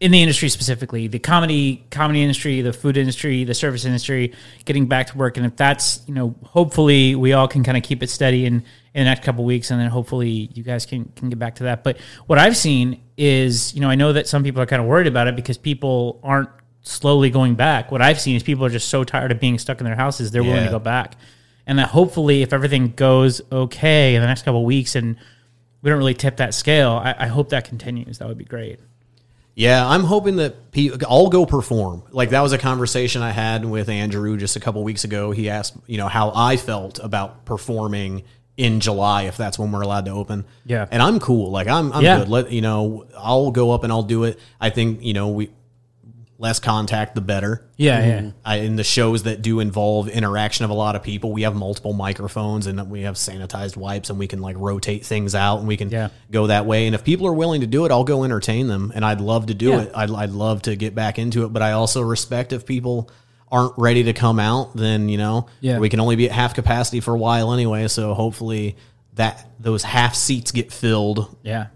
in 0.00 0.10
the 0.10 0.20
industry 0.20 0.48
specifically, 0.48 1.06
the 1.06 1.18
comedy 1.18 1.86
comedy 1.90 2.20
industry, 2.20 2.60
the 2.60 2.72
food 2.72 2.96
industry, 2.96 3.44
the 3.44 3.54
service 3.54 3.84
industry, 3.84 4.32
getting 4.64 4.86
back 4.86 5.06
to 5.08 5.16
work. 5.16 5.36
And 5.36 5.46
if 5.46 5.56
that's 5.56 6.02
you 6.06 6.14
know, 6.14 6.34
hopefully 6.42 7.14
we 7.14 7.32
all 7.32 7.48
can 7.48 7.62
kind 7.62 7.76
of 7.76 7.82
keep 7.82 8.02
it 8.02 8.10
steady 8.10 8.44
in 8.44 8.64
in 8.94 9.04
the 9.04 9.04
next 9.04 9.24
couple 9.24 9.44
weeks, 9.44 9.70
and 9.70 9.80
then 9.80 9.88
hopefully 9.90 10.50
you 10.54 10.62
guys 10.62 10.84
can 10.86 11.06
can 11.16 11.30
get 11.30 11.38
back 11.38 11.56
to 11.56 11.64
that. 11.64 11.84
But 11.84 11.98
what 12.26 12.38
I've 12.38 12.56
seen 12.56 13.00
is, 13.16 13.74
you 13.74 13.80
know, 13.80 13.88
I 13.88 13.94
know 13.94 14.12
that 14.12 14.26
some 14.26 14.42
people 14.42 14.60
are 14.60 14.66
kind 14.66 14.82
of 14.82 14.88
worried 14.88 15.06
about 15.06 15.28
it 15.28 15.36
because 15.36 15.58
people 15.58 16.20
aren't 16.22 16.50
slowly 16.82 17.30
going 17.30 17.54
back. 17.54 17.90
What 17.90 18.02
I've 18.02 18.20
seen 18.20 18.36
is 18.36 18.42
people 18.42 18.64
are 18.64 18.70
just 18.70 18.88
so 18.88 19.04
tired 19.04 19.32
of 19.32 19.40
being 19.40 19.58
stuck 19.58 19.80
in 19.80 19.84
their 19.84 19.96
houses, 19.96 20.30
they're 20.30 20.44
willing 20.44 20.64
to 20.64 20.70
go 20.70 20.78
back. 20.78 21.16
And 21.66 21.78
that 21.78 21.88
hopefully, 21.88 22.42
if 22.42 22.52
everything 22.52 22.90
goes 22.90 23.40
okay 23.50 24.14
in 24.14 24.20
the 24.20 24.26
next 24.26 24.42
couple 24.42 24.60
of 24.60 24.66
weeks 24.66 24.96
and 24.96 25.16
we 25.80 25.88
don't 25.88 25.98
really 25.98 26.14
tip 26.14 26.36
that 26.36 26.52
scale, 26.52 26.90
I, 26.92 27.14
I 27.20 27.26
hope 27.26 27.50
that 27.50 27.66
continues. 27.66 28.18
That 28.18 28.28
would 28.28 28.36
be 28.36 28.44
great. 28.44 28.80
Yeah, 29.56 29.86
I'm 29.86 30.02
hoping 30.04 30.36
that 30.36 30.72
people, 30.72 30.98
I'll 31.08 31.28
go 31.28 31.46
perform. 31.46 32.02
Like 32.10 32.30
that 32.30 32.40
was 32.40 32.52
a 32.52 32.58
conversation 32.58 33.22
I 33.22 33.30
had 33.30 33.64
with 33.64 33.88
Andrew 33.88 34.36
just 34.36 34.56
a 34.56 34.60
couple 34.60 34.82
weeks 34.82 35.04
ago. 35.04 35.30
He 35.30 35.48
asked, 35.48 35.76
you 35.86 35.96
know, 35.96 36.08
how 36.08 36.32
I 36.34 36.56
felt 36.56 36.98
about 36.98 37.44
performing 37.44 38.24
in 38.56 38.80
July 38.80 39.22
if 39.24 39.36
that's 39.36 39.58
when 39.58 39.70
we're 39.72 39.82
allowed 39.82 40.04
to 40.06 40.10
open. 40.12 40.44
Yeah. 40.66 40.86
and 40.90 41.00
I'm 41.02 41.20
cool. 41.20 41.50
Like 41.50 41.68
I'm, 41.68 41.92
I'm 41.92 42.02
Yeah. 42.02 42.18
good. 42.20 42.28
Let 42.28 42.50
you 42.52 42.62
know, 42.62 43.06
I'll 43.16 43.50
go 43.52 43.70
up 43.72 43.84
and 43.84 43.92
I'll 43.92 44.02
do 44.02 44.24
it. 44.24 44.38
I 44.60 44.70
think 44.70 45.02
you 45.02 45.12
know 45.12 45.28
we 45.28 45.50
less 46.38 46.58
contact 46.58 47.14
the 47.14 47.20
better. 47.20 47.64
Yeah, 47.76 48.04
yeah. 48.06 48.18
Mm-hmm. 48.20 48.28
I, 48.44 48.56
in 48.56 48.76
the 48.76 48.82
shows 48.84 49.22
that 49.22 49.40
do 49.40 49.60
involve 49.60 50.08
interaction 50.08 50.64
of 50.64 50.70
a 50.70 50.74
lot 50.74 50.96
of 50.96 51.02
people, 51.02 51.32
we 51.32 51.42
have 51.42 51.54
multiple 51.54 51.92
microphones 51.92 52.66
and 52.66 52.90
we 52.90 53.02
have 53.02 53.14
sanitized 53.14 53.76
wipes, 53.76 54.10
and 54.10 54.18
we 54.18 54.26
can 54.26 54.40
like 54.40 54.56
rotate 54.58 55.06
things 55.06 55.34
out, 55.34 55.58
and 55.58 55.68
we 55.68 55.76
can 55.76 55.90
Yeah. 55.90 56.08
go 56.30 56.48
that 56.48 56.66
way. 56.66 56.86
And 56.86 56.94
if 56.94 57.04
people 57.04 57.26
are 57.28 57.32
willing 57.34 57.60
to 57.60 57.66
do 57.68 57.84
it, 57.86 57.92
I'll 57.92 58.04
go 58.04 58.24
entertain 58.24 58.66
them, 58.66 58.92
and 58.94 59.04
I'd 59.04 59.20
love 59.20 59.46
to 59.46 59.54
do 59.54 59.70
Yeah. 59.70 59.80
it. 59.82 59.92
I'd, 59.94 60.10
I'd 60.10 60.30
love 60.30 60.62
to 60.62 60.74
get 60.76 60.94
back 60.94 61.18
into 61.18 61.44
it, 61.44 61.52
but 61.52 61.62
I 61.62 61.72
also 61.72 62.02
respect 62.02 62.52
if 62.52 62.66
people 62.66 63.08
aren't 63.52 63.74
ready 63.76 64.02
to 64.04 64.12
come 64.12 64.40
out, 64.40 64.74
then 64.76 65.08
you 65.08 65.18
know, 65.18 65.46
Yeah. 65.60 65.78
we 65.78 65.88
can 65.88 66.00
only 66.00 66.16
be 66.16 66.26
at 66.26 66.32
half 66.32 66.54
capacity 66.54 66.98
for 67.00 67.14
a 67.14 67.18
while 67.18 67.52
anyway. 67.52 67.86
So 67.86 68.12
hopefully 68.14 68.76
that 69.14 69.48
those 69.60 69.84
half 69.84 70.16
seats 70.16 70.50
get 70.50 70.72
filled, 70.72 71.28
Yeah. 71.44 71.66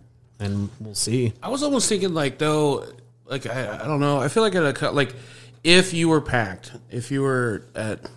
and 0.40 0.68
we'll 0.81 0.94
see. 0.97 1.33
I 1.40 1.49
was 1.51 1.62
almost 1.62 1.88
thinking 1.88 2.12
like 2.14 2.38
though, 2.38 2.85
like 3.29 3.47
I, 3.47 3.81
I 3.83 3.87
don't 3.87 4.01
know. 4.01 4.19
I 4.19 4.29
feel 4.29 4.43
like 4.43 4.55
at 4.55 4.83
a 4.83 4.91
like 4.91 5.14
if 5.62 5.93
you 5.93 6.09
were 6.09 6.21
packed, 6.21 6.73
if 6.91 7.11
you 7.11 7.23
were 7.23 7.67
at, 7.75 8.09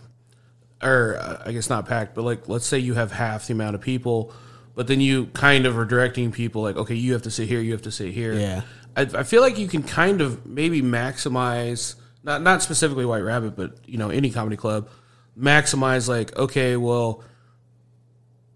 or 0.82 1.17
uh, 1.19 1.43
I 1.45 1.52
guess 1.52 1.69
not 1.69 1.88
packed, 1.88 2.15
but 2.15 2.24
like 2.24 2.47
let's 2.47 2.65
say 2.65 2.80
you 2.80 2.93
have 2.93 3.12
half 3.12 3.47
the 3.47 3.54
amount 3.54 3.76
of 3.76 3.82
people, 3.82 4.34
but 4.76 4.88
then 4.88 5.02
you 5.02 5.28
kind 5.28 5.65
of 5.65 5.78
are 5.78 5.86
directing 5.86 6.32
people 6.32 6.62
like, 6.62 6.78
okay, 6.78 6.95
you 6.95 7.13
have 7.13 7.24
to 7.24 7.32
sit 7.32 7.47
here, 7.47 7.60
you 7.60 7.74
have 7.74 7.82
to 7.84 7.91
sit 7.91 8.13
here. 8.13 8.34
Yeah. 8.34 8.62
I, 8.95 9.02
I 9.02 9.24
feel 9.24 9.41
like 9.41 9.58
you 9.58 9.67
can 9.67 9.84
kind 9.84 10.21
of 10.21 10.45
maybe 10.45 10.82
maximize 10.82 11.95
not 12.24 12.41
not 12.41 12.62
specifically 12.62 13.06
White 13.06 13.24
Rabbit, 13.24 13.56
but 13.56 13.76
you 13.86 13.97
know 13.97 14.10
any 14.10 14.30
comedy 14.32 14.58
club 14.58 14.89
maximize 15.38 16.08
like 16.08 16.36
okay, 16.38 16.78
well 16.78 17.24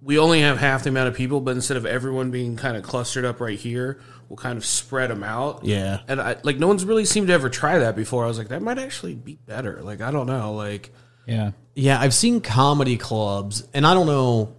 we 0.01 0.19
only 0.19 0.41
have 0.41 0.59
half 0.59 0.83
the 0.83 0.89
amount 0.89 1.07
of 1.07 1.15
people, 1.15 1.41
but 1.41 1.55
instead 1.55 1.77
of 1.77 1.85
everyone 1.85 2.29
being 2.29 2.55
kind 2.57 2.77
of 2.77 2.83
clustered 2.83 3.25
up 3.25 3.41
right 3.41 3.57
here, 3.57 3.99
we'll 4.29 4.37
kind 4.37 4.57
of 4.57 4.65
spread 4.65 5.09
them 5.09 5.23
out. 5.23 5.63
Yeah. 5.65 5.99
And 6.07 6.19
I 6.21 6.37
like 6.43 6.57
no 6.57 6.67
one's 6.67 6.85
really 6.85 7.05
seemed 7.05 7.27
to 7.27 7.33
ever 7.33 7.49
try 7.49 7.79
that 7.79 7.95
before. 7.95 8.23
I 8.25 8.27
was 8.27 8.37
like, 8.37 8.49
that 8.49 8.61
might 8.61 8.77
actually 8.79 9.15
be 9.15 9.37
better. 9.45 9.81
Like 9.83 10.01
I 10.01 10.11
don't 10.11 10.27
know. 10.27 10.53
Like 10.53 10.91
Yeah. 11.25 11.51
Yeah, 11.77 11.99
I've 11.99 12.13
seen 12.13 12.39
comedy 12.39 12.95
clubs, 12.97 13.67
and 13.73 13.85
I 13.85 13.93
don't 13.93 14.05
know, 14.07 14.55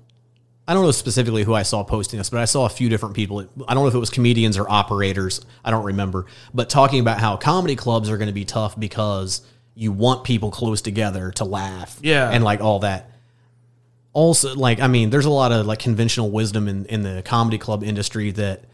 I 0.68 0.74
don't 0.74 0.82
know 0.84 0.90
specifically 0.90 1.44
who 1.44 1.54
I 1.54 1.62
saw 1.62 1.82
posting 1.82 2.18
this, 2.18 2.28
but 2.28 2.40
I 2.40 2.44
saw 2.44 2.66
a 2.66 2.68
few 2.68 2.90
different 2.90 3.14
people. 3.14 3.40
I 3.66 3.72
don't 3.72 3.84
know 3.84 3.88
if 3.88 3.94
it 3.94 3.98
was 3.98 4.10
comedians 4.10 4.58
or 4.58 4.70
operators. 4.70 5.40
I 5.64 5.70
don't 5.70 5.84
remember, 5.84 6.26
but 6.52 6.68
talking 6.68 7.00
about 7.00 7.18
how 7.18 7.38
comedy 7.38 7.74
clubs 7.74 8.10
are 8.10 8.18
going 8.18 8.26
to 8.28 8.34
be 8.34 8.44
tough 8.44 8.78
because 8.78 9.40
you 9.74 9.92
want 9.92 10.24
people 10.24 10.50
close 10.50 10.82
together 10.82 11.30
to 11.36 11.44
laugh, 11.46 11.98
Yeah. 12.02 12.28
and 12.30 12.44
like 12.44 12.60
all 12.60 12.80
that. 12.80 13.10
Also, 14.12 14.54
like 14.54 14.80
I 14.80 14.86
mean, 14.88 15.10
there's 15.10 15.24
a 15.26 15.30
lot 15.30 15.52
of 15.52 15.66
like 15.66 15.78
conventional 15.78 16.30
wisdom 16.30 16.68
in 16.68 16.84
in 16.86 17.02
the 17.02 17.22
comedy 17.24 17.58
club 17.58 17.82
industry 17.82 18.30
that. 18.32 18.64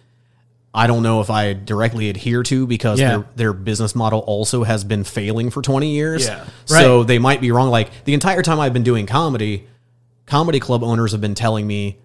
I 0.75 0.87
don't 0.87 1.03
know 1.03 1.21
if 1.21 1.29
I 1.31 1.53
directly 1.53 2.09
adhere 2.09 2.43
to 2.45 2.67
because 2.67 2.99
Yeah. 2.99 3.09
their 3.11 3.27
their 3.37 3.53
business 3.53 3.95
model 3.95 4.21
also 4.21 4.65
has 4.65 4.85
been 4.85 5.05
failing 5.05 5.51
for 5.51 5.61
20 5.63 5.91
years. 5.91 6.25
Yeah. 6.27 6.45
So 6.65 7.05
they 7.05 7.19
might 7.19 7.41
be 7.41 7.51
wrong. 7.53 7.69
Like 7.69 8.05
the 8.05 8.15
entire 8.15 8.43
time 8.43 8.59
I've 8.59 8.73
been 8.73 8.83
doing 8.83 9.05
comedy, 9.07 9.67
comedy 10.27 10.61
club 10.61 10.83
owners 10.83 11.13
have 11.13 11.21
been 11.21 11.35
telling 11.35 11.67
me 11.67 11.99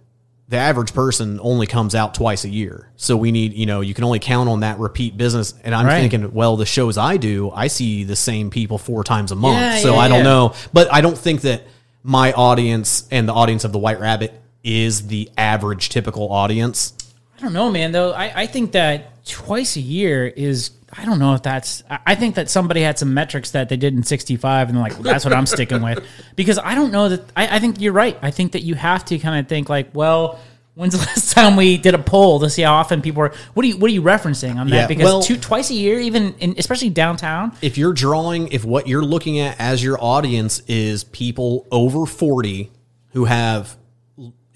the 0.49 0.57
average 0.57 0.93
person 0.93 1.39
only 1.41 1.67
comes 1.67 1.93
out 1.93 2.13
twice 2.13 2.45
a 2.45 2.49
year. 2.49 2.89
So 2.95 3.17
we 3.17 3.31
need, 3.31 3.53
you 3.53 3.65
know, 3.65 3.81
you 3.81 3.93
can 3.93 4.03
only 4.05 4.19
count 4.19 4.49
on 4.49 4.61
that 4.61 4.79
repeat 4.79 5.17
business. 5.17 5.53
And 5.63 5.75
I'm 5.75 5.85
Right. 5.85 5.99
thinking, 5.99 6.33
well, 6.33 6.55
the 6.55 6.65
shows 6.65 6.97
I 6.97 7.17
do, 7.17 7.51
I 7.53 7.67
see 7.67 8.05
the 8.05 8.15
same 8.15 8.49
people 8.49 8.77
four 8.77 9.03
times 9.03 9.31
a 9.31 9.35
month. 9.35 9.57
Yeah, 9.57 9.79
so 9.79 9.93
yeah, 9.93 9.99
I 9.99 10.07
don't 10.07 10.23
know. 10.23 10.53
But 10.73 10.87
I 10.93 11.01
don't 11.01 11.17
think 11.17 11.41
that 11.41 11.63
my 12.03 12.31
audience 12.31 13.03
and 13.11 13.27
the 13.27 13.33
audience 13.33 13.65
of 13.65 13.73
the 13.73 13.77
White 13.79 13.99
Rabbit 13.99 14.33
is 14.63 15.07
the 15.07 15.29
average 15.37 15.89
typical 15.89 16.31
audience. 16.31 16.93
I 17.37 17.41
don't 17.41 17.53
know, 17.53 17.69
man. 17.71 17.91
Though 17.91 18.11
I, 18.13 18.43
I 18.43 18.45
think 18.47 18.71
that 18.73 19.23
twice 19.25 19.75
a 19.75 19.81
year 19.81 20.25
is. 20.25 20.71
I 20.91 21.03
don't 21.05 21.19
know 21.19 21.33
if 21.33 21.43
that's. 21.43 21.83
I 21.89 21.99
I 22.07 22.15
think 22.15 22.35
that 22.35 22.49
somebody 22.49 22.81
had 22.81 22.97
some 22.97 23.13
metrics 23.13 23.51
that 23.51 23.69
they 23.69 23.77
did 23.77 23.93
in 23.93 24.03
'65, 24.03 24.69
and 24.69 24.79
like, 24.79 24.93
well, 24.93 25.03
"That's 25.03 25.25
what 25.25 25.33
I'm 25.33 25.45
sticking 25.45 25.81
with." 25.81 26.03
Because 26.35 26.57
I 26.59 26.75
don't 26.75 26.91
know 26.91 27.09
that. 27.09 27.21
I, 27.35 27.57
I 27.57 27.59
think 27.59 27.81
you're 27.81 27.93
right. 27.93 28.17
I 28.21 28.31
think 28.31 28.53
that 28.53 28.61
you 28.61 28.75
have 28.75 29.03
to 29.05 29.19
kind 29.19 29.39
of 29.39 29.49
think 29.49 29.69
like, 29.69 29.89
well, 29.93 30.39
when's 30.75 30.93
the 30.93 30.99
last 31.05 31.33
time 31.33 31.55
we 31.55 31.77
did 31.77 31.93
a 31.93 31.99
poll 31.99 32.39
to 32.39 32.49
see 32.49 32.61
how 32.61 32.73
often 32.73 33.01
people 33.01 33.21
are? 33.23 33.33
What 33.53 33.63
are 33.65 33.67
you 33.67 33.77
What 33.77 33.91
are 33.91 33.93
you 33.93 34.01
referencing 34.01 34.55
on 34.55 34.69
that? 34.69 34.75
Yeah, 34.75 34.87
because 34.87 35.03
well- 35.03 35.21
two 35.21 35.37
twice 35.37 35.69
a 35.69 35.73
year, 35.75 35.99
even 35.99 36.33
in, 36.39 36.55
especially 36.57 36.89
downtown. 36.89 37.55
if 37.61 37.77
you're 37.77 37.93
drawing, 37.93 38.47
if 38.47 38.63
what 38.63 38.87
you're 38.87 39.03
looking 39.05 39.39
at 39.39 39.59
as 39.59 39.83
your 39.83 40.01
audience 40.03 40.61
is 40.67 41.03
people 41.03 41.67
over 41.71 42.05
40 42.05 42.71
who 43.11 43.25
have 43.25 43.76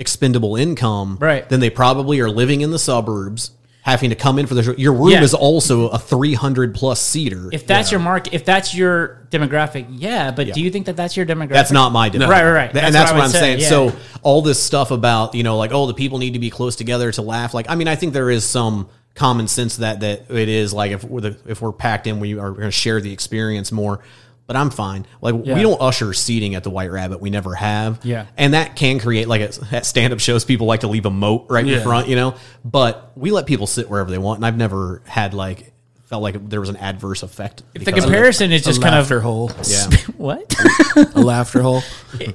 expendable 0.01 0.55
income, 0.57 1.17
Right. 1.21 1.47
then 1.47 1.59
they 1.61 1.69
probably 1.69 2.19
are 2.19 2.29
living 2.29 2.59
in 2.61 2.71
the 2.71 2.79
suburbs, 2.79 3.51
having 3.83 4.09
to 4.09 4.15
come 4.15 4.37
in 4.37 4.45
for 4.45 4.53
the 4.53 4.61
show. 4.63 4.73
Your 4.77 4.93
room 4.93 5.11
Yeah. 5.11 5.23
is 5.23 5.33
also 5.33 5.87
a 5.87 5.97
300 5.97 6.75
plus 6.75 7.01
seater. 7.01 7.49
If 7.51 7.65
that's 7.65 7.91
your 7.91 7.99
market, 8.01 8.33
if 8.33 8.43
that's 8.45 8.75
your 8.75 9.21
demographic, 9.31 9.85
yeah. 9.89 10.31
But 10.31 10.53
do 10.53 10.61
you 10.61 10.69
think 10.69 10.85
that 10.87 10.95
that's 10.97 11.15
your 11.17 11.25
demographic? 11.25 11.49
That's 11.53 11.71
not 11.71 11.91
my 11.91 12.09
demographic. 12.09 12.29
Right, 12.29 12.43
right, 12.43 12.51
right. 12.51 12.67
and 12.69 12.77
That's 12.77 12.93
that's 12.93 13.11
what 13.11 13.15
I 13.15 13.19
what, 13.19 13.19
would 13.19 13.23
I'm 13.23 13.31
say, 13.31 13.39
saying. 13.39 13.59
yeah. 13.61 13.69
So 13.69 13.93
all 14.23 14.41
this 14.41 14.61
stuff 14.61 14.91
about, 14.91 15.33
you 15.35 15.43
know, 15.43 15.57
like, 15.57 15.71
oh, 15.73 15.87
the 15.87 15.93
people 15.93 16.17
need 16.19 16.33
to 16.33 16.39
be 16.39 16.49
close 16.49 16.75
together 16.75 17.11
to 17.13 17.21
laugh. 17.21 17.53
Like, 17.53 17.69
I 17.69 17.75
mean, 17.75 17.87
I 17.87 17.95
think 17.95 18.13
there 18.13 18.29
is 18.29 18.43
some 18.43 18.87
common 19.15 19.47
sense 19.47 19.77
that 19.77 19.99
that 20.01 20.31
it 20.31 20.47
is 20.49 20.73
like 20.73 20.91
if 20.91 21.03
we're 21.03 21.21
the, 21.21 21.37
if 21.47 21.61
we're 21.61 21.71
packed 21.73 22.07
in, 22.07 22.19
we 22.19 22.37
are 22.37 22.51
going 22.51 22.61
to 22.63 22.71
share 22.71 23.01
the 23.01 23.11
experience 23.13 23.71
more. 23.71 23.99
But 24.51 24.57
I'm 24.59 24.69
fine. 24.69 25.05
Like 25.21 25.35
Yeah. 25.45 25.55
we 25.55 25.61
don't 25.61 25.81
usher 25.81 26.11
seating 26.11 26.55
at 26.55 26.63
the 26.65 26.69
White 26.69 26.91
Rabbit. 26.91 27.21
We 27.21 27.29
never 27.29 27.55
have. 27.55 28.01
Yeah. 28.03 28.25
and 28.37 28.53
that 28.53 28.75
can 28.75 28.99
create 28.99 29.29
like 29.29 29.39
at- 29.39 29.73
at 29.73 29.85
stand 29.85 30.11
up 30.11 30.19
shows, 30.19 30.43
people 30.43 30.67
like 30.67 30.81
to 30.81 30.89
leave 30.89 31.05
a 31.05 31.09
moat 31.09 31.45
right 31.49 31.65
in 31.65 31.81
front, 31.81 32.09
you 32.09 32.17
know. 32.17 32.35
But 32.65 33.13
we 33.15 33.31
let 33.31 33.45
people 33.45 33.65
sit 33.65 33.89
wherever 33.89 34.11
they 34.11 34.17
want, 34.17 34.39
and 34.39 34.45
I've 34.45 34.57
never 34.57 35.03
had 35.05 35.33
like 35.33 35.70
felt 36.11 36.21
like 36.23 36.49
there 36.49 36.59
was 36.59 36.67
an 36.67 36.75
adverse 36.75 37.23
effect. 37.23 37.63
If 37.73 37.85
the 37.85 37.91
because 37.91 38.03
of 38.03 38.09
it. 38.09 38.13
comparison 38.13 38.51
is 38.51 38.63
a 38.63 38.65
just 38.65 38.81
kind 38.81 38.93
of 38.95 38.99
laughter 39.09 39.17
of 39.17 39.23
hole. 39.23 39.51
Yeah. 39.65 39.87
what? 40.17 40.53
a 41.15 41.21
laughter 41.21 41.61
hole. 41.61 41.83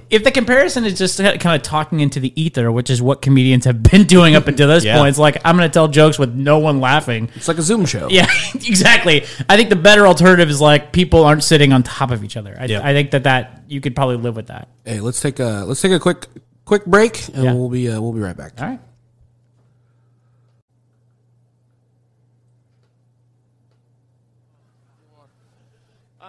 if 0.09 0.25
the 0.25 0.31
comparison 0.31 0.87
is 0.87 0.97
just 0.97 1.19
kind 1.19 1.47
of 1.49 1.61
talking 1.61 2.01
into 2.01 2.19
the 2.19 2.33
ether, 2.41 2.73
which 2.73 2.89
is 2.89 3.03
what 3.03 3.21
comedians 3.21 3.67
have 3.67 3.83
been 3.83 4.05
doing 4.05 4.35
up 4.35 4.49
until 4.49 4.69
this 4.69 4.83
Yeah. 4.87 4.97
point, 4.97 5.11
it's 5.11 5.19
like 5.19 5.37
I'm 5.45 5.59
going 5.59 5.69
to 5.69 5.73
tell 5.73 5.89
jokes 5.89 6.19
with 6.19 6.35
no 6.35 6.59
one 6.59 6.81
laughing. 6.81 7.29
It's 7.35 7.49
like 7.49 7.59
a 7.59 7.63
Zoom 7.63 7.85
show. 7.85 8.09
Yeah, 8.11 8.27
exactly. 8.55 9.27
I 9.47 9.59
think 9.59 9.69
the 9.69 9.77
better 9.77 10.07
alternative 10.07 10.49
is 10.49 10.59
like 10.59 10.91
people 10.93 11.23
aren't 11.25 11.45
sitting 11.45 11.75
on 11.75 11.83
top 11.83 12.11
of 12.11 12.25
each 12.25 12.39
other. 12.39 12.57
I, 12.59 12.65
Yeah. 12.65 12.81
I 12.83 12.95
think 12.95 13.11
that 13.11 13.25
that 13.25 13.65
you 13.69 13.83
could 13.83 13.95
probably 13.95 14.17
live 14.17 14.37
with 14.37 14.47
that. 14.47 14.71
Hey, 14.87 15.01
let's 15.01 15.21
take 15.21 15.39
a 15.39 15.65
let's 15.67 15.83
take 15.83 15.93
a 15.93 16.01
quick 16.01 16.29
quick 16.65 16.87
break, 16.87 17.29
and 17.35 17.45
Yeah. 17.45 17.53
we'll 17.53 17.69
be 17.69 17.91
uh, 17.91 18.01
we'll 18.01 18.15
be 18.15 18.21
right 18.21 18.37
back. 18.37 18.55
All 18.59 18.67
right. 18.69 18.81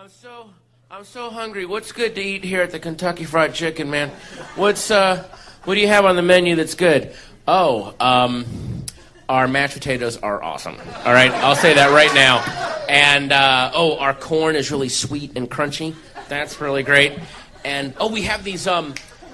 I'm 0.08 0.13
so 0.13 0.50
I'm 0.89 1.04
so 1.04 1.30
hungry. 1.30 1.65
What's 1.65 1.91
good 1.91 2.15
to 2.15 2.22
eat 2.22 2.46
here 2.46 2.62
at 2.62 2.72
the 2.72 2.80
Kentucky 2.80 3.26
Fried 3.26 3.54
Chicken, 3.54 3.89
man? 3.89 4.10
What's 4.56 4.89
uh 4.89 5.28
what 5.65 5.74
do 5.76 5.82
you 5.82 5.89
have 5.89 6.06
on 6.06 6.15
the 6.15 6.22
menu 6.22 6.56
that's 6.56 6.76
good? 6.76 7.13
Oh, 7.46 7.93
um 8.00 8.86
our 9.28 9.50
mashed 9.50 9.74
potatoes 9.74 10.15
are 10.15 10.41
awesome. 10.41 10.78
All 11.04 11.12
right, 11.12 11.30
I'll 11.30 11.58
say 11.58 11.74
that 11.74 11.91
right 11.91 12.13
now. 12.15 12.39
And 12.88 13.34
uh, 13.34 13.72
oh, 13.74 13.98
our 13.98 14.13
corn 14.13 14.56
is 14.56 14.72
really 14.72 14.88
sweet 14.88 15.36
and 15.36 15.52
crunchy. 15.52 15.93
That's 16.30 16.62
really 16.62 16.84
great. 16.84 17.20
And 17.65 17.93
oh, 17.98 18.10
we 18.10 18.22
have 18.22 18.46
these 18.46 18.65
um 18.65 18.93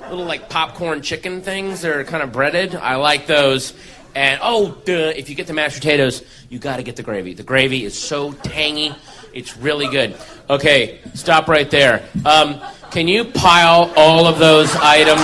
little 0.10 0.26
like 0.26 0.50
popcorn 0.50 1.04
chicken 1.04 1.44
things. 1.44 1.82
They're 1.82 2.04
kind 2.04 2.24
of 2.24 2.32
breaded. 2.32 2.74
I 2.74 2.96
like 2.96 3.28
those. 3.28 3.74
And 4.16 4.40
oh, 4.42 4.76
duh, 4.86 5.14
if 5.16 5.30
you 5.30 5.36
get 5.36 5.46
the 5.46 5.54
mashed 5.54 5.76
potatoes, 5.76 6.24
you 6.50 6.58
got 6.58 6.78
to 6.78 6.84
get 6.84 6.96
the 6.96 7.04
gravy. 7.04 7.34
The 7.34 7.44
gravy 7.44 7.84
is 7.84 8.00
so 8.00 8.32
tangy. 8.32 8.96
It's 9.34 9.58
really 9.58 9.88
good. 9.88 10.16
Okay, 10.48 11.00
stop 11.16 11.48
right 11.48 11.70
there. 11.70 12.08
Um, 12.24 12.62
can 12.92 13.08
you 13.08 13.26
pile 13.26 13.92
all 13.96 14.28
of 14.28 14.38
those 14.38 14.74
items 14.76 15.22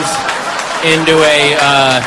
into 0.83 1.13
a 1.13 1.55
uh, 1.61 2.01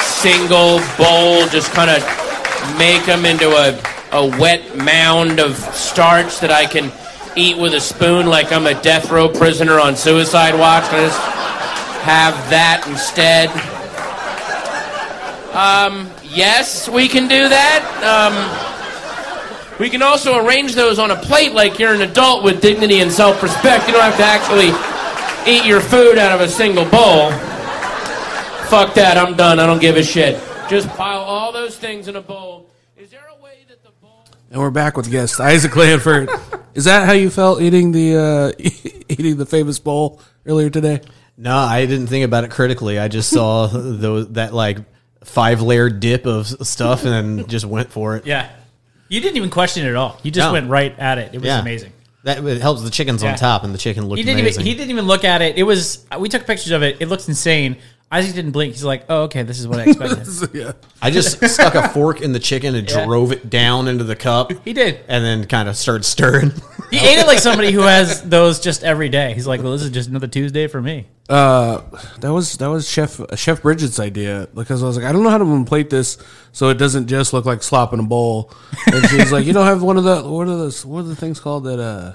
single 0.00 0.78
bowl? 0.96 1.46
Just 1.48 1.72
kind 1.72 1.90
of 1.90 2.78
make 2.78 3.04
them 3.04 3.26
into 3.26 3.50
a, 3.50 3.78
a 4.12 4.26
wet 4.40 4.78
mound 4.78 5.40
of 5.40 5.56
starch 5.74 6.40
that 6.40 6.50
I 6.50 6.64
can 6.64 6.90
eat 7.36 7.58
with 7.58 7.74
a 7.74 7.80
spoon 7.80 8.26
like 8.26 8.50
I'm 8.50 8.66
a 8.66 8.80
death 8.80 9.10
row 9.10 9.28
prisoner 9.28 9.78
on 9.78 9.94
suicide 9.94 10.58
watch. 10.58 10.84
Can 10.84 11.00
I 11.00 11.06
just 11.06 11.20
have 12.00 12.34
that 12.48 12.84
instead? 12.88 13.50
Um, 15.52 16.10
yes, 16.34 16.88
we 16.88 17.08
can 17.08 17.28
do 17.28 17.46
that. 17.50 17.84
Um, 18.00 18.71
we 19.82 19.90
can 19.90 20.00
also 20.00 20.46
arrange 20.46 20.76
those 20.76 21.00
on 21.00 21.10
a 21.10 21.16
plate 21.16 21.54
like 21.54 21.80
you're 21.80 21.92
an 21.92 22.02
adult 22.02 22.44
with 22.44 22.62
dignity 22.62 23.00
and 23.00 23.10
self 23.10 23.42
respect. 23.42 23.88
You 23.88 23.94
don't 23.94 24.02
have 24.04 24.16
to 24.16 24.22
actually 24.22 24.68
eat 25.52 25.66
your 25.66 25.80
food 25.80 26.18
out 26.18 26.30
of 26.30 26.40
a 26.40 26.48
single 26.48 26.84
bowl. 26.84 27.32
Fuck 28.68 28.94
that, 28.94 29.16
I'm 29.16 29.36
done. 29.36 29.58
I 29.58 29.66
don't 29.66 29.80
give 29.80 29.96
a 29.96 30.04
shit. 30.04 30.40
Just 30.70 30.88
pile 30.90 31.18
all 31.18 31.50
those 31.50 31.76
things 31.76 32.06
in 32.06 32.14
a 32.14 32.22
bowl. 32.22 32.70
Is 32.96 33.10
there 33.10 33.26
a 33.36 33.42
way 33.42 33.64
that 33.66 33.82
the 33.82 33.90
bowl. 34.00 34.24
And 34.52 34.60
we're 34.60 34.70
back 34.70 34.96
with 34.96 35.10
guest 35.10 35.40
Isaac 35.40 35.72
Lanford. 35.72 36.30
Is 36.74 36.84
that 36.84 37.04
how 37.04 37.12
you 37.12 37.28
felt 37.28 37.60
eating 37.60 37.90
the 37.90 38.16
uh, 38.16 38.52
eating 39.08 39.36
the 39.36 39.46
famous 39.46 39.80
bowl 39.80 40.20
earlier 40.46 40.70
today? 40.70 41.00
No, 41.36 41.56
I 41.56 41.86
didn't 41.86 42.06
think 42.06 42.24
about 42.24 42.44
it 42.44 42.52
critically. 42.52 43.00
I 43.00 43.08
just 43.08 43.30
saw 43.30 43.66
those 43.72 44.28
that 44.34 44.54
like 44.54 44.78
five 45.24 45.60
layer 45.60 45.90
dip 45.90 46.24
of 46.24 46.46
stuff 46.46 47.04
and 47.04 47.38
then 47.38 47.48
just 47.48 47.64
went 47.64 47.90
for 47.90 48.14
it. 48.14 48.26
Yeah. 48.26 48.48
You 49.12 49.20
didn't 49.20 49.36
even 49.36 49.50
question 49.50 49.84
it 49.84 49.90
at 49.90 49.94
all. 49.94 50.18
You 50.22 50.30
just 50.30 50.46
No. 50.48 50.52
went 50.54 50.70
right 50.70 50.98
at 50.98 51.18
it. 51.18 51.30
It 51.34 51.38
was 51.38 51.46
Yeah. 51.46 51.60
amazing. 51.60 51.92
That 52.24 52.42
it 52.42 52.62
helps 52.62 52.80
the 52.82 52.88
chicken's 52.88 53.22
Yeah. 53.22 53.32
on 53.32 53.36
top, 53.36 53.62
and 53.62 53.74
the 53.74 53.78
chicken 53.78 54.06
looked 54.08 54.16
He 54.18 54.24
didn't 54.24 54.40
amazing. 54.40 54.62
even 54.62 54.66
he 54.72 54.74
didn't 54.74 54.90
even 54.90 55.06
look 55.06 55.22
at 55.22 55.42
it. 55.42 55.58
It 55.58 55.64
was 55.64 55.98
we 56.18 56.30
took 56.30 56.46
pictures 56.46 56.72
of 56.72 56.82
it. 56.82 56.96
It 57.00 57.08
looks 57.10 57.28
insane. 57.28 57.76
Isaac 58.10 58.34
didn't 58.34 58.52
blink. 58.52 58.72
He's 58.72 58.84
like, 58.84 59.04
"Oh, 59.10 59.22
okay, 59.24 59.42
this 59.42 59.58
is 59.60 59.68
what 59.68 59.80
I 59.80 59.84
expected." 59.84 60.50
yeah. 60.54 60.72
I 61.02 61.10
just 61.10 61.44
stuck 61.48 61.74
a 61.74 61.88
fork 61.90 62.22
in 62.22 62.32
the 62.32 62.38
chicken 62.38 62.74
and 62.74 62.88
Yeah. 62.90 63.04
drove 63.04 63.32
it 63.32 63.50
down 63.50 63.86
into 63.86 64.04
the 64.04 64.16
cup. 64.16 64.50
he 64.64 64.72
did. 64.72 65.00
and 65.08 65.22
then 65.22 65.44
kind 65.44 65.68
of 65.68 65.76
started 65.76 66.04
stirring. 66.04 66.52
He 66.92 66.98
ate 66.98 67.18
it 67.18 67.26
like 67.26 67.38
somebody 67.38 67.72
who 67.72 67.80
has 67.80 68.22
those 68.22 68.60
just 68.60 68.84
every 68.84 69.08
day. 69.08 69.32
He's 69.34 69.46
like, 69.46 69.62
"Well, 69.62 69.72
this 69.72 69.82
is 69.82 69.90
just 69.90 70.08
another 70.08 70.26
Tuesday 70.26 70.66
for 70.66 70.80
me." 70.80 71.06
Uh, 71.28 71.80
that 72.20 72.32
was 72.32 72.56
that 72.58 72.68
was 72.68 72.88
Chef 72.88 73.18
Chef 73.36 73.62
Bridget's 73.62 73.98
idea 73.98 74.48
because 74.54 74.82
I 74.82 74.86
was 74.86 74.96
like, 74.96 75.06
I 75.06 75.12
don't 75.12 75.22
know 75.22 75.30
how 75.30 75.38
to 75.38 75.64
plate 75.64 75.88
this 75.90 76.18
so 76.52 76.68
it 76.68 76.74
doesn't 76.74 77.06
just 77.06 77.32
look 77.32 77.44
like 77.46 77.62
slop 77.62 77.92
in 77.94 78.00
a 78.00 78.02
bowl. 78.02 78.52
And 78.86 79.06
she's 79.08 79.32
like, 79.32 79.46
you 79.46 79.52
don't 79.52 79.66
have 79.66 79.82
one 79.82 79.96
of 79.96 80.04
the 80.04 80.22
what 80.22 80.46
are 80.48 80.56
those 80.56 80.84
what 80.84 81.00
are 81.00 81.02
the 81.04 81.16
things 81.16 81.40
called 81.40 81.64
that 81.64 81.80
uh 81.80 82.12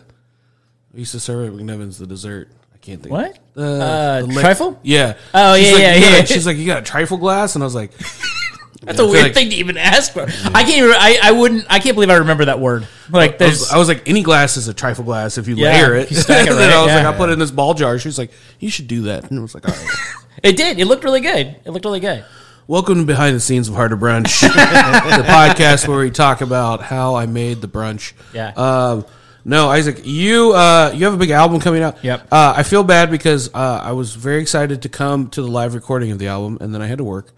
we 0.93 0.99
used 0.99 1.13
to 1.13 1.19
serve 1.19 1.47
at 1.53 1.59
McNevins 1.59 1.97
the 1.97 2.05
dessert. 2.07 2.49
I 2.73 2.77
can't 2.77 3.01
think. 3.01 3.11
What? 3.11 3.39
Uh, 3.57 3.61
Uh, 3.61 4.21
the 4.27 4.33
trifle? 4.41 4.79
Yeah. 4.83 5.17
Oh, 5.33 5.55
She's 5.55 5.67
yeah, 5.67 5.73
like, 5.73 5.81
yeah, 5.81 5.95
"You 5.95 6.01
got 6.01 6.11
a-" 6.13 6.17
yeah. 6.17 6.23
She's 6.25 6.45
like, 6.45 6.57
you 6.57 6.65
got 6.67 6.79
a 6.79 6.85
trifle 6.85 7.17
glass, 7.17 7.55
and 7.55 7.63
I 7.63 7.65
was 7.65 7.75
like, 7.75 7.91
That's 8.83 8.99
Yeah, 8.99 9.05
a 9.05 9.09
weird 9.09 9.23
like- 9.23 9.33
thing 9.33 9.49
to 9.49 9.55
even 9.55 9.77
ask 9.77 10.13
for. 10.13 10.21
I 10.23 10.63
can't. 10.63 10.69
Even, 10.77 10.91
I 10.91 11.17
I 11.23 11.31
wouldn't. 11.31 11.65
I 11.69 11.79
can't 11.79 11.95
believe 11.95 12.09
I 12.11 12.17
remember 12.17 12.45
that 12.45 12.59
word. 12.59 12.87
Like 13.09 13.41
I 13.41 13.45
was, 13.45 13.71
I 13.71 13.77
was 13.77 13.87
like, 13.87 14.07
any 14.07 14.21
glass 14.21 14.57
is 14.57 14.67
a 14.67 14.73
trifle 14.73 15.03
glass 15.03 15.37
if 15.37 15.47
you 15.47 15.55
Yeah, 15.55 15.71
layer 15.71 15.95
it. 15.95 16.11
you 16.11 16.17
stack 16.17 16.47
it 16.47 16.49
and 16.51 16.59
then 16.59 16.71
I 16.71 16.81
was 16.81 16.87
yeah. 16.87 16.95
like, 17.07 17.15
I 17.15 17.17
put 17.17 17.29
it 17.29 17.33
in 17.33 17.39
this 17.39 17.51
ball 17.51 17.73
jar. 17.73 17.97
She's 17.99 18.17
like, 18.17 18.31
you 18.59 18.69
should 18.69 18.87
do 18.87 19.03
that, 19.03 19.29
and 19.29 19.39
I 19.39 19.41
was 19.41 19.53
like, 19.53 19.67
all 19.67 19.73
right. 19.73 19.89
it 20.43 20.57
did. 20.57 20.79
It 20.79 20.85
looked 20.85 21.03
really 21.03 21.21
good. 21.21 21.55
It 21.63 21.71
looked 21.71 21.85
really 21.85 21.99
good. 21.99 22.25
Welcome 22.67 22.95
to 22.95 23.05
Behind 23.05 23.33
the 23.33 23.39
Scenes 23.39 23.69
of 23.69 23.75
Harder 23.75 23.95
Brunch, 23.95 24.41
the 24.41 25.23
podcast 25.23 25.87
where 25.87 25.99
we 25.99 26.11
talk 26.11 26.41
about 26.41 26.81
how 26.81 27.15
I 27.15 27.25
made 27.25 27.61
the 27.61 27.67
brunch. 27.67 28.11
Yeah. 28.33 28.51
Um, 28.57 29.05
no, 29.45 29.69
Isaac, 29.69 30.01
you 30.03 30.51
uh, 30.53 30.91
you 30.93 31.05
have 31.05 31.13
a 31.13 31.17
big 31.17 31.29
album 31.29 31.61
coming 31.61 31.81
out. 31.81 32.03
Yep. 32.03 32.27
Uh, 32.29 32.55
I 32.57 32.63
feel 32.63 32.83
bad 32.83 33.09
because 33.09 33.47
uh, 33.53 33.79
I 33.81 33.93
was 33.93 34.13
very 34.13 34.41
excited 34.41 34.81
to 34.81 34.89
come 34.89 35.29
to 35.29 35.41
the 35.41 35.47
live 35.47 35.75
recording 35.75 36.11
of 36.11 36.19
the 36.19 36.27
album, 36.27 36.57
and 36.59 36.73
then 36.73 36.81
I 36.81 36.87
had 36.87 36.97
to 36.97 37.05
work, 37.05 37.31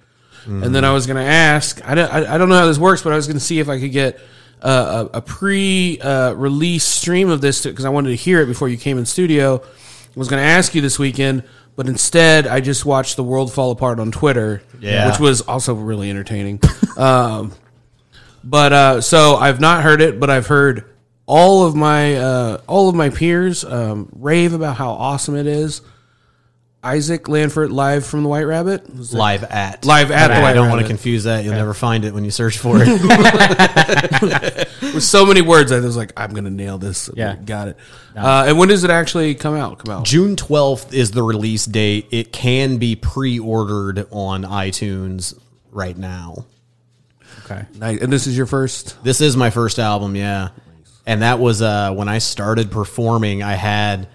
and 0.48 0.74
then 0.74 0.84
I 0.84 0.92
was 0.94 1.06
going 1.06 1.24
to 1.24 1.32
ask. 1.32 1.88
I 1.88 1.94
don't, 1.94 2.12
I, 2.12 2.34
I 2.34 2.38
don't 2.40 2.50
know 2.50 2.58
how 2.58 2.66
this 2.66 2.80
works, 2.80 3.04
but 3.04 3.14
I 3.14 3.16
was 3.16 3.28
going 3.28 3.38
to 3.38 3.44
see 3.44 3.60
if 3.60 3.70
I 3.70 3.80
could 3.80 3.92
get 3.92 4.20
uh, 4.62 5.08
a, 5.14 5.18
a 5.18 5.22
pre 5.22 6.00
uh, 6.02 6.34
release 6.34 6.84
stream 6.86 7.30
of 7.30 7.42
this 7.42 7.66
because 7.66 7.86
I 7.86 7.90
wanted 7.90 8.10
to 8.10 8.16
hear 8.16 8.42
it 8.42 8.46
before 8.48 8.70
you 8.70 8.78
came 8.78 8.98
in 8.98 9.06
studio. 9.06 9.58
I 9.58 10.20
was 10.20 10.28
going 10.28 10.42
to 10.42 10.48
ask 10.48 10.74
you 10.76 10.82
this 10.82 10.98
weekend. 11.00 11.44
But 11.76 11.88
instead, 11.88 12.46
I 12.46 12.60
just 12.60 12.86
watched 12.86 13.16
the 13.16 13.24
world 13.24 13.54
fall 13.54 13.72
apart 13.72 14.02
on 14.02 14.12
Twitter, 14.12 14.62
Yeah. 14.82 15.10
which 15.10 15.18
was 15.18 15.40
also 15.40 15.74
really 15.76 16.10
entertaining. 16.10 16.60
um, 16.98 17.54
but 18.44 18.74
uh, 18.74 19.02
so 19.02 19.36
I've 19.36 19.62
not 19.62 19.82
heard 19.84 20.02
it, 20.02 20.20
but 20.20 20.30
I've 20.30 20.48
heard 20.48 20.84
all 21.26 21.66
of 21.66 21.76
my 21.76 22.16
uh, 22.16 22.62
all 22.68 22.90
of 22.90 22.96
my 22.96 23.10
peers 23.10 23.64
um, 23.64 24.10
rave 24.14 24.52
about 24.54 24.76
how 24.76 24.90
awesome 24.92 25.38
it 25.38 25.48
is. 25.48 25.82
Isaac 26.82 27.26
Lanford 27.26 27.72
live 27.72 28.06
from 28.06 28.24
the 28.24 28.30
White 28.30 28.46
Rabbit, 28.46 29.14
live 29.14 29.44
at 29.44 29.84
Live 29.84 30.12
at 30.12 30.30
the 30.30 30.36
I 30.36 30.42
White 30.42 30.54
don't 30.54 30.70
want 30.70 30.82
to 30.82 30.88
confuse 30.88 31.26
that. 31.26 31.44
You'll 31.44 31.56
never 31.56 31.74
find 31.74 32.06
it 32.06 32.14
when 32.14 32.24
you 32.24 32.32
search 32.32 32.58
for 32.58 32.78
it. 32.80 32.88
with 34.94 35.04
so 35.04 35.26
many 35.26 35.42
words. 35.42 35.74
I 35.74 35.80
was 35.80 35.98
like, 35.98 36.14
I'm 36.16 36.34
gonna 36.34 36.50
nail 36.50 36.78
this. 36.78 37.10
Yeah. 37.14 37.36
got 37.36 37.68
it. 37.70 37.78
Uh, 38.16 38.46
and 38.48 38.58
when 38.58 38.70
does 38.70 38.86
it 38.86 38.90
actually 38.90 39.36
come 39.36 39.56
out? 39.56 39.80
Come 39.80 39.94
out. 39.94 40.06
June 40.06 40.38
twelfth 40.38 40.94
is 40.94 41.12
the 41.12 41.24
release 41.24 41.66
date. 41.66 42.08
It 42.12 42.32
can 42.32 42.78
be 42.78 42.96
pre-ordered 42.96 44.08
on 44.12 44.44
iTunes 44.44 45.38
right 45.72 45.98
now. 45.98 46.46
Okay. 47.46 47.66
Nice. 47.76 48.02
And 48.02 48.12
this 48.12 48.28
is 48.28 48.38
your 48.38 48.46
first. 48.46 49.04
This 49.04 49.22
is 49.22 49.36
my 49.36 49.50
first 49.50 49.80
album, 49.80 50.16
yeah. 50.16 50.50
And 51.06 51.24
that 51.24 51.40
was 51.40 51.62
uh, 51.62 51.94
when 51.94 52.08
I 52.08 52.20
started 52.20 52.72
performing. 52.72 53.42
I 53.42 53.54
had, 53.54 54.08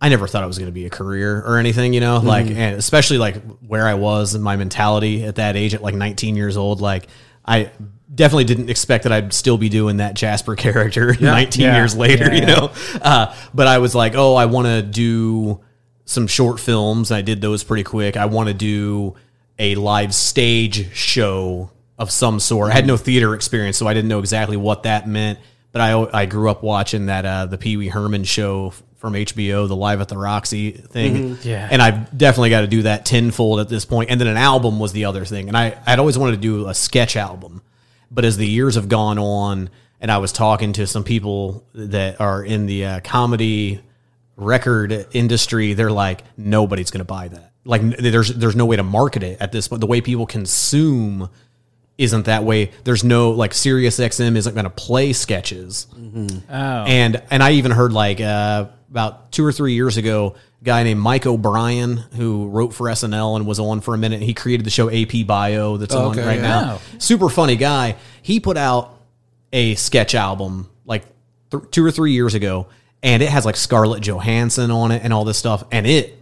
I 0.00 0.08
never 0.10 0.26
thought 0.28 0.44
it 0.44 0.46
was 0.46 0.58
going 0.58 0.68
to 0.68 0.72
be 0.72 0.84
a 0.86 0.90
career 0.90 1.42
or 1.42 1.58
anything, 1.58 1.94
you 1.94 2.00
know, 2.00 2.18
like, 2.18 2.46
and 2.46 2.76
especially 2.76 3.16
like 3.18 3.36
where 3.66 3.86
I 3.86 3.94
was 3.94 4.34
and 4.34 4.44
my 4.44 4.56
mentality 4.56 5.24
at 5.24 5.36
that 5.36 5.56
age, 5.56 5.74
at 5.74 5.82
like 5.82 5.94
19 5.94 6.36
years 6.36 6.56
old. 6.58 6.80
Like, 6.82 7.08
I 7.46 7.70
definitely 8.14 8.44
didn't 8.44 8.68
expect 8.68 9.04
that 9.04 9.12
I'd 9.12 9.32
still 9.32 9.56
be 9.56 9.68
doing 9.70 9.96
that 9.98 10.14
Jasper 10.14 10.54
character 10.56 11.14
19 11.20 11.62
Yeah. 11.62 11.76
years 11.76 11.96
later, 11.96 12.26
Yeah, 12.26 12.32
you 12.34 12.40
yeah. 12.40 12.54
know. 12.54 12.72
Uh, 13.00 13.34
but 13.54 13.66
I 13.66 13.78
was 13.78 13.94
like, 13.94 14.14
oh, 14.14 14.34
I 14.34 14.46
want 14.46 14.66
to 14.66 14.82
do 14.82 15.60
some 16.04 16.26
short 16.26 16.60
films. 16.60 17.10
I 17.10 17.22
did 17.22 17.40
those 17.40 17.64
pretty 17.64 17.82
quick. 17.84 18.16
I 18.18 18.26
want 18.26 18.48
to 18.48 18.54
do 18.54 19.16
a 19.58 19.74
live 19.76 20.14
stage 20.14 20.94
show 20.94 21.70
of 21.98 22.10
some 22.10 22.38
sort. 22.38 22.70
I 22.70 22.74
had 22.74 22.86
no 22.86 22.98
theater 22.98 23.34
experience, 23.34 23.78
so 23.78 23.86
I 23.86 23.94
didn't 23.94 24.08
know 24.08 24.18
exactly 24.18 24.58
what 24.58 24.82
that 24.82 25.08
meant. 25.08 25.38
But 25.72 25.80
I 25.80 26.20
I 26.22 26.26
grew 26.26 26.50
up 26.50 26.62
watching 26.62 27.06
that 27.06 27.24
uh, 27.26 27.46
the 27.46 27.58
Pee 27.58 27.76
Wee 27.78 27.88
Herman 27.88 28.24
show 28.24 28.72
from 28.96 29.12
HBO, 29.14 29.68
the 29.68 29.76
Live 29.76 30.00
at 30.00 30.08
the 30.08 30.18
Roxy 30.18 30.72
thing. 30.72 31.38
Yeah. 31.42 31.68
and 31.70 31.80
I've 31.82 32.16
definitely 32.16 32.50
got 32.50 32.62
to 32.62 32.66
do 32.66 32.82
that 32.82 33.04
tenfold 33.04 33.60
at 33.60 33.68
this 33.68 33.84
point. 33.84 34.10
And 34.10 34.20
then 34.20 34.26
an 34.26 34.36
album 34.36 34.78
was 34.78 34.92
the 34.92 35.04
other 35.04 35.24
thing. 35.24 35.48
And 35.48 35.56
I 35.56 35.78
I'd 35.86 35.98
always 35.98 36.18
wanted 36.18 36.32
to 36.32 36.38
do 36.38 36.68
a 36.68 36.74
sketch 36.74 37.16
album, 37.16 37.62
but 38.10 38.24
as 38.24 38.36
the 38.36 38.46
years 38.46 38.74
have 38.74 38.88
gone 38.88 39.18
on, 39.18 39.70
and 40.00 40.10
I 40.10 40.18
was 40.18 40.32
talking 40.32 40.72
to 40.74 40.86
some 40.86 41.04
people 41.04 41.64
that 41.74 42.20
are 42.20 42.44
in 42.44 42.66
the 42.66 42.84
uh, 42.84 43.00
comedy 43.00 43.80
record 44.36 45.06
industry, 45.12 45.72
they're 45.72 45.90
like, 45.90 46.22
nobody's 46.36 46.90
going 46.90 47.00
to 47.00 47.04
buy 47.04 47.28
that. 47.28 47.52
Like, 47.64 47.82
there's 47.82 48.28
there's 48.28 48.54
no 48.56 48.66
way 48.66 48.76
to 48.76 48.82
market 48.82 49.22
it 49.22 49.40
at 49.40 49.52
this 49.52 49.68
point. 49.68 49.80
The 49.80 49.86
way 49.86 50.00
people 50.00 50.26
consume 50.26 51.30
isn't 51.98 52.26
that 52.26 52.44
way. 52.44 52.70
There's 52.84 53.04
no 53.04 53.30
like 53.30 53.54
Sirius 53.54 53.98
XM 53.98 54.36
isn't 54.36 54.54
going 54.54 54.64
to 54.64 54.70
play 54.70 55.12
sketches. 55.12 55.86
Oh. 55.94 56.50
And 56.50 57.22
and 57.30 57.42
I 57.42 57.52
even 57.52 57.70
heard 57.72 57.92
like 57.92 58.20
uh, 58.20 58.66
about 58.90 59.32
two 59.32 59.44
or 59.44 59.52
three 59.52 59.72
years 59.74 59.96
ago, 59.96 60.34
a 60.60 60.64
guy 60.64 60.82
named 60.82 61.00
Mike 61.00 61.26
O'Brien 61.26 61.96
who 61.96 62.48
wrote 62.48 62.74
for 62.74 62.86
SNL 62.88 63.36
and 63.36 63.46
was 63.46 63.58
on 63.58 63.80
for 63.80 63.94
a 63.94 63.98
minute. 63.98 64.20
He 64.22 64.34
created 64.34 64.66
the 64.66 64.70
show 64.70 64.90
AP 64.90 65.26
Bio 65.26 65.76
that's 65.78 65.94
on 65.94 66.12
Okay, 66.12 66.26
right 66.26 66.36
yeah. 66.36 66.42
now. 66.42 66.80
Super 66.98 67.28
funny 67.28 67.56
guy. 67.56 67.96
He 68.22 68.40
put 68.40 68.56
out 68.56 68.94
a 69.52 69.74
sketch 69.76 70.14
album 70.14 70.68
like 70.84 71.04
th- 71.50 71.64
two 71.70 71.84
or 71.84 71.90
three 71.90 72.12
years 72.12 72.34
ago, 72.34 72.66
and 73.02 73.22
it 73.22 73.28
has 73.30 73.44
like 73.46 73.56
Scarlett 73.56 74.02
Johansson 74.02 74.70
on 74.70 74.90
it 74.90 75.02
and 75.02 75.12
all 75.14 75.24
this 75.24 75.38
stuff, 75.38 75.64
and 75.72 75.86
it 75.86 76.14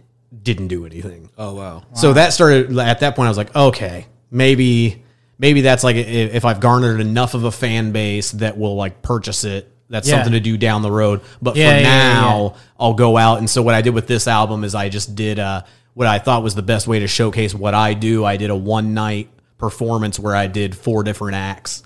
didn't 0.43 0.67
do 0.69 0.85
anything. 0.85 1.29
Oh 1.37 1.53
wow. 1.55 1.83
So 1.95 2.13
that 2.13 2.31
started 2.31 2.77
at 2.77 3.01
that 3.01 3.15
point. 3.15 3.25
I 3.25 3.29
was 3.29 3.37
like, 3.37 3.53
okay, 3.55 4.05
maybe 4.31 5.03
maybe 5.37 5.61
that's 5.61 5.83
like 5.83 5.95
if 5.95 6.45
I've 6.45 6.59
garnered 6.59 7.01
enough 7.01 7.33
of 7.33 7.43
a 7.43 7.51
fan 7.51 7.91
base 7.91 8.31
that 8.33 8.57
will 8.57 8.75
like 8.75 9.01
purchase 9.01 9.43
it. 9.43 9.71
That's 9.89 10.07
Yeah. 10.07 10.15
something 10.15 10.33
to 10.33 10.39
do 10.39 10.57
down 10.57 10.81
the 10.81 10.91
road. 10.91 11.21
But 11.41 11.55
Yeah, 11.55 11.75
for 11.75 11.81
yeah, 11.81 12.13
now, 12.13 12.53
I'll 12.79 12.95
go 12.95 13.17
out. 13.17 13.37
And 13.37 13.47
so 13.49 13.61
what 13.61 13.75
I 13.75 13.81
did 13.81 13.93
with 13.93 14.07
this 14.07 14.27
album 14.27 14.63
is 14.63 14.73
I 14.73 14.89
just 14.89 15.15
did 15.15 15.37
uh, 15.37 15.61
what 15.93 16.07
I 16.07 16.17
thought 16.17 16.41
was 16.41 16.55
the 16.55 16.63
best 16.63 16.87
way 16.87 16.99
to 16.99 17.07
showcase 17.07 17.53
what 17.53 17.73
I 17.75 17.93
do. 17.93 18.25
I 18.25 18.37
did 18.37 18.49
a 18.49 18.55
one 18.55 18.93
night 18.95 19.29
performance 19.59 20.19
where 20.19 20.35
I 20.35 20.47
did 20.47 20.75
four 20.75 21.03
different 21.03 21.35
acts. 21.35 21.83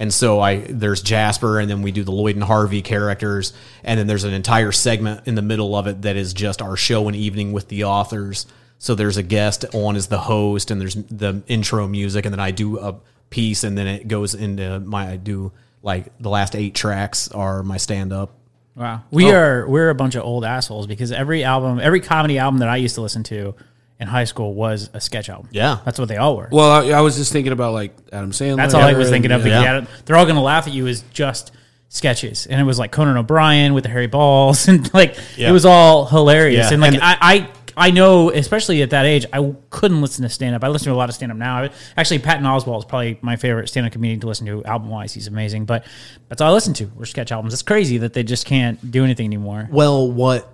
And 0.00 0.14
so 0.14 0.40
I 0.40 0.58
there's 0.68 1.02
Jasper, 1.02 1.58
and 1.58 1.68
then 1.68 1.82
we 1.82 1.90
do 1.90 2.04
the 2.04 2.12
Lloyd 2.12 2.36
and 2.36 2.44
Harvey 2.44 2.82
characters, 2.82 3.52
and 3.82 3.98
then 3.98 4.06
there's 4.06 4.22
an 4.22 4.32
entire 4.32 4.70
segment 4.70 5.22
in 5.26 5.34
the 5.34 5.42
middle 5.42 5.74
of 5.74 5.88
it 5.88 6.02
that 6.02 6.14
is 6.14 6.32
just 6.32 6.62
our 6.62 6.76
show 6.76 7.08
and 7.08 7.16
evening 7.16 7.50
with 7.52 7.66
the 7.66 7.82
authors. 7.82 8.46
So 8.78 8.94
there's 8.94 9.16
a 9.16 9.22
guest 9.22 9.64
on 9.74 9.96
as 9.96 10.06
the 10.06 10.18
host, 10.18 10.70
and 10.70 10.80
there's 10.80 10.94
the 10.94 11.42
intro 11.48 11.88
music, 11.88 12.24
and 12.24 12.32
then 12.32 12.40
I 12.40 12.52
do 12.52 12.78
a 12.78 12.96
piece, 13.30 13.64
and 13.64 13.76
then 13.76 13.86
it 13.86 14.08
goes 14.08 14.34
into 14.34 14.80
my 14.80 15.10
I 15.10 15.16
do 15.16 15.52
like 15.82 16.16
the 16.18 16.30
last 16.30 16.54
eight 16.54 16.74
tracks 16.74 17.28
are 17.32 17.62
my 17.62 17.76
stand 17.76 18.12
up. 18.12 18.34
Wow. 18.76 19.02
We 19.10 19.26
oh. 19.32 19.34
are 19.34 19.68
we're 19.68 19.90
a 19.90 19.94
bunch 19.94 20.14
of 20.14 20.22
old 20.22 20.44
assholes 20.44 20.86
because 20.86 21.10
every 21.10 21.42
album, 21.42 21.80
every 21.80 22.00
comedy 22.00 22.38
album 22.38 22.60
that 22.60 22.68
I 22.68 22.76
used 22.76 22.94
to 22.94 23.00
listen 23.00 23.24
to 23.24 23.54
in 24.00 24.06
high 24.06 24.24
school 24.24 24.54
was 24.54 24.90
a 24.94 25.00
sketch 25.00 25.28
album. 25.28 25.48
Yeah. 25.50 25.80
That's 25.84 25.98
what 25.98 26.08
they 26.08 26.16
all 26.16 26.36
were. 26.36 26.48
Well, 26.52 26.70
I, 26.70 26.98
I 26.98 27.00
was 27.00 27.16
just 27.16 27.32
thinking 27.32 27.52
about 27.52 27.72
like 27.72 27.96
Adam 28.12 28.30
Sandler. 28.30 28.56
That's 28.56 28.74
all 28.74 28.82
I 28.82 28.92
was 28.92 29.08
and- 29.08 29.14
thinking 29.14 29.32
of. 29.32 29.44
yeah. 29.46 29.62
Yeah. 29.62 29.86
They're 30.04 30.16
all 30.16 30.24
going 30.24 30.36
to 30.36 30.42
laugh 30.42 30.68
at 30.68 30.72
you 30.72 30.86
as 30.86 31.02
just 31.12 31.50
sketches. 31.88 32.46
And 32.46 32.60
it 32.60 32.64
was 32.64 32.78
like 32.78 32.92
Conan 32.92 33.16
O'Brien 33.16 33.74
with 33.74 33.82
the 33.82 33.90
hairy 33.90 34.06
balls 34.06 34.68
and 34.68 34.92
like 34.94 35.16
Yeah. 35.36 35.50
it 35.50 35.52
was 35.52 35.64
all 35.64 36.06
hilarious. 36.06 36.68
Yeah. 36.68 36.74
And 36.74 36.80
like 36.80 36.94
And- 36.94 37.02
I, 37.02 37.16
I 37.20 37.50
I 37.78 37.90
know, 37.90 38.30
especially 38.30 38.82
at 38.82 38.90
that 38.90 39.06
age, 39.06 39.24
I 39.32 39.54
couldn't 39.70 40.00
listen 40.02 40.22
to 40.24 40.28
stand 40.28 40.54
up. 40.54 40.64
I 40.64 40.68
listen 40.68 40.86
to 40.88 40.94
a 40.94 40.96
lot 40.96 41.08
of 41.08 41.14
stand 41.14 41.32
up 41.32 41.38
now. 41.38 41.62
I- 41.64 41.70
Actually, 41.96 42.18
Patton 42.18 42.44
Oswalt 42.44 42.78
is 42.80 42.84
probably 42.84 43.18
my 43.22 43.36
favorite 43.36 43.68
stand 43.68 43.86
up 43.86 43.92
comedian 43.92 44.20
to 44.20 44.26
listen 44.26 44.46
to 44.46 44.64
album 44.64 44.88
wise. 44.90 45.14
He's 45.14 45.26
amazing, 45.28 45.64
but 45.64 45.86
that's 46.28 46.40
all 46.42 46.50
I 46.50 46.54
listen 46.54 46.74
to. 46.74 46.86
Were 46.96 47.06
sketch 47.06 47.32
albums. 47.32 47.52
It's 47.54 47.62
crazy 47.62 47.98
that 47.98 48.12
they 48.12 48.22
just 48.24 48.44
can't 48.46 48.90
do 48.90 49.04
anything 49.04 49.26
anymore. 49.26 49.68
Well, 49.70 50.10
what 50.10 50.48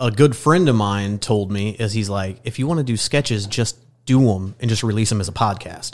a 0.00 0.10
good 0.10 0.34
friend 0.36 0.68
of 0.68 0.74
mine 0.76 1.18
told 1.20 1.50
me 1.52 1.70
is 1.70 1.92
he's 1.92 2.10
like, 2.10 2.40
if 2.44 2.58
you 2.58 2.66
want 2.66 2.78
to 2.78 2.84
do 2.84 2.96
sketches, 2.96 3.46
just 3.46 3.78
do 4.04 4.20
them 4.26 4.54
and 4.60 4.68
just 4.68 4.82
release 4.82 5.08
them 5.08 5.20
as 5.20 5.28
a 5.28 5.32
podcast. 5.32 5.92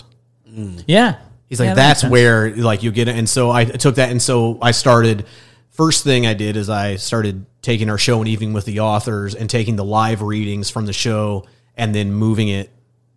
Yeah. 0.87 1.16
He's 1.47 1.61
like, 1.61 1.68
Yeah, 1.68 1.74
that 1.74 1.89
that's 2.01 2.05
where 2.05 2.55
like 2.57 2.83
you 2.83 2.91
get 2.93 3.09
it. 3.09 3.16
And 3.16 3.28
so 3.28 3.51
I 3.51 3.64
took 3.64 3.97
that, 3.97 4.11
and 4.11 4.20
so 4.22 4.59
I 4.62 4.70
started. 4.70 5.26
First 5.71 6.05
thing 6.05 6.27
I 6.27 6.35
did 6.35 6.57
is 6.57 6.68
I 6.68 6.97
started 6.97 7.47
taking 7.62 7.89
our 7.91 7.99
show 7.99 8.18
and 8.18 8.29
evening 8.29 8.53
with 8.53 8.64
the 8.64 8.81
authors 8.81 9.35
and 9.35 9.49
taking 9.49 9.77
the 9.77 9.85
live 9.85 10.21
readings 10.23 10.68
from 10.71 10.87
the 10.87 10.93
show 10.93 11.47
and 11.77 11.95
then 11.95 12.12
moving 12.12 12.49
it 12.49 12.71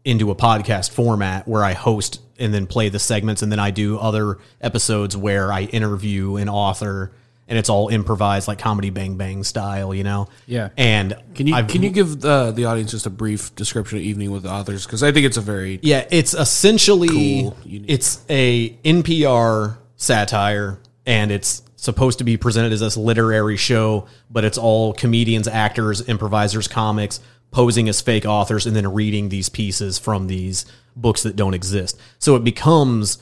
into 0.06 0.32
a 0.32 0.36
podcast 0.36 0.92
format 0.92 1.48
where 1.48 1.64
I 1.64 1.74
host 1.74 2.22
and 2.38 2.54
then 2.54 2.68
play 2.68 2.90
the 2.90 3.00
segments 3.00 3.42
and 3.42 3.52
then 3.52 3.60
I 3.60 3.72
do 3.72 3.98
other 3.98 4.38
episodes 4.62 5.16
where 5.18 5.52
I 5.52 5.62
interview 5.64 6.36
an 6.36 6.50
author 6.50 7.12
and 7.48 7.58
it's 7.60 7.70
all 7.70 7.90
improvised 7.90 8.48
like 8.48 8.60
comedy 8.60 8.90
bang 8.90 9.18
bang 9.18 9.44
style, 9.44 9.94
you 9.94 10.04
know. 10.04 10.28
Yeah. 10.46 10.70
And 10.78 11.16
Can 11.36 11.48
you 11.48 11.56
I've- 11.56 11.72
can 11.72 11.84
you 11.84 11.90
give 11.90 12.22
the 12.22 12.52
the 12.52 12.66
audience 12.66 12.92
just 12.92 13.06
a 13.06 13.10
brief 13.10 13.54
description 13.56 13.98
of 13.98 14.04
Evening 14.04 14.32
with 14.32 14.44
the 14.44 14.50
Authors? 14.52 14.86
Because 14.86 15.04
I 15.04 15.12
think 15.12 15.26
it's 15.26 15.38
a 15.38 15.42
very 15.42 15.80
Yeah, 15.82 16.06
it's 16.12 16.34
essentially 16.34 17.10
Cool, 17.10 17.58
it's 17.66 18.22
a 18.30 18.70
NPR 18.86 19.78
satire, 19.98 20.80
and 21.06 21.32
it's 21.32 21.62
supposed 21.84 22.18
to 22.18 22.24
be 22.24 22.38
presented 22.38 22.72
as 22.72 22.80
this 22.80 22.96
literary 22.96 23.58
show, 23.58 24.08
but 24.32 24.46
it's 24.46 24.58
all 24.58 24.94
comedians, 24.94 25.50
actors, 25.50 26.08
improvisers, 26.08 26.68
comics 26.68 27.20
posing 27.52 27.90
as 27.90 28.00
fake 28.00 28.26
authors, 28.26 28.66
and 28.66 28.76
then 28.76 28.94
reading 28.94 29.28
these 29.28 29.50
pieces 29.50 30.00
from 30.00 30.28
these 30.28 30.66
books 30.96 31.24
that 31.24 31.36
don't 31.36 31.54
exist. 31.54 32.00
So 32.20 32.36
it 32.38 32.44
becomes 32.44 33.18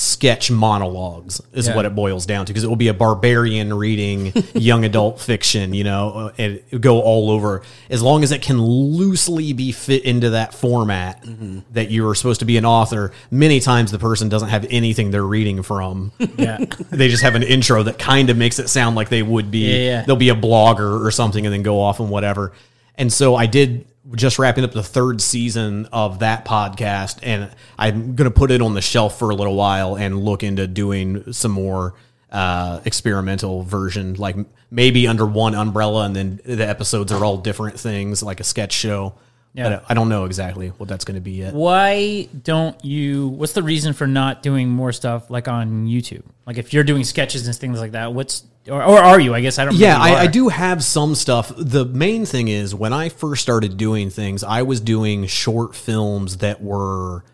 sketch 0.00 0.48
monologues 0.48 1.40
is 1.52 1.66
Yeah. 1.66 1.74
what 1.74 1.84
it 1.84 1.92
boils 1.96 2.24
down 2.24 2.46
to 2.46 2.52
because 2.52 2.62
it 2.62 2.68
will 2.68 2.76
be 2.76 2.86
a 2.86 2.94
barbarian 2.94 3.74
reading 3.74 4.32
young 4.54 4.84
adult 4.84 5.20
fiction 5.20 5.74
you 5.74 5.82
know 5.82 6.10
uh, 6.10 6.32
and 6.38 6.62
go 6.80 7.00
all 7.00 7.32
over 7.32 7.62
as 7.90 8.00
long 8.00 8.22
as 8.22 8.30
it 8.30 8.40
can 8.40 8.62
loosely 8.62 9.52
be 9.52 9.72
fit 9.72 10.04
into 10.04 10.30
that 10.30 10.54
format 10.54 11.24
that 11.72 11.90
you 11.90 12.06
are 12.08 12.14
supposed 12.14 12.38
to 12.38 12.46
be 12.46 12.56
an 12.56 12.64
author 12.64 13.10
many 13.32 13.58
times 13.58 13.90
the 13.90 13.98
person 13.98 14.28
doesn't 14.28 14.50
have 14.50 14.64
anything 14.70 15.10
they're 15.10 15.24
reading 15.24 15.64
from 15.64 16.12
Yeah. 16.38 16.58
they 16.90 17.08
just 17.08 17.24
have 17.24 17.34
an 17.34 17.42
intro 17.42 17.82
that 17.82 17.98
kind 17.98 18.30
of 18.30 18.36
makes 18.36 18.60
it 18.60 18.68
sound 18.68 18.94
like 18.94 19.08
they 19.08 19.24
would 19.24 19.50
be 19.50 19.66
Yeah, 19.68 19.78
yeah. 19.78 20.02
they'll 20.02 20.14
be 20.14 20.28
a 20.28 20.36
blogger 20.36 21.04
or 21.04 21.10
something 21.10 21.44
and 21.44 21.52
then 21.52 21.62
go 21.64 21.80
off 21.80 21.98
and 21.98 22.08
whatever 22.08 22.52
and 22.94 23.12
so 23.12 23.34
i 23.34 23.46
did 23.46 23.84
just 24.14 24.38
wrapping 24.38 24.64
up 24.64 24.72
the 24.72 24.82
third 24.82 25.20
season 25.20 25.86
of 25.92 26.20
that 26.20 26.44
podcast 26.44 27.18
and 27.22 27.50
i'm 27.78 28.14
going 28.14 28.30
to 28.30 28.34
put 28.34 28.50
it 28.50 28.62
on 28.62 28.74
the 28.74 28.80
shelf 28.80 29.18
for 29.18 29.30
a 29.30 29.34
little 29.34 29.54
while 29.54 29.96
and 29.96 30.18
look 30.18 30.42
into 30.42 30.66
doing 30.66 31.32
some 31.32 31.52
more 31.52 31.94
uh, 32.30 32.80
experimental 32.84 33.62
version 33.62 34.14
like 34.14 34.36
maybe 34.70 35.06
under 35.06 35.24
one 35.24 35.54
umbrella 35.54 36.04
and 36.04 36.14
then 36.14 36.40
the 36.44 36.66
episodes 36.66 37.10
are 37.10 37.24
all 37.24 37.38
different 37.38 37.78
things 37.80 38.22
like 38.22 38.40
a 38.40 38.44
sketch 38.44 38.72
show 38.72 39.14
Yeah. 39.58 39.68
but 39.70 39.84
i 39.88 39.94
don't 39.94 40.08
know 40.08 40.24
exactly 40.24 40.68
what 40.68 40.88
that's 40.88 41.04
going 41.04 41.16
to 41.16 41.20
be 41.20 41.32
yet 41.32 41.52
Why 41.52 42.28
don't 42.44 42.82
you? 42.84 43.28
What's 43.28 43.52
the 43.52 43.62
reason 43.62 43.92
for 43.92 44.06
not 44.06 44.42
doing 44.42 44.68
more 44.68 44.92
stuff 44.92 45.30
like 45.30 45.48
on 45.48 45.86
YouTube? 45.86 46.22
Like 46.46 46.58
if 46.58 46.72
you're 46.72 46.84
doing 46.84 47.04
sketches 47.04 47.46
and 47.46 47.56
things 47.56 47.80
like 47.80 47.92
that, 47.92 48.14
what's 48.14 48.44
or, 48.68 48.82
or 48.82 48.98
are 48.98 49.18
you? 49.18 49.34
I 49.34 49.40
guess 49.40 49.58
I 49.58 49.64
don't. 49.64 49.74
Yeah, 49.74 49.96
know 49.96 50.02
I, 50.02 50.20
I 50.20 50.26
do 50.26 50.48
have 50.48 50.84
some 50.84 51.14
stuff. 51.14 51.52
The 51.56 51.84
main 51.84 52.26
thing 52.26 52.48
is 52.48 52.74
when 52.74 52.92
I 52.92 53.08
first 53.08 53.42
started 53.42 53.76
doing 53.76 54.10
things, 54.10 54.44
I 54.44 54.62
was 54.62 54.80
doing 54.80 55.26
short 55.26 55.74
films 55.74 56.38
that 56.38 56.62
were 56.62 57.24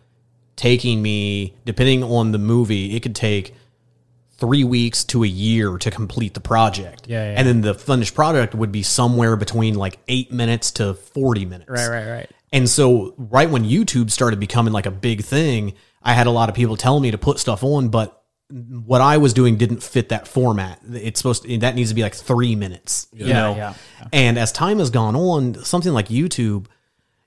taking 0.56 1.02
me, 1.02 1.54
depending 1.64 2.02
on 2.04 2.32
the 2.32 2.38
movie, 2.38 2.96
it 2.96 3.00
could 3.00 3.14
take 3.16 3.54
three 4.44 4.64
weeks 4.64 5.04
to 5.04 5.24
a 5.24 5.26
year 5.26 5.78
to 5.78 5.90
complete 5.90 6.34
the 6.34 6.40
project. 6.40 7.06
Yeah, 7.08 7.32
yeah. 7.32 7.38
And 7.38 7.48
then 7.48 7.60
the 7.62 7.74
finished 7.74 8.14
product 8.14 8.54
would 8.54 8.72
be 8.72 8.82
somewhere 8.82 9.36
between 9.36 9.74
like 9.74 9.98
eight 10.08 10.32
minutes 10.32 10.70
to 10.72 10.94
40 10.94 11.46
minutes. 11.46 11.70
Right, 11.70 11.88
right, 11.88 12.10
right. 12.10 12.30
And 12.52 12.68
so, 12.68 13.14
right 13.16 13.48
when 13.50 13.64
YouTube 13.64 14.10
started 14.10 14.38
becoming 14.38 14.72
like 14.72 14.86
a 14.86 14.90
big 14.90 15.22
thing, 15.24 15.74
I 16.02 16.12
had 16.12 16.26
a 16.26 16.30
lot 16.30 16.48
of 16.48 16.54
people 16.54 16.76
telling 16.76 17.02
me 17.02 17.10
to 17.10 17.18
put 17.18 17.38
stuff 17.38 17.64
on, 17.64 17.88
but 17.88 18.22
what 18.50 19.00
I 19.00 19.16
was 19.16 19.32
doing 19.32 19.56
didn't 19.56 19.82
fit 19.82 20.10
that 20.10 20.28
format. 20.28 20.78
It's 20.92 21.18
supposed 21.18 21.44
to, 21.44 21.58
that 21.58 21.74
needs 21.74 21.88
to 21.88 21.94
be 21.94 22.02
like 22.02 22.14
three 22.14 22.54
minutes, 22.54 23.08
you 23.12 23.26
Yeah, 23.26 23.32
know? 23.32 23.56
yeah, 23.56 23.74
And 24.12 24.38
as 24.38 24.52
time 24.52 24.78
has 24.78 24.90
gone 24.90 25.16
on, 25.16 25.54
something 25.64 25.92
like 25.92 26.08
YouTube, 26.08 26.66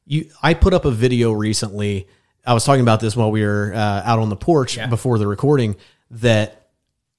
you, 0.05 0.29
I 0.41 0.53
put 0.53 0.73
up 0.73 0.85
a 0.85 0.91
video 0.91 1.31
recently. 1.31 2.07
I 2.45 2.53
was 2.53 2.63
talking 2.63 2.81
about 2.81 2.99
this 3.01 3.15
while 3.15 3.31
we 3.31 3.43
were 3.43 3.73
uh, 3.73 4.01
out 4.05 4.19
on 4.19 4.29
the 4.29 4.37
porch 4.37 4.77
before 4.89 5.17
the 5.17 5.27
recording 5.27 5.75
that 6.11 6.66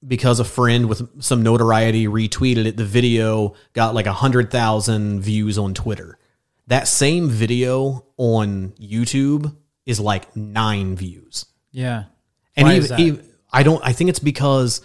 because 0.07 0.41
a 0.41 0.45
friend 0.45 0.89
with 0.89 1.23
some 1.23 1.43
notoriety 1.43 2.07
retweeted 2.07 2.67
it, 2.67 2.77
the 2.77 2.85
video 2.85 3.55
got 3.73 3.95
like 3.95 4.07
a 4.07 4.13
hundred 4.13 4.51
thousand 4.51 5.21
views 5.21 5.59
on 5.59 5.75
Twitter. 5.75 6.19
That 6.69 6.87
same 6.87 7.29
video 7.29 8.05
on 8.17 8.73
YouTube 8.81 9.57
is 9.87 9.99
like 9.99 10.37
nine 10.37 10.97
views. 10.97 11.47
Yeah. 11.73 12.05
And 12.57 12.67
Why 12.67 12.73
even, 12.73 12.83
is 12.83 12.89
that? 12.91 13.01
even 13.01 13.29
I 13.53 13.63
don't 13.63 13.85
I 13.85 13.93
think 13.93 14.11
it's 14.11 14.19
because 14.19 14.83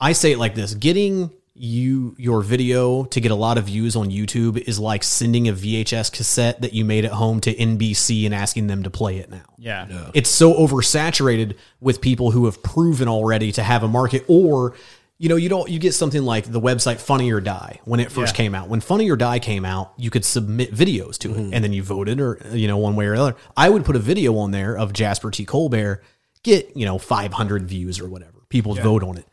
I 0.00 0.12
say 0.12 0.32
it 0.32 0.38
like 0.38 0.54
this, 0.54 0.74
getting 0.74 1.30
you 1.58 2.14
your 2.18 2.42
video 2.42 3.04
to 3.04 3.20
get 3.20 3.30
a 3.30 3.34
lot 3.34 3.56
of 3.58 3.64
views 3.64 3.96
on 3.96 4.10
YouTube 4.10 4.58
is 4.58 4.78
like 4.78 5.02
sending 5.02 5.48
a 5.48 5.52
VHS 5.52 6.12
cassette 6.12 6.60
that 6.60 6.74
you 6.74 6.84
made 6.84 7.04
at 7.04 7.12
home 7.12 7.40
to 7.40 7.54
NBC 7.54 8.26
and 8.26 8.34
asking 8.34 8.66
them 8.66 8.82
to 8.82 8.90
play 8.90 9.18
it 9.18 9.30
now. 9.30 9.42
Yeah. 9.56 10.10
it's 10.14 10.28
so 10.28 10.54
oversaturated 10.54 11.56
with 11.80 12.00
people 12.00 12.30
who 12.30 12.44
have 12.44 12.62
proven 12.62 13.08
already 13.08 13.52
to 13.52 13.62
have 13.62 13.82
a 13.82 13.88
market 13.88 14.24
or 14.28 14.74
you 15.18 15.30
know 15.30 15.36
you 15.36 15.48
don't 15.48 15.70
you 15.70 15.78
get 15.78 15.94
something 15.94 16.22
like 16.22 16.44
the 16.52 16.60
website 16.60 16.98
funny 16.98 17.32
or 17.32 17.40
die 17.40 17.80
when 17.84 18.00
it 18.00 18.12
first 18.12 18.34
Yeah. 18.34 18.36
came 18.36 18.54
out. 18.54 18.68
When 18.68 18.80
funny 18.80 19.10
or 19.10 19.16
die 19.16 19.38
came 19.38 19.64
out 19.64 19.94
you 19.96 20.10
could 20.10 20.24
submit 20.24 20.74
videos 20.74 21.16
to 21.18 21.30
it 21.30 21.36
mm-hmm. 21.38 21.54
and 21.54 21.64
then 21.64 21.72
you 21.72 21.82
voted 21.82 22.20
or 22.20 22.38
you 22.52 22.68
know 22.68 22.76
one 22.76 22.96
way 22.96 23.06
or 23.06 23.14
other 23.14 23.34
i 23.56 23.70
would 23.70 23.84
put 23.84 23.96
a 23.96 24.00
video 24.00 24.36
on 24.36 24.50
there 24.50 24.76
of 24.76 24.92
jasper 24.92 25.30
t. 25.30 25.44
Colbert 25.46 26.02
get 26.42 26.76
you 26.76 26.84
know 26.84 26.98
500 26.98 27.64
views 27.66 27.98
or 27.98 28.08
whatever. 28.08 28.32
People 28.50 28.74
would 28.74 28.82
vote 28.82 29.02
on 29.02 29.16
it 29.16 29.26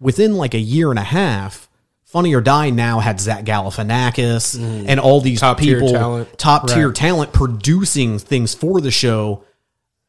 within 0.00 0.34
like 0.36 0.54
a 0.54 0.58
year 0.60 0.90
and 0.90 0.98
a 0.98 1.04
half, 1.04 1.68
Funny 2.04 2.34
or 2.34 2.40
Die 2.40 2.70
now 2.70 3.00
had 3.00 3.20
Zach 3.20 3.44
Galifianakis 3.44 4.58
and 4.88 4.98
all 4.98 5.20
these 5.20 5.40
Top-tier 5.40 5.74
people, 5.78 5.92
talent. 5.92 6.38
top 6.38 6.66
tier 6.66 6.90
talent 6.90 7.34
producing 7.34 8.18
things 8.18 8.54
for 8.54 8.80
the 8.80 8.90
show. 8.90 9.44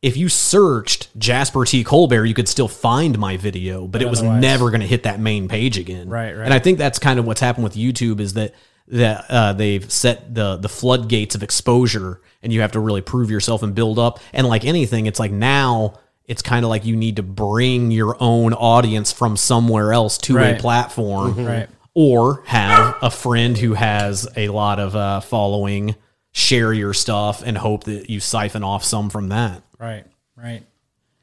If 0.02 0.16
you 0.16 0.30
searched 0.30 1.10
Jasper 1.20 1.66
T. 1.66 1.84
Colbert, 1.84 2.24
you 2.24 2.34
could 2.34 2.48
still 2.48 2.70
find 2.70 3.20
my 3.20 3.36
video, 3.36 3.86
but 3.86 4.02
it 4.02 4.10
was 4.10 4.20
otherwise- 4.20 4.42
never 4.42 4.70
going 4.70 4.80
to 4.80 4.88
hit 4.88 5.04
that 5.04 5.20
main 5.20 5.50
page 5.50 5.78
again. 5.78 6.08
Right, 6.08 6.32
right. 6.32 6.46
And 6.46 6.54
I 6.54 6.60
think 6.60 6.78
that's 6.78 7.00
kind 7.00 7.20
of 7.20 7.26
what's 7.28 7.42
happened 7.42 7.66
with 7.66 7.76
YouTube 7.76 8.22
is 8.22 8.34
that 8.34 8.54
that 8.88 9.26
uh, 9.30 9.54
they've 9.54 9.92
set 9.92 10.34
the 10.34 10.56
the 10.56 10.70
floodgates 10.70 11.36
of 11.36 11.44
exposure, 11.44 12.22
and 12.42 12.54
you 12.54 12.62
have 12.62 12.72
to 12.72 12.80
really 12.80 13.02
prove 13.02 13.30
yourself 13.30 13.62
and 13.62 13.76
build 13.76 14.00
up. 14.00 14.20
And 14.32 14.48
like 14.48 14.64
anything, 14.64 15.06
it's 15.06 15.20
like 15.20 15.32
now 15.32 16.00
it's 16.30 16.41
kind 16.41 16.63
of 16.63 16.69
like 16.69 16.86
you 16.86 16.95
need 16.95 17.17
to 17.17 17.23
bring 17.23 17.91
your 17.91 18.15
own 18.21 18.53
audience 18.53 19.11
from 19.11 19.36
somewhere 19.36 19.91
else 19.91 20.17
to 20.19 20.36
Right. 20.36 20.55
a 20.57 20.59
platform, 20.59 21.45
Right. 21.45 21.67
or 21.93 22.43
have 22.45 22.95
a 23.01 23.09
friend 23.11 23.57
who 23.57 23.73
has 23.73 24.27
a 24.38 24.47
lot 24.49 24.80
of 24.80 24.95
uh, 24.95 25.19
following 25.19 25.95
share 26.32 26.71
your 26.71 26.93
stuff 26.93 27.41
and 27.45 27.57
hope 27.57 27.86
that 27.86 28.09
you 28.09 28.19
siphon 28.19 28.63
off 28.63 28.84
some 28.84 29.09
from 29.09 29.30
that. 29.30 29.63
Right, 29.80 30.05
right. 30.38 30.63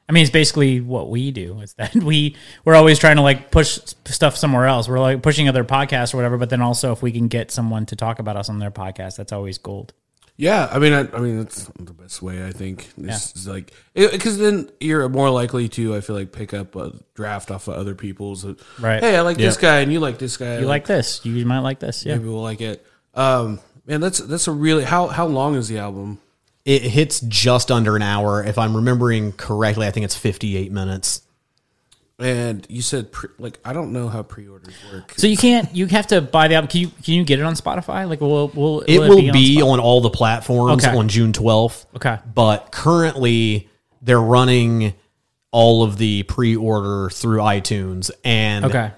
I 0.08 0.12
mean, 0.12 0.22
it's 0.22 0.30
basically 0.30 0.80
what 0.80 1.10
we 1.10 1.30
do. 1.32 1.60
Is 1.60 1.74
that 1.74 1.94
we 2.10 2.36
we're 2.64 2.74
always 2.76 2.98
trying 2.98 3.16
to 3.16 3.22
like 3.22 3.50
push 3.50 3.78
stuff 4.04 4.36
somewhere 4.36 4.66
else. 4.66 4.88
We're 4.88 5.00
like 5.00 5.22
pushing 5.22 5.48
other 5.48 5.64
podcasts 5.64 6.12
or 6.14 6.16
whatever. 6.18 6.36
But 6.38 6.50
then 6.50 6.62
also, 6.62 6.92
if 6.92 7.02
we 7.02 7.10
can 7.12 7.28
get 7.28 7.50
someone 7.50 7.86
to 7.86 7.96
talk 7.96 8.18
about 8.18 8.36
us 8.36 8.48
on 8.48 8.58
their 8.58 8.70
podcast, 8.70 9.16
that's 9.16 9.32
always 9.32 9.58
gold. 9.58 9.92
Yeah, 10.38 10.68
I 10.70 10.78
mean, 10.78 10.92
I, 10.92 11.08
I 11.12 11.20
mean, 11.20 11.38
that's 11.38 11.64
the 11.78 11.94
best 11.94 12.20
way. 12.20 12.46
I 12.46 12.52
think 12.52 12.90
this 12.98 13.34
is 13.34 13.48
like 13.48 13.72
because 13.94 14.36
then 14.36 14.70
you're 14.80 15.08
more 15.08 15.30
likely 15.30 15.68
to, 15.70 15.96
I 15.96 16.00
feel 16.02 16.14
like, 16.14 16.30
pick 16.30 16.52
up 16.52 16.76
a 16.76 16.92
draft 17.14 17.50
off 17.50 17.68
of 17.68 17.74
other 17.74 17.94
people's. 17.94 18.44
Right. 18.78 19.02
Hey, 19.02 19.16
I 19.16 19.22
like 19.22 19.38
this 19.38 19.56
guy, 19.56 19.80
and 19.80 19.90
you 19.90 19.98
like 19.98 20.18
this 20.18 20.36
guy. 20.36 20.58
You 20.58 20.66
like 20.66 20.86
this? 20.86 21.24
You 21.24 21.46
might 21.46 21.60
like 21.60 21.78
this. 21.78 22.04
Yeah. 22.04 22.16
Maybe 22.16 22.28
we'll 22.28 22.42
like 22.42 22.60
it. 22.60 22.86
Um, 23.14 23.60
man, 23.86 24.00
that's 24.00 24.18
that's 24.18 24.46
a 24.46 24.52
really 24.52 24.84
how 24.84 25.06
how 25.06 25.26
long 25.26 25.54
is 25.54 25.68
the 25.68 25.78
album? 25.78 26.20
It 26.66 26.82
hits 26.82 27.20
just 27.20 27.70
under 27.70 27.96
an 27.96 28.02
hour. 28.02 28.42
If 28.42 28.58
I'm 28.58 28.76
remembering 28.76 29.32
correctly, 29.32 29.86
I 29.86 29.90
think 29.90 30.04
it's 30.04 30.16
58 30.16 30.72
minutes. 30.72 31.22
And 32.18 32.66
you 32.70 32.80
said 32.80 33.12
pre, 33.12 33.28
like 33.38 33.58
I 33.62 33.74
don't 33.74 33.92
know 33.92 34.08
how 34.08 34.22
pre-orders 34.22 34.74
work. 34.90 35.12
So 35.18 35.26
you 35.26 35.36
can't. 35.36 35.74
You 35.76 35.86
have 35.86 36.06
to 36.08 36.22
buy 36.22 36.48
the 36.48 36.54
album. 36.54 36.68
Can 36.68 36.80
you? 36.80 36.88
Can 36.88 37.14
you 37.14 37.24
get 37.24 37.38
it 37.38 37.42
on 37.42 37.54
Spotify? 37.54 38.08
Like, 38.08 38.22
will 38.22 38.48
will 38.48 38.80
It 38.80 38.98
will 39.00 39.18
on 39.26 39.32
be 39.32 39.58
Spo- 39.58 39.72
on 39.72 39.80
all 39.80 40.00
the 40.00 40.08
platforms 40.10 40.86
Okay. 40.86 40.96
on 40.96 41.08
June 41.08 41.32
12th. 41.34 41.84
Okay. 41.94 42.18
But 42.34 42.72
currently, 42.72 43.68
they're 44.00 44.18
running 44.20 44.94
all 45.52 45.82
of 45.82 45.98
the 45.98 46.22
pre 46.22 46.56
order 46.56 47.10
through 47.10 47.40
iTunes. 47.40 48.10
And 48.24 48.64
Okay. 48.64 48.92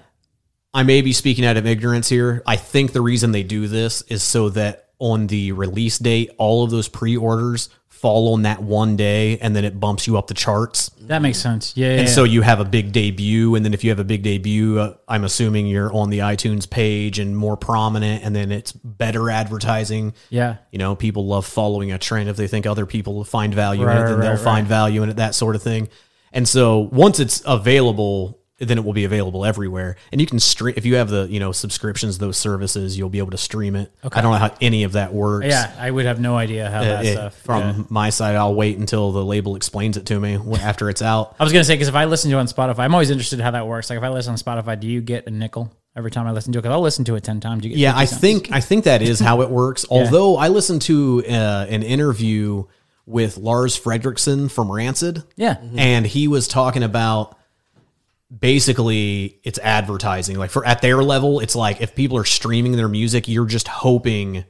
I 0.73 0.83
may 0.83 1.01
be 1.01 1.11
speaking 1.11 1.45
out 1.45 1.57
of 1.57 1.65
ignorance 1.67 2.07
here. 2.07 2.41
I 2.47 2.55
think 2.55 2.93
the 2.93 3.01
reason 3.01 3.33
they 3.33 3.43
do 3.43 3.67
this 3.67 4.01
is 4.03 4.23
so 4.23 4.47
that 4.51 4.85
on 4.97 5.27
the 5.27 5.51
release 5.51 5.97
date, 5.97 6.29
all 6.37 6.63
of 6.63 6.71
those 6.71 6.87
pre 6.87 7.17
orders 7.17 7.67
fall 7.99 8.33
on 8.33 8.43
that 8.43 8.61
one 8.61 8.95
day 8.95 9.37
and 9.39 9.55
then 9.55 9.65
it 9.65 9.79
bumps 9.79 10.07
you 10.07 10.17
up 10.17 10.27
the 10.27 10.33
charts. 10.33 10.89
That 11.01 11.21
makes 11.21 11.37
sense. 11.37 11.75
Yeah. 11.75 11.91
And 11.91 12.07
yeah. 12.07 12.13
so 12.13 12.23
you 12.23 12.41
have 12.41 12.59
a 12.59 12.65
big 12.65 12.91
debut, 12.91 13.55
and 13.55 13.65
then 13.65 13.73
if 13.73 13.83
you 13.83 13.89
have 13.89 13.99
a 13.99 14.03
big 14.03 14.23
debut, 14.23 14.79
uh, 14.79 14.95
I'm 15.07 15.23
assuming 15.23 15.67
you're 15.67 15.93
on 15.93 16.09
the 16.09 16.19
iTunes 16.19 16.69
page 16.69 17.19
and 17.19 17.35
more 17.35 17.57
prominent, 17.57 18.23
and 18.23 18.35
then 18.35 18.51
it's 18.51 18.71
better 18.71 19.29
advertising. 19.29 20.13
Yeah. 20.29 20.57
You 20.71 20.79
know, 20.79 20.95
people 20.95 21.25
love 21.25 21.45
following 21.45 21.91
a 21.91 21.97
trend. 21.97 22.29
If 22.29 22.37
they 22.37 22.47
think 22.47 22.65
other 22.65 22.85
people 22.85 23.23
find 23.23 23.53
value 23.53 23.83
in 23.83 23.89
it, 23.89 23.93
then 24.05 24.13
right, 24.13 24.21
they'll 24.21 24.31
right. 24.31 24.39
find 24.39 24.67
value 24.67 25.03
in 25.03 25.09
it, 25.09 25.15
that 25.17 25.35
sort 25.35 25.55
of 25.55 25.63
thing. 25.63 25.89
And 26.31 26.47
so 26.47 26.89
once 26.91 27.19
it's 27.19 27.41
available 27.45 28.38
then 28.59 28.77
it 28.77 28.83
will 28.83 28.93
be 28.93 29.05
available 29.05 29.45
everywhere. 29.45 29.95
And 30.11 30.19
you 30.19 30.27
can 30.27 30.39
stream 30.39 30.73
if 30.77 30.85
you 30.85 30.95
have 30.95 31.09
the 31.09 31.27
you 31.29 31.39
know 31.39 31.51
subscriptions, 31.51 32.17
those 32.17 32.37
services, 32.37 32.97
you'll 32.97 33.09
be 33.09 33.19
able 33.19 33.31
to 33.31 33.37
stream 33.37 33.75
it. 33.75 33.91
I 34.03 34.21
don't 34.21 34.31
know 34.33 34.37
how 34.37 34.53
any 34.61 34.83
of 34.83 34.91
that 34.93 35.13
works. 35.13 35.47
Yeah, 35.47 35.73
I 35.79 35.89
would 35.89 36.05
have 36.05 36.19
no 36.19 36.35
idea 36.35 36.69
how 36.69 36.81
that 36.81 37.05
it- 37.05 37.13
stuff. 37.13 37.35
from 37.41 37.61
yeah. 37.61 37.83
my 37.89 38.09
side, 38.09 38.35
I'll 38.35 38.55
wait 38.55 38.77
until 38.77 39.11
the 39.11 39.23
label 39.23 39.55
explains 39.55 39.97
it 39.97 40.05
to 40.07 40.19
me 40.19 40.37
after 40.61 40.89
it's 40.89 41.01
out. 41.01 41.35
I 41.39 41.43
was 41.43 41.53
gonna 41.53 41.63
say 41.63 41.75
because 41.75 41.87
if 41.87 41.95
I 41.95 42.05
listen 42.05 42.29
to 42.31 42.37
it 42.37 42.39
on 42.39 42.47
Spotify, 42.47 42.79
I'm 42.79 42.93
always 42.93 43.09
interested 43.11 43.39
in 43.39 43.43
how 43.45 43.51
that 43.51 43.67
works. 43.67 43.89
Like 43.89 43.97
if 43.97 44.03
I 44.03 44.09
listen 44.09 44.31
on 44.31 44.37
Spotify, 44.37 44.79
do 44.79 44.87
you 44.87 45.01
get 45.01 45.27
a 45.27 45.31
nickel 45.31 45.71
every 45.95 46.11
time 46.11 46.27
I 46.27 46.31
listen 46.31 46.51
to 46.53 46.59
it? 46.59 46.61
Because 46.63 46.73
I'll 46.73 46.81
listen 46.81 47.05
to 47.05 47.15
it 47.15 47.23
ten 47.23 47.39
times. 47.39 47.63
You 47.63 47.69
get 47.69 47.79
Yeah, 47.79 47.95
I 47.95 48.05
cents. 48.05 48.21
think 48.21 48.51
I 48.51 48.59
think 48.59 48.83
that 48.85 49.01
is 49.01 49.19
how 49.19 49.41
it 49.41 49.49
works. 49.49 49.85
Although 49.89 50.35
I 50.37 50.49
listened 50.49 50.81
to 50.83 51.23
uh, 51.27 51.65
an 51.69 51.83
interview 51.83 52.65
with 53.05 53.37
Lars 53.37 53.79
Frederiksen 53.79 54.51
from 54.51 54.71
Rancid. 54.71 55.23
Yeah. 55.35 55.57
and 55.75 56.05
he 56.05 56.27
was 56.27 56.47
talking 56.47 56.83
about 56.83 57.35
basically 58.37 59.39
it's 59.43 59.59
advertising. 59.59 60.37
Like 60.37 60.49
for 60.49 60.65
at 60.65 60.81
their 60.81 61.03
level, 61.03 61.39
it's 61.39 61.55
like 61.55 61.81
if 61.81 61.95
people 61.95 62.17
are 62.17 62.25
streaming 62.25 62.73
their 62.73 62.87
music, 62.87 63.27
you're 63.27 63.45
just 63.45 63.67
hoping 63.67 64.45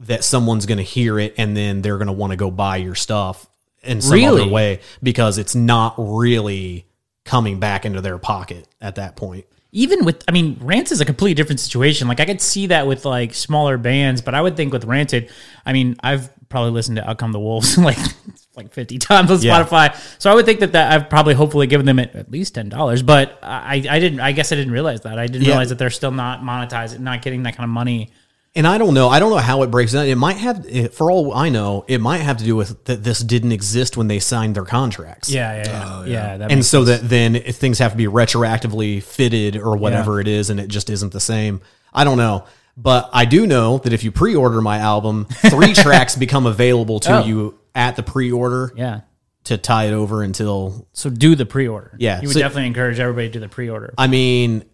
that 0.00 0.24
someone's 0.24 0.66
going 0.66 0.78
to 0.78 0.84
hear 0.84 1.18
it 1.18 1.34
and 1.38 1.56
then 1.56 1.82
they're 1.82 1.96
going 1.96 2.06
to 2.06 2.12
want 2.12 2.30
to 2.32 2.36
go 2.36 2.50
buy 2.50 2.76
your 2.76 2.94
stuff 2.94 3.48
in 3.82 4.00
some 4.00 4.12
Really? 4.14 4.42
other 4.42 4.50
way 4.50 4.80
because 5.02 5.38
it's 5.38 5.54
not 5.54 5.94
really 5.96 6.86
coming 7.24 7.58
back 7.58 7.84
into 7.84 8.00
their 8.00 8.18
pocket 8.18 8.68
at 8.80 8.96
that 8.96 9.16
point. 9.16 9.46
Even 9.72 10.04
with 10.04 10.22
I 10.28 10.32
mean, 10.32 10.56
Rancid 10.60 10.92
is 10.92 11.00
a 11.00 11.04
completely 11.04 11.34
different 11.34 11.60
situation. 11.60 12.08
Like 12.08 12.20
I 12.20 12.24
could 12.24 12.40
see 12.40 12.68
that 12.68 12.86
with 12.86 13.04
like 13.04 13.34
smaller 13.34 13.76
bands, 13.76 14.22
but 14.22 14.34
I 14.34 14.40
would 14.40 14.56
think 14.56 14.72
with 14.72 14.84
Rancid, 14.84 15.30
I 15.66 15.72
mean, 15.72 15.96
I've 16.02 16.30
probably 16.48 16.70
listened 16.70 16.96
to 16.96 17.08
Out 17.08 17.18
Come 17.18 17.32
the 17.32 17.40
Wolves 17.40 17.76
like 17.90 17.98
like 18.56 18.72
fifty 18.72 18.98
times 18.98 19.30
on 19.30 19.40
Yeah. 19.42 19.62
Spotify. 19.62 19.94
So 20.18 20.30
I 20.30 20.34
would 20.34 20.46
think 20.46 20.60
that 20.60 20.72
that 20.72 20.92
I've 20.92 21.10
probably 21.10 21.34
hopefully 21.34 21.66
given 21.66 21.84
them 21.84 21.98
at, 21.98 22.30
least 22.30 22.54
ten 22.54 22.68
dollars. 22.68 23.02
But 23.02 23.38
I 23.42 23.84
I 23.90 23.98
didn't 23.98 24.20
I 24.20 24.32
guess 24.32 24.50
I 24.52 24.54
didn't 24.56 24.72
realize 24.72 25.02
that. 25.02 25.18
I 25.18 25.26
didn't 25.26 25.42
Yeah. 25.42 25.50
realize 25.50 25.68
that 25.68 25.78
they're 25.78 25.90
still 25.90 26.12
not 26.12 26.40
monetizing, 26.40 27.00
not 27.00 27.20
getting 27.22 27.42
that 27.42 27.56
kind 27.56 27.64
of 27.64 27.70
money. 27.70 28.12
And 28.56 28.66
I 28.66 28.78
don't 28.78 28.94
know. 28.94 29.08
I 29.08 29.20
don't 29.20 29.30
know 29.30 29.36
how 29.36 29.62
it 29.62 29.70
breaks 29.70 29.92
down. 29.92 30.06
It 30.06 30.16
might 30.16 30.38
have, 30.38 30.92
for 30.94 31.10
all 31.10 31.34
I 31.34 31.50
know, 31.50 31.84
it 31.86 32.00
might 32.00 32.18
have 32.22 32.38
to 32.38 32.44
do 32.44 32.56
with 32.56 32.82
that 32.86 33.04
this 33.04 33.20
didn't 33.20 33.52
exist 33.52 33.96
when 33.98 34.08
they 34.08 34.18
signed 34.18 34.56
their 34.56 34.64
contracts. 34.64 35.28
Yeah, 35.30 35.56
yeah, 35.56 35.64
yeah. 35.68 35.84
Oh, 35.86 36.04
yeah. 36.04 36.36
that 36.38 36.50
and 36.50 36.58
makes 36.60 36.66
so 36.68 36.84
that 36.84 37.08
then 37.08 37.36
if 37.36 37.56
things 37.56 37.78
have 37.80 37.90
to 37.92 37.96
be 37.98 38.06
retroactively 38.06 39.02
fitted 39.02 39.56
or 39.56 39.76
whatever 39.76 40.20
it 40.20 40.26
is, 40.26 40.48
and 40.50 40.58
it 40.58 40.68
just 40.68 40.88
isn't 40.90 41.12
the 41.12 41.20
same. 41.20 41.60
I 41.92 42.04
don't 42.04 42.16
know. 42.18 42.46
But 42.78 43.08
I 43.12 43.24
do 43.26 43.46
know 43.46 43.78
that 43.78 43.92
if 43.92 44.04
you 44.04 44.10
pre-order 44.12 44.60
my 44.60 44.78
album, 44.78 45.26
three 45.30 45.72
tracks 45.84 46.14
become 46.16 46.46
available 46.46 47.00
to 47.00 47.20
Oh. 47.20 47.24
you 47.24 47.58
at 47.74 47.96
the 47.96 48.02
pre-order 48.02 48.72
yeah. 48.76 49.00
to 49.44 49.56
tie 49.58 49.84
it 49.84 49.92
over 49.92 50.22
until. 50.22 50.86
So 50.92 51.08
do 51.10 51.34
the 51.34 51.46
pre-order. 51.46 51.94
Yeah, 51.98 52.20
you 52.20 52.28
would 52.28 52.34
so- 52.34 52.40
definitely 52.40 52.66
encourage 52.68 52.98
everybody 53.00 53.28
to 53.28 53.32
do 53.34 53.40
the 53.40 53.48
pre-order. 53.48 53.94
I 53.98 54.06
mean, 54.08 54.64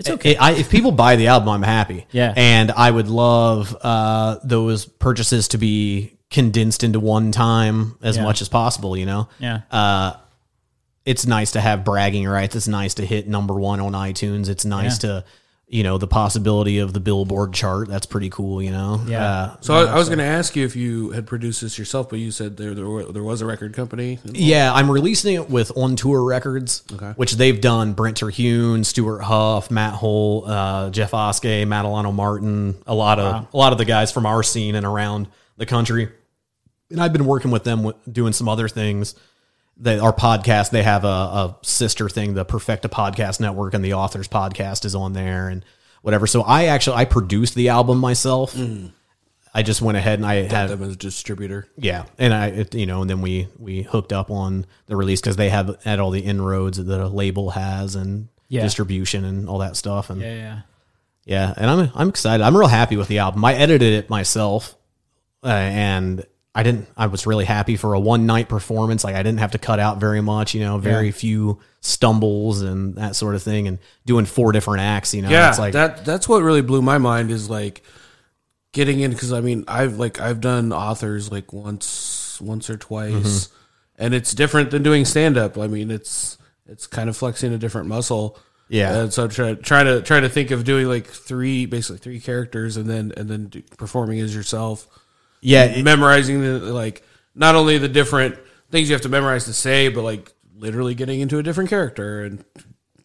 It's 0.00 0.10
okay. 0.10 0.34
I, 0.36 0.52
if 0.52 0.68
people 0.70 0.92
buy 0.92 1.16
the 1.16 1.28
album, 1.28 1.48
I'm 1.50 1.62
happy. 1.62 2.06
Yeah. 2.10 2.32
and 2.36 2.70
I 2.72 2.90
would 2.90 3.08
love 3.08 3.76
uh, 3.80 4.38
those 4.42 4.84
purchases 4.86 5.48
to 5.48 5.58
be 5.58 6.16
condensed 6.30 6.82
into 6.84 6.98
one 7.00 7.32
time 7.32 7.96
as 8.02 8.16
Yeah. 8.16 8.24
much 8.24 8.40
as 8.42 8.48
possible. 8.48 8.96
You 8.96 9.06
know, 9.06 9.28
yeah. 9.38 9.60
uh, 9.70 10.14
it's 11.04 11.26
nice 11.26 11.52
to 11.52 11.60
have 11.60 11.84
bragging 11.84 12.26
rights. 12.26 12.56
It's 12.56 12.68
nice 12.68 12.94
to 12.94 13.06
hit 13.06 13.28
number 13.28 13.54
one 13.54 13.80
on 13.80 13.92
iTunes. 13.92 14.48
It's 14.48 14.64
nice 14.64 14.98
to, 14.98 15.24
you 15.72 15.84
know, 15.84 15.98
the 15.98 16.08
possibility 16.08 16.78
of 16.78 16.92
the 16.92 16.98
Billboard 16.98 17.54
chart. 17.54 17.86
That's 17.86 18.04
pretty 18.04 18.28
cool. 18.28 18.60
You 18.60 18.72
know. 18.72 19.00
Yeah. 19.06 19.24
Uh, 19.24 19.56
So 19.60 19.74
I, 19.74 19.92
I 19.92 19.94
was 19.96 20.08
going 20.08 20.18
to 20.18 20.24
ask 20.24 20.56
you 20.56 20.64
if 20.66 20.74
you 20.74 21.10
had 21.10 21.26
produced 21.28 21.60
this 21.60 21.78
yourself, 21.78 22.10
but 22.10 22.18
you 22.18 22.32
said 22.32 22.56
there 22.56 22.74
there, 22.74 22.86
were, 22.88 23.04
there 23.04 23.22
was 23.22 23.40
a 23.40 23.46
record 23.46 23.72
company. 23.72 24.18
Yeah, 24.24 24.72
I'm 24.74 24.90
releasing 24.90 25.34
it 25.36 25.48
with 25.48 25.70
On 25.76 25.94
Tour 25.94 26.24
Records, 26.24 26.82
which 27.16 27.34
they've 27.34 27.60
done 27.60 27.92
Brent 27.92 28.16
Terhune, 28.16 28.82
Stuart 28.82 29.22
Huff, 29.22 29.70
Matt 29.70 29.94
hole 29.94 30.44
uh, 30.46 30.90
Jeff 30.90 31.14
Oskey, 31.14 31.64
Madelano 31.64 32.12
Martin, 32.12 32.74
a 32.86 32.94
lot 32.94 33.20
of 33.20 33.46
a 33.54 33.56
lot 33.56 33.70
of 33.72 33.78
the 33.78 33.84
guys 33.84 34.10
from 34.10 34.26
our 34.26 34.42
scene 34.42 34.74
and 34.74 34.84
around 34.84 35.28
the 35.56 35.66
country. 35.66 36.08
And 36.90 37.00
I've 37.00 37.12
been 37.12 37.26
working 37.26 37.52
with 37.52 37.62
them 37.62 37.84
with 37.84 37.94
doing 38.12 38.32
some 38.32 38.48
other 38.48 38.66
things. 38.66 39.14
They, 39.76 39.98
our 39.98 40.12
podcast, 40.12 40.70
they 40.70 40.82
have 40.82 41.04
a, 41.04 41.08
a 41.08 41.56
sister 41.62 42.08
thing, 42.08 42.34
the 42.34 42.44
Perfecta 42.44 42.88
Podcast 42.88 43.40
Network, 43.40 43.72
and 43.74 43.84
the 43.84 43.94
Authors 43.94 44.28
Podcast 44.28 44.84
is 44.84 44.94
on 44.94 45.14
there 45.14 45.48
and 45.48 45.64
whatever. 46.02 46.26
So 46.26 46.42
I 46.42 46.64
actually 46.66 46.96
I 46.96 47.04
produced 47.06 47.54
the 47.54 47.70
album 47.70 47.98
myself. 47.98 48.54
I 49.52 49.62
just 49.62 49.82
went 49.82 49.96
ahead 49.98 50.18
and 50.18 50.26
I 50.26 50.42
had 50.42 50.68
them 50.68 50.82
as 50.82 50.92
a 50.92 50.96
distributor. 50.96 51.66
yeah, 51.76 52.04
and 52.18 52.32
I, 52.32 52.46
it, 52.48 52.74
you 52.74 52.86
know, 52.86 53.00
and 53.00 53.10
then 53.10 53.20
we 53.22 53.48
we 53.58 53.82
hooked 53.82 54.12
up 54.12 54.30
on 54.30 54.64
the 54.86 54.96
release 54.96 55.20
because 55.20 55.36
they 55.36 55.48
have 55.48 55.82
had 55.82 55.98
all 55.98 56.10
the 56.10 56.20
inroads 56.20 56.76
that 56.84 57.00
a 57.00 57.08
label 57.08 57.50
has 57.50 57.94
and 57.96 58.28
Yeah. 58.48 58.62
distribution 58.62 59.24
and 59.24 59.48
all 59.48 59.58
that 59.58 59.76
stuff, 59.76 60.08
and 60.10 60.20
yeah. 60.20 60.34
yeah, 60.34 60.60
yeah. 61.24 61.54
and 61.56 61.68
I'm 61.70 61.90
I'm 61.94 62.08
excited. 62.10 62.44
I'm 62.44 62.56
real 62.56 62.68
happy 62.68 62.96
with 62.96 63.08
the 63.08 63.18
album. 63.18 63.44
I 63.44 63.54
edited 63.54 63.92
it 63.94 64.08
myself, 64.10 64.76
uh, 65.42 65.48
and 65.48 66.24
I 66.54 66.62
didn't. 66.64 66.88
I 66.96 67.06
was 67.06 67.26
really 67.26 67.44
happy 67.44 67.76
for 67.76 67.94
a 67.94 68.00
one 68.00 68.26
night 68.26 68.48
performance. 68.48 69.04
Like 69.04 69.14
I 69.14 69.22
didn't 69.22 69.38
have 69.38 69.52
to 69.52 69.58
cut 69.58 69.78
out 69.78 69.98
very 70.00 70.20
much, 70.20 70.52
you 70.54 70.60
know, 70.60 70.78
very 70.78 71.06
Yeah. 71.06 71.12
few 71.12 71.60
stumbles 71.80 72.60
and 72.62 72.96
that 72.96 73.14
sort 73.14 73.34
of 73.36 73.42
thing, 73.42 73.68
and 73.68 73.78
doing 74.04 74.24
four 74.26 74.50
different 74.52 74.80
acts. 74.80 75.14
You 75.14 75.22
know, 75.22 75.30
Yeah, 75.30 75.50
it's 75.50 75.58
like 75.60 75.74
that 75.74 76.04
that's 76.04 76.28
what 76.28 76.42
really 76.42 76.62
blew 76.62 76.82
my 76.82 76.98
mind 76.98 77.30
is 77.30 77.48
like 77.48 77.82
getting 78.72 79.00
in 79.00 79.10
because 79.12 79.32
I 79.32 79.40
mean 79.40 79.64
I've 79.68 79.98
like 79.98 80.20
I've 80.20 80.40
done 80.40 80.72
authors 80.72 81.30
like 81.30 81.52
once 81.52 82.40
once 82.40 82.68
or 82.70 82.76
twice, 82.76 83.12
Mm-hmm. 83.12 84.04
and 84.04 84.14
it's 84.14 84.34
different 84.34 84.70
than 84.70 84.82
doing 84.82 85.04
stand 85.04 85.36
up. 85.38 85.56
I 85.58 85.66
mean 85.68 85.90
it's 85.90 86.36
it's 86.66 86.86
kind 86.86 87.08
of 87.08 87.16
flexing 87.16 87.52
a 87.52 87.58
different 87.58 87.86
muscle. 87.88 88.38
Yeah. 88.68 89.00
and 89.02 89.12
so 89.12 89.26
try 89.28 89.54
try 89.54 89.82
to 89.84 90.00
try 90.02 90.20
to 90.20 90.28
think 90.28 90.50
of 90.52 90.64
doing 90.64 90.86
like 90.86 91.06
three 91.06 91.66
basically 91.66 91.98
three 91.98 92.20
characters 92.20 92.76
and 92.76 92.88
then 92.88 93.12
and 93.16 93.28
then 93.28 93.46
do, 93.46 93.62
performing 93.76 94.20
as 94.20 94.34
yourself. 94.34 94.86
Yeah, 95.40 95.64
it- 95.64 95.84
memorizing 95.84 96.40
the 96.42 96.58
like 96.58 97.02
not 97.34 97.54
only 97.54 97.78
the 97.78 97.88
different 97.88 98.36
things 98.70 98.88
you 98.88 98.94
have 98.94 99.02
to 99.02 99.08
memorize 99.08 99.44
to 99.46 99.52
say, 99.52 99.88
but 99.88 100.02
like 100.02 100.32
literally 100.56 100.94
getting 100.94 101.20
into 101.20 101.38
a 101.38 101.42
different 101.42 101.70
character 101.70 102.22
and 102.22 102.44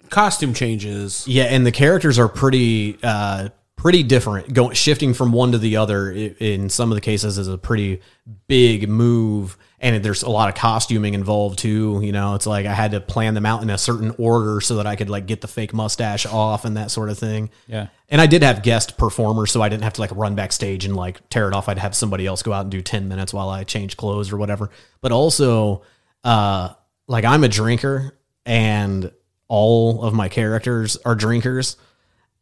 costume 0.09 0.53
changes. 0.53 1.27
Yeah, 1.27 1.43
and 1.45 1.65
the 1.65 1.71
characters 1.71 2.19
are 2.19 2.27
pretty 2.29 2.97
uh 3.03 3.49
pretty 3.75 4.03
different. 4.03 4.53
Going 4.53 4.73
shifting 4.75 5.13
from 5.13 5.31
one 5.31 5.51
to 5.51 5.57
the 5.57 5.77
other 5.77 6.11
in 6.11 6.69
some 6.69 6.91
of 6.91 6.95
the 6.95 7.01
cases 7.01 7.37
is 7.37 7.47
a 7.47 7.57
pretty 7.57 8.01
big 8.47 8.89
move 8.89 9.57
and 9.79 10.03
there's 10.03 10.23
a 10.23 10.29
lot 10.29 10.49
of 10.49 10.55
costuming 10.55 11.13
involved 11.13 11.59
too, 11.59 11.99
you 12.01 12.11
know. 12.11 12.35
It's 12.35 12.47
like 12.47 12.65
I 12.65 12.73
had 12.73 12.91
to 12.91 13.01
plan 13.01 13.33
them 13.33 13.45
out 13.45 13.61
in 13.61 13.69
a 13.69 13.77
certain 13.77 14.13
order 14.17 14.61
so 14.61 14.77
that 14.77 14.87
I 14.87 14.95
could 14.95 15.09
like 15.09 15.25
get 15.25 15.41
the 15.41 15.47
fake 15.47 15.73
mustache 15.73 16.25
off 16.25 16.65
and 16.65 16.77
that 16.77 16.91
sort 16.91 17.09
of 17.09 17.17
thing. 17.19 17.49
Yeah. 17.67 17.87
And 18.09 18.21
I 18.21 18.25
did 18.27 18.41
have 18.43 18.63
guest 18.63 18.97
performers 18.97 19.51
so 19.51 19.61
I 19.61 19.69
didn't 19.69 19.83
have 19.83 19.93
to 19.93 20.01
like 20.01 20.11
run 20.15 20.35
backstage 20.35 20.85
and 20.85 20.95
like 20.95 21.27
tear 21.29 21.47
it 21.47 21.53
off. 21.53 21.67
I'd 21.67 21.77
have 21.77 21.95
somebody 21.95 22.25
else 22.25 22.41
go 22.41 22.53
out 22.53 22.61
and 22.61 22.71
do 22.71 22.81
10 22.81 23.07
minutes 23.07 23.33
while 23.33 23.49
I 23.49 23.63
change 23.63 23.97
clothes 23.97 24.31
or 24.31 24.37
whatever. 24.37 24.69
But 25.01 25.11
also 25.11 25.83
uh 26.23 26.69
like 27.07 27.25
I'm 27.25 27.43
a 27.43 27.49
drinker 27.49 28.17
and 28.45 29.11
all 29.47 30.03
of 30.03 30.13
my 30.13 30.29
characters 30.29 30.97
are 31.05 31.15
drinkers, 31.15 31.77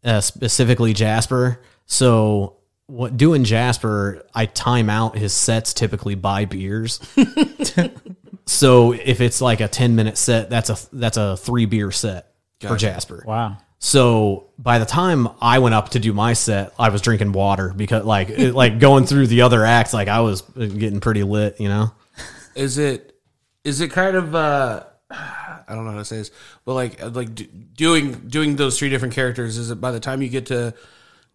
uh, 0.04 0.22
specifically 0.22 0.94
Jasper. 0.94 1.62
So 1.86 2.58
what 2.88 3.18
doing 3.18 3.44
Jasper, 3.44 4.26
I 4.34 4.46
time 4.46 4.90
out 4.90 5.18
his 5.18 5.34
sets 5.34 5.74
typically 5.74 6.16
by 6.16 6.46
beers. 6.46 7.00
so 8.46 8.92
if 8.92 9.22
it's 9.22 9.42
like 9.42 9.62
a 9.62 9.68
10 9.68 9.96
minute 9.96 10.18
set, 10.18 10.50
that's 10.50 10.70
a 10.70 10.78
that's 10.96 11.18
a 11.18 11.38
3 11.38 11.66
beer 11.66 11.92
set 11.92 12.34
for 12.60 12.76
Jasper. 12.76 13.24
Wow. 13.26 13.58
So 13.80 14.48
by 14.58 14.80
the 14.80 14.86
time 14.86 15.28
I 15.42 15.60
went 15.60 15.76
up 15.76 15.90
to 15.90 16.00
do 16.00 16.14
my 16.14 16.34
set, 16.34 16.74
I 16.80 16.88
was 16.88 17.02
drinking 17.02 17.34
water 17.34 17.74
because 17.76 18.06
like 18.06 18.30
it, 18.30 18.54
like 18.54 18.80
going 18.80 19.06
through 19.06 19.28
the 19.28 19.42
other 19.42 19.66
acts, 19.66 19.94
like 19.94 20.08
I 20.08 20.22
was 20.22 20.42
getting 20.42 21.02
pretty 21.02 21.24
lit, 21.24 21.60
you 21.60 21.68
know. 21.68 21.92
Is 22.56 22.78
it 22.78 23.20
is 23.66 23.82
it 23.82 23.92
kind 23.92 24.16
of 24.16 24.36
uh 24.36 24.84
I 25.10 25.76
don't 25.76 25.86
know 25.86 25.92
how 25.92 25.98
to 25.98 26.06
say 26.06 26.18
this, 26.18 26.32
but 26.64 26.76
like 26.76 27.14
like 27.14 27.36
do, 27.36 27.46
doing 27.46 28.14
doing 28.28 28.56
those 28.56 28.80
three 28.80 28.90
different 28.90 29.14
characters 29.16 29.58
is 29.58 29.70
it 29.70 29.82
by 29.82 29.92
the 29.92 30.00
time 30.00 30.22
you 30.22 30.30
get 30.30 30.46
to 30.46 30.74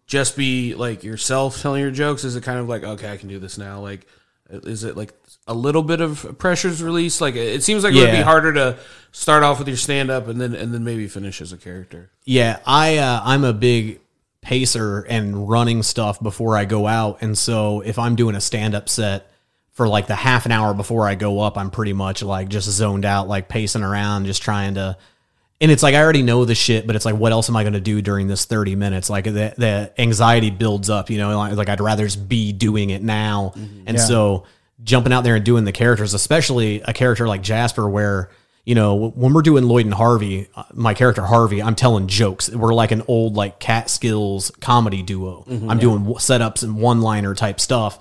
just 0.09 0.35
be 0.35 0.73
like 0.75 1.03
yourself 1.03 1.61
telling 1.61 1.81
your 1.81 1.91
jokes 1.91 2.23
is 2.23 2.35
it 2.35 2.43
kind 2.43 2.57
of 2.59 2.67
like 2.67 2.83
okay 2.83 3.09
I 3.11 3.15
can 3.17 3.29
do 3.29 3.37
this 3.39 3.57
now 3.57 3.79
like 3.79 4.05
is 4.49 4.83
it 4.83 4.97
like 4.97 5.13
a 5.47 5.53
little 5.53 5.83
bit 5.83 6.01
of 6.01 6.35
pressure's 6.39 6.81
release 6.81 7.21
like 7.21 7.35
it 7.35 7.61
seems 7.63 7.83
like 7.83 7.93
it 7.93 7.97
would 7.99 8.11
be 8.11 8.17
Yeah. 8.17 8.23
harder 8.23 8.51
to 8.53 8.77
start 9.11 9.43
off 9.43 9.59
with 9.59 9.67
your 9.67 9.77
stand 9.77 10.09
up 10.09 10.27
and 10.27 10.41
then 10.41 10.55
and 10.55 10.73
then 10.73 10.83
maybe 10.83 11.07
finish 11.07 11.39
as 11.41 11.53
a 11.53 11.57
character 11.57 12.09
Yeah, 12.25 12.57
I 12.65 12.97
uh, 12.97 13.21
I'm 13.23 13.43
a 13.43 13.53
big 13.53 13.99
pacer 14.41 15.01
and 15.01 15.47
running 15.49 15.83
stuff 15.83 16.19
before 16.21 16.57
I 16.57 16.65
go 16.65 16.87
out, 16.87 17.19
and 17.21 17.37
so 17.37 17.81
if 17.81 17.99
I'm 17.99 18.15
doing 18.15 18.35
a 18.35 18.41
stand 18.41 18.73
up 18.73 18.87
set 18.89 19.29
for 19.73 19.87
like 19.87 20.07
the 20.07 20.15
half 20.15 20.45
an 20.45 20.51
hour 20.51 20.73
before 20.73 21.07
I 21.07 21.15
go 21.15 21.39
up, 21.41 21.57
I'm 21.57 21.69
pretty 21.71 21.93
much 21.93 22.23
like 22.23 22.47
just 22.49 22.67
zoned 22.69 23.05
out, 23.05 23.27
like 23.27 23.47
pacing 23.49 23.83
around, 23.83 24.25
just 24.25 24.41
trying 24.41 24.73
to. 24.75 24.97
And 25.61 25.71
it's 25.71 25.83
like 25.83 25.93
I 25.93 26.01
already 26.01 26.21
know 26.21 26.45
the 26.45 26.55
shit, 26.55 26.87
but 26.87 26.95
it's 26.95 27.03
like, 27.05 27.15
what 27.15 27.31
else 27.33 27.49
am 27.49 27.55
I 27.57 27.63
going 27.63 27.73
to 27.73 27.81
do 27.81 28.01
during 28.01 28.27
this 28.27 28.45
thirty 28.45 28.75
minutes? 28.75 29.09
Like 29.09 29.25
the 29.25 29.53
the 29.57 29.91
anxiety 29.97 30.51
builds 30.51 30.89
up, 30.89 31.09
you 31.09 31.17
know. 31.17 31.37
Like, 31.37 31.67
I'd 31.67 31.81
rather 31.81 32.05
just 32.05 32.29
be 32.29 32.53
doing 32.53 32.91
it 32.91 33.01
now, 33.03 33.51
and 33.55 33.97
Yeah. 33.97 34.03
so 34.03 34.45
jumping 34.83 35.11
out 35.11 35.25
there 35.25 35.35
and 35.35 35.43
doing 35.43 35.65
the 35.65 35.73
characters, 35.73 36.13
especially 36.13 36.79
a 36.81 36.93
character 36.93 37.27
like 37.27 37.41
Jasper, 37.43 37.89
where 37.89 38.29
you 38.65 38.75
know, 38.75 39.09
when 39.15 39.33
we're 39.33 39.41
doing 39.41 39.63
Lloyd 39.63 39.85
and 39.85 39.93
Harvey, 39.95 40.47
uh, 40.55 40.63
my 40.73 40.93
character 40.93 41.23
Harvey, 41.23 41.61
I'm 41.61 41.73
telling 41.75 42.07
jokes. 42.07 42.49
We're 42.51 42.73
like 42.73 42.91
an 42.91 43.01
old 43.07 43.35
like 43.35 43.59
Catskills 43.59 44.51
comedy 44.61 45.01
duo. 45.01 45.43
I'm 45.67 45.79
doing 45.79 46.05
setups 46.15 46.61
and 46.63 46.75
one 46.77 47.01
liner 47.01 47.33
type 47.33 47.59
stuff, 47.59 47.97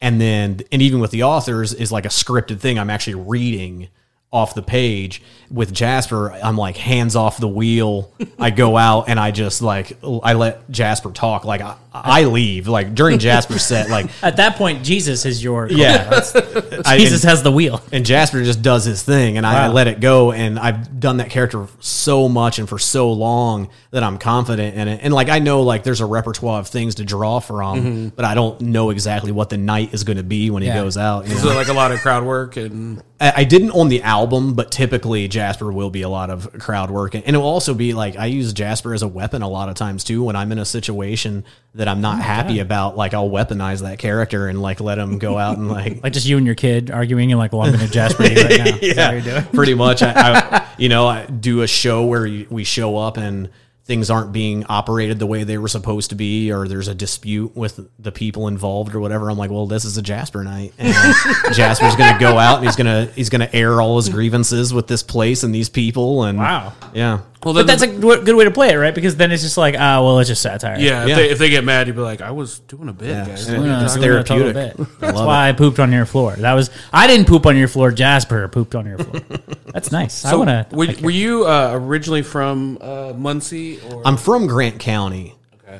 and 0.00 0.20
then 0.20 0.60
and 0.70 0.80
even 0.82 1.00
with 1.00 1.10
the 1.10 1.22
authors 1.24 1.72
is 1.72 1.90
like 1.90 2.04
a 2.04 2.08
scripted 2.10 2.60
thing. 2.60 2.78
I'm 2.78 2.90
actually 2.90 3.14
reading 3.14 3.88
off 4.32 4.54
the 4.54 4.62
page 4.62 5.20
with 5.50 5.72
Jasper. 5.74 6.32
I'm 6.32 6.56
like 6.56 6.76
hands 6.76 7.16
off 7.16 7.38
the 7.38 7.48
wheel. 7.48 8.12
I 8.38 8.50
go 8.50 8.76
out 8.76 9.08
and 9.08 9.18
I 9.18 9.32
just 9.32 9.60
like 9.60 9.98
I 10.04 10.34
let 10.34 10.70
Jasper 10.70 11.10
talk. 11.10 11.44
Like 11.44 11.60
I, 11.60 11.76
I 11.92 12.24
leave 12.24 12.68
like 12.68 12.94
during 12.94 13.18
Jasper's 13.18 13.64
set. 13.66 13.90
Like 13.90 14.08
At 14.22 14.36
that 14.36 14.54
point, 14.54 14.84
Jesus 14.84 15.26
is 15.26 15.42
your 15.42 15.68
yeah, 15.68 16.08
I- 16.84 16.96
Jesus 16.96 17.24
and- 17.24 17.30
has 17.30 17.42
the 17.42 17.50
wheel. 17.50 17.82
and 17.90 18.06
Jasper 18.06 18.44
just 18.44 18.62
does 18.62 18.84
his 18.84 19.02
thing, 19.02 19.36
and 19.36 19.44
I, 19.44 19.64
I 19.64 19.68
let 19.68 19.88
it 19.88 19.98
go. 19.98 20.30
And 20.30 20.60
I've 20.60 21.00
done 21.00 21.16
that 21.16 21.30
character 21.30 21.66
so 21.80 22.28
much 22.28 22.60
and 22.60 22.68
for 22.68 22.78
so 22.78 23.12
long 23.12 23.68
that 23.90 24.04
I'm 24.04 24.18
confident 24.18 24.76
in 24.76 24.86
it. 24.86 25.00
And 25.02 25.12
like 25.12 25.28
I 25.28 25.40
know, 25.40 25.62
like 25.62 25.82
there's 25.82 26.00
a 26.00 26.06
repertoire 26.06 26.60
of 26.60 26.68
things 26.68 26.96
to 26.96 27.04
draw 27.04 27.40
from, 27.40 27.80
mm-hmm. 27.80 28.08
but 28.10 28.24
I 28.24 28.34
don't 28.34 28.60
know 28.60 28.90
exactly 28.90 29.32
what 29.32 29.50
the 29.50 29.58
night 29.58 29.92
is 29.92 30.04
going 30.04 30.18
to 30.18 30.22
be 30.22 30.50
when 30.50 30.62
he 30.62 30.68
goes 30.68 30.96
out. 30.96 31.26
you 31.26 31.34
Is 31.34 31.42
know? 31.42 31.50
it 31.50 31.54
like 31.56 31.68
a 31.68 31.72
lot 31.72 31.90
of 31.90 31.98
crowd 32.00 32.24
work 32.24 32.56
and 32.56 33.02
I, 33.22 33.44
didn't 33.44 33.72
on 33.72 33.88
the 33.90 34.02
album, 34.02 34.54
but 34.54 34.70
typically 34.70 35.28
Jasper 35.28 35.70
will 35.70 35.90
be 35.90 36.00
a 36.00 36.08
lot 36.08 36.30
of 36.30 36.58
crowd 36.58 36.90
work, 36.90 37.14
and 37.14 37.26
it 37.26 37.36
will 37.36 37.44
also 37.44 37.74
be 37.74 37.92
like 37.92 38.16
I 38.16 38.26
use 38.26 38.54
Jasper 38.54 38.94
as 38.94 39.02
a 39.02 39.08
weapon 39.08 39.42
a 39.42 39.48
lot 39.48 39.68
of 39.68 39.74
times 39.74 40.04
too. 40.04 40.22
When 40.22 40.36
I'm 40.36 40.50
in 40.52 40.58
a 40.58 40.64
situation 40.64 41.44
that 41.74 41.86
I'm 41.86 42.00
not 42.00 42.20
oh 42.20 42.22
happy 42.22 42.60
about, 42.60 42.96
like 42.96 43.12
I'll 43.12 43.28
weaponize 43.28 43.82
that 43.82 43.98
character 43.98 44.48
and 44.48 44.62
like 44.62 44.80
let 44.80 44.98
him 44.98 45.18
go 45.18 45.36
out 45.36 45.58
and 45.58 45.68
like 45.68 46.02
Like 46.02 46.14
just 46.14 46.26
you 46.26 46.38
and 46.38 46.46
your 46.46 46.54
kid 46.54 46.90
arguing, 46.90 47.30
and 47.30 47.38
like, 47.38 47.52
well, 47.52 47.62
I'm 47.62 47.72
going 47.72 47.86
to 47.86 47.92
Jasper 47.92 48.24
you 48.24 48.36
right 48.36 48.48
now. 48.58 48.64
Is 48.80 48.96
that 48.96 49.14
what 49.14 49.24
you're 49.24 49.40
doing? 49.40 49.54
pretty 49.54 49.74
much. 49.74 50.02
I, 50.02 50.12
I, 50.16 50.66
you 50.78 50.88
know, 50.88 51.06
I 51.06 51.26
do 51.26 51.60
a 51.60 51.66
show 51.66 52.06
where 52.06 52.22
we 52.22 52.64
show 52.64 52.96
up 52.96 53.18
and 53.18 53.50
things 53.90 54.08
aren't 54.08 54.30
being 54.30 54.64
operated 54.66 55.18
the 55.18 55.26
way 55.26 55.42
they 55.42 55.58
were 55.58 55.66
supposed 55.66 56.10
to 56.10 56.14
be, 56.14 56.52
or 56.52 56.68
there's 56.68 56.86
a 56.86 56.94
dispute 56.94 57.56
with 57.56 57.80
the 57.98 58.12
people 58.12 58.46
involved 58.46 58.94
or 58.94 59.00
whatever. 59.00 59.28
I'm 59.28 59.36
like, 59.36 59.50
well, 59.50 59.66
this 59.66 59.84
is 59.84 59.96
a 59.98 60.02
Jasper 60.02 60.44
night, 60.44 60.72
and 60.78 60.94
Jasper's 61.52 61.96
going 61.96 62.12
to 62.12 62.20
go 62.20 62.38
out 62.38 62.58
and 62.58 62.66
he's 62.66 62.76
going 62.76 62.86
to 62.86 63.12
he's 63.14 63.30
going 63.30 63.40
to 63.40 63.52
air 63.52 63.80
all 63.80 63.96
his 63.96 64.08
grievances 64.08 64.72
with 64.72 64.86
this 64.86 65.02
place 65.02 65.42
and 65.42 65.52
these 65.52 65.68
people. 65.68 66.22
And 66.22 66.38
Wow. 66.38 66.72
yeah, 66.94 67.18
well 67.44 67.54
But 67.54 67.66
that's 67.66 67.82
a 67.82 67.86
good 67.86 68.24
good 68.26 68.36
way 68.36 68.44
to 68.44 68.50
play 68.50 68.70
it, 68.70 68.76
right? 68.76 68.94
Because 68.94 69.16
then 69.16 69.32
it's 69.32 69.42
just 69.42 69.56
like, 69.56 69.74
ah, 69.78 70.02
well, 70.02 70.18
it's 70.18 70.28
just 70.28 70.42
satire. 70.42 70.76
yeah, 70.78 71.02
if, 71.04 71.08
Yeah. 71.08 71.16
They, 71.16 71.30
if 71.30 71.38
they 71.38 71.50
get 71.50 71.64
mad, 71.64 71.86
you'd 71.86 71.96
be 71.96 72.02
like, 72.02 72.20
I 72.20 72.30
was 72.32 72.58
doing 72.60 72.88
a 72.88 72.92
bit, 72.92 73.08
Yeah. 73.08 73.26
guys. 73.26 73.48
What 73.48 73.58
are 73.58 73.60
you 73.62 73.66
Yeah, 73.66 73.84
It's 73.84 73.94
talking 73.94 74.08
doing 74.08 74.18
a 74.20 74.24
therapeutic. 74.24 74.76
bit. 74.76 74.86
That's 75.00 75.16
love 75.16 75.26
why 75.26 75.48
I 75.48 75.52
pooped 75.52 75.78
on 75.80 75.90
your 75.92 76.06
floor. 76.06 76.32
That 76.36 76.52
was 76.54 76.70
I 76.92 77.06
didn't 77.06 77.26
poop 77.26 77.46
on 77.46 77.56
your 77.56 77.68
floor. 77.68 77.90
Jasper 77.92 78.46
pooped 78.48 78.74
on 78.74 78.86
your 78.86 78.98
floor. 78.98 79.22
That's 79.72 79.90
nice. 80.00 80.24
I 80.24 80.30
So, 80.30 80.38
want 80.38 80.50
to. 80.70 80.76
were, 80.76 80.86
were 81.02 81.10
you 81.10 81.46
uh, 81.46 81.70
originally 81.72 82.22
from 82.22 82.78
uh, 82.80 83.12
Muncie? 83.16 83.80
Or 83.90 84.06
I'm 84.06 84.16
from 84.16 84.46
Grant 84.46 84.78
County. 84.80 85.34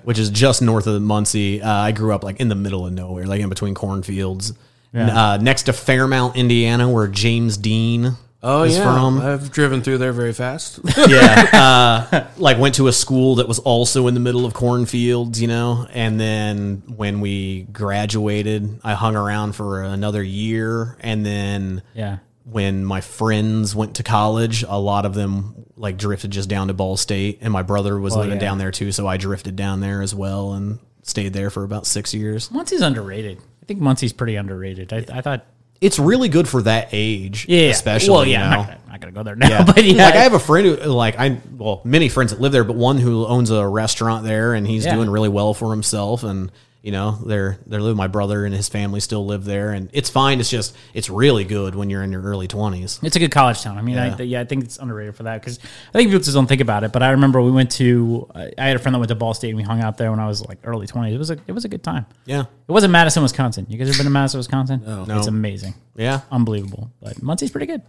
Which 0.05 0.21
is 0.21 0.31
just 0.31 0.63
north 0.63 0.87
of 0.87 1.03
Muncie. 1.03 1.61
Uh, 1.61 1.69
I 1.69 1.91
grew 1.91 2.15
up 2.15 2.23
like 2.23 2.39
in 2.39 2.49
the 2.49 2.55
middle 2.55 2.87
of 2.87 2.93
nowhere, 2.93 3.27
like 3.27 3.41
in 3.41 3.49
between 3.49 3.75
cornfields, 3.75 4.53
Yeah. 4.95 5.33
uh, 5.33 5.37
next 5.39 5.65
to 5.65 5.73
Fairmount, 5.73 6.37
Indiana, 6.37 6.89
where 6.89 7.09
James 7.09 7.57
Dean 7.57 8.13
oh 8.43 8.63
is 8.63 8.77
yeah, 8.77 8.85
from. 8.85 9.21
I've 9.21 9.51
driven 9.51 9.83
through 9.83 9.99
there 9.99 10.13
very 10.13 10.33
fast. 10.33 10.81
yeah, 11.09 12.09
uh, 12.13 12.27
like 12.37 12.59
went 12.59 12.75
to 12.77 12.89
a 12.89 12.93
school 12.93 13.37
that 13.37 13.49
was 13.49 13.59
also 13.59 14.07
in 14.07 14.15
the 14.15 14.21
middle 14.21 14.45
of 14.47 14.55
cornfields, 14.55 15.41
you 15.41 15.49
know. 15.49 15.87
And 15.93 16.19
then 16.21 16.83
when 16.97 17.21
we 17.21 17.63
graduated, 17.73 18.81
I 18.85 18.95
hung 18.95 19.17
around 19.17 19.53
for 19.55 19.83
another 19.83 20.23
year, 20.23 20.97
and 21.01 21.25
then 21.25 21.83
Yeah. 21.95 22.19
when 22.45 22.85
my 22.85 23.01
friends 23.01 23.75
went 23.75 23.97
to 23.97 24.03
college, 24.03 24.63
a 24.67 24.79
lot 24.79 25.05
of 25.07 25.15
them 25.15 25.67
like 25.77 25.97
drifted 25.97 26.31
just 26.31 26.49
down 26.49 26.69
to 26.69 26.75
Ball 26.75 26.97
State, 26.97 27.39
and 27.41 27.53
my 27.53 27.63
brother 27.63 27.99
was 27.99 28.13
Well, 28.15 28.25
living 28.25 28.37
yeah. 28.41 28.47
down 28.49 28.59
there 28.59 28.71
too, 28.71 28.93
so 28.93 29.07
I 29.07 29.17
drifted 29.17 29.57
down 29.57 29.81
there 29.81 30.03
as 30.03 30.15
well 30.15 30.53
and 30.53 30.79
stayed 31.03 31.33
there 31.33 31.49
for 31.51 31.65
about 31.65 31.87
six 31.87 32.13
years. 32.13 32.51
Muncie's 32.51 32.83
underrated. 32.83 33.39
I 33.63 33.67
think 33.67 33.81
Muncie's 33.81 34.13
pretty 34.13 34.37
underrated. 34.37 34.93
I, 34.93 35.05
I 35.13 35.21
thought. 35.23 35.47
It's 35.81 35.99
really 35.99 36.29
good 36.29 36.47
for 36.49 36.63
that 36.63 36.89
age, 36.93 37.47
Yeah. 37.49 37.69
especially. 37.71 38.11
Well, 38.11 38.25
you 38.27 38.33
yeah. 38.33 38.51
know? 38.51 38.61
I'm 38.61 38.67
not, 38.67 38.67
gonna, 38.67 38.81
not 38.91 39.01
gonna 39.01 39.13
go 39.13 39.23
there 39.23 39.37
now, 39.37 39.49
Yeah. 39.49 39.65
but 39.75 39.85
yeah. 39.85 40.05
Like 40.05 40.15
I 40.15 40.23
have 40.23 40.35
a 40.35 40.39
friend 40.39 40.67
who 40.67 40.77
like 40.91 41.19
I 41.19 41.39
well, 41.57 41.81
many 41.85 42.09
friends 42.09 42.33
that 42.33 42.41
live 42.41 42.53
there, 42.53 42.65
but 42.65 42.77
one 42.77 42.99
who 42.99 43.25
owns 43.27 43.51
a 43.51 43.67
restaurant 43.67 44.25
there 44.25 44.53
and 44.55 44.67
he's 44.67 44.85
Yeah. 44.85 44.95
doing 44.95 45.09
really 45.11 45.29
well 45.31 45.55
for 45.55 45.71
himself 45.71 46.23
and 46.23 46.51
you 46.83 46.93
know, 46.93 47.13
they're 47.27 47.59
they're 47.67 47.81
living 47.83 47.97
my 47.99 48.07
brother 48.07 48.47
and 48.47 48.55
his 48.55 48.69
family 48.71 49.01
still 49.01 49.27
live 49.27 49.45
there 49.45 49.73
and 49.73 49.91
it's 49.93 50.09
fine. 50.09 50.41
It's 50.41 50.49
just 50.49 50.75
it's 50.95 51.11
really 51.11 51.45
good 51.45 51.75
when 51.75 51.91
you're 51.91 52.03
in 52.03 52.11
your 52.11 52.23
early 52.23 52.49
twenties. 52.49 52.99
It's 53.03 53.17
a 53.17 53.19
good 53.19 53.31
college 53.31 53.61
town. 53.61 53.77
I 53.77 53.83
mean, 53.83 53.97
Yeah. 53.97 54.17
I, 54.19 54.23
yeah, 54.23 54.41
I 54.41 54.45
think 54.45 54.65
it's 54.65 54.79
underrated 54.79 55.15
for 55.15 55.25
that 55.25 55.41
because 55.43 55.59
I 55.63 55.93
think 55.99 56.09
people 56.09 56.21
just 56.21 56.33
don't 56.35 56.47
think 56.47 56.63
about 56.63 56.83
it. 56.85 56.93
But 56.93 57.03
I 57.03 57.11
remember 57.11 57.43
we 57.43 57.51
went 57.51 57.71
to. 57.73 58.31
I 58.35 58.51
I 58.57 58.67
had 58.69 58.77
a 58.77 58.79
friend 58.79 58.95
that 58.95 58.99
went 58.99 59.11
to 59.11 59.15
Ball 59.15 59.35
State 59.35 59.51
and 59.51 59.59
we 59.59 59.63
hung 59.63 59.81
out 59.83 59.99
there 59.99 60.11
when 60.11 60.21
I 60.21 60.27
was 60.27 60.41
like 60.47 60.59
early 60.65 60.87
twenties. 60.87 61.15
It 61.15 61.19
was 61.19 61.31
a 61.31 61.39
it 61.47 61.53
was 61.53 61.65
a 61.67 61.69
good 61.69 61.83
time. 61.83 62.07
Yeah. 62.25 62.43
It 62.69 62.73
wasn't 62.73 62.93
Madison, 62.93 63.23
Wisconsin. 63.23 63.67
You 63.69 63.77
guys 63.77 63.89
ever 63.91 63.99
been 63.99 64.05
to 64.07 64.11
Madison, 64.11 64.39
Wisconsin? 64.39 64.83
No, 64.87 65.05
No. 65.05 65.19
it's 65.19 65.27
amazing, 65.27 65.75
Yeah. 65.97 66.21
unbelievable. 66.31 66.91
But 67.03 67.23
Muncie's 67.23 67.51
pretty 67.51 67.67
good. 67.67 67.83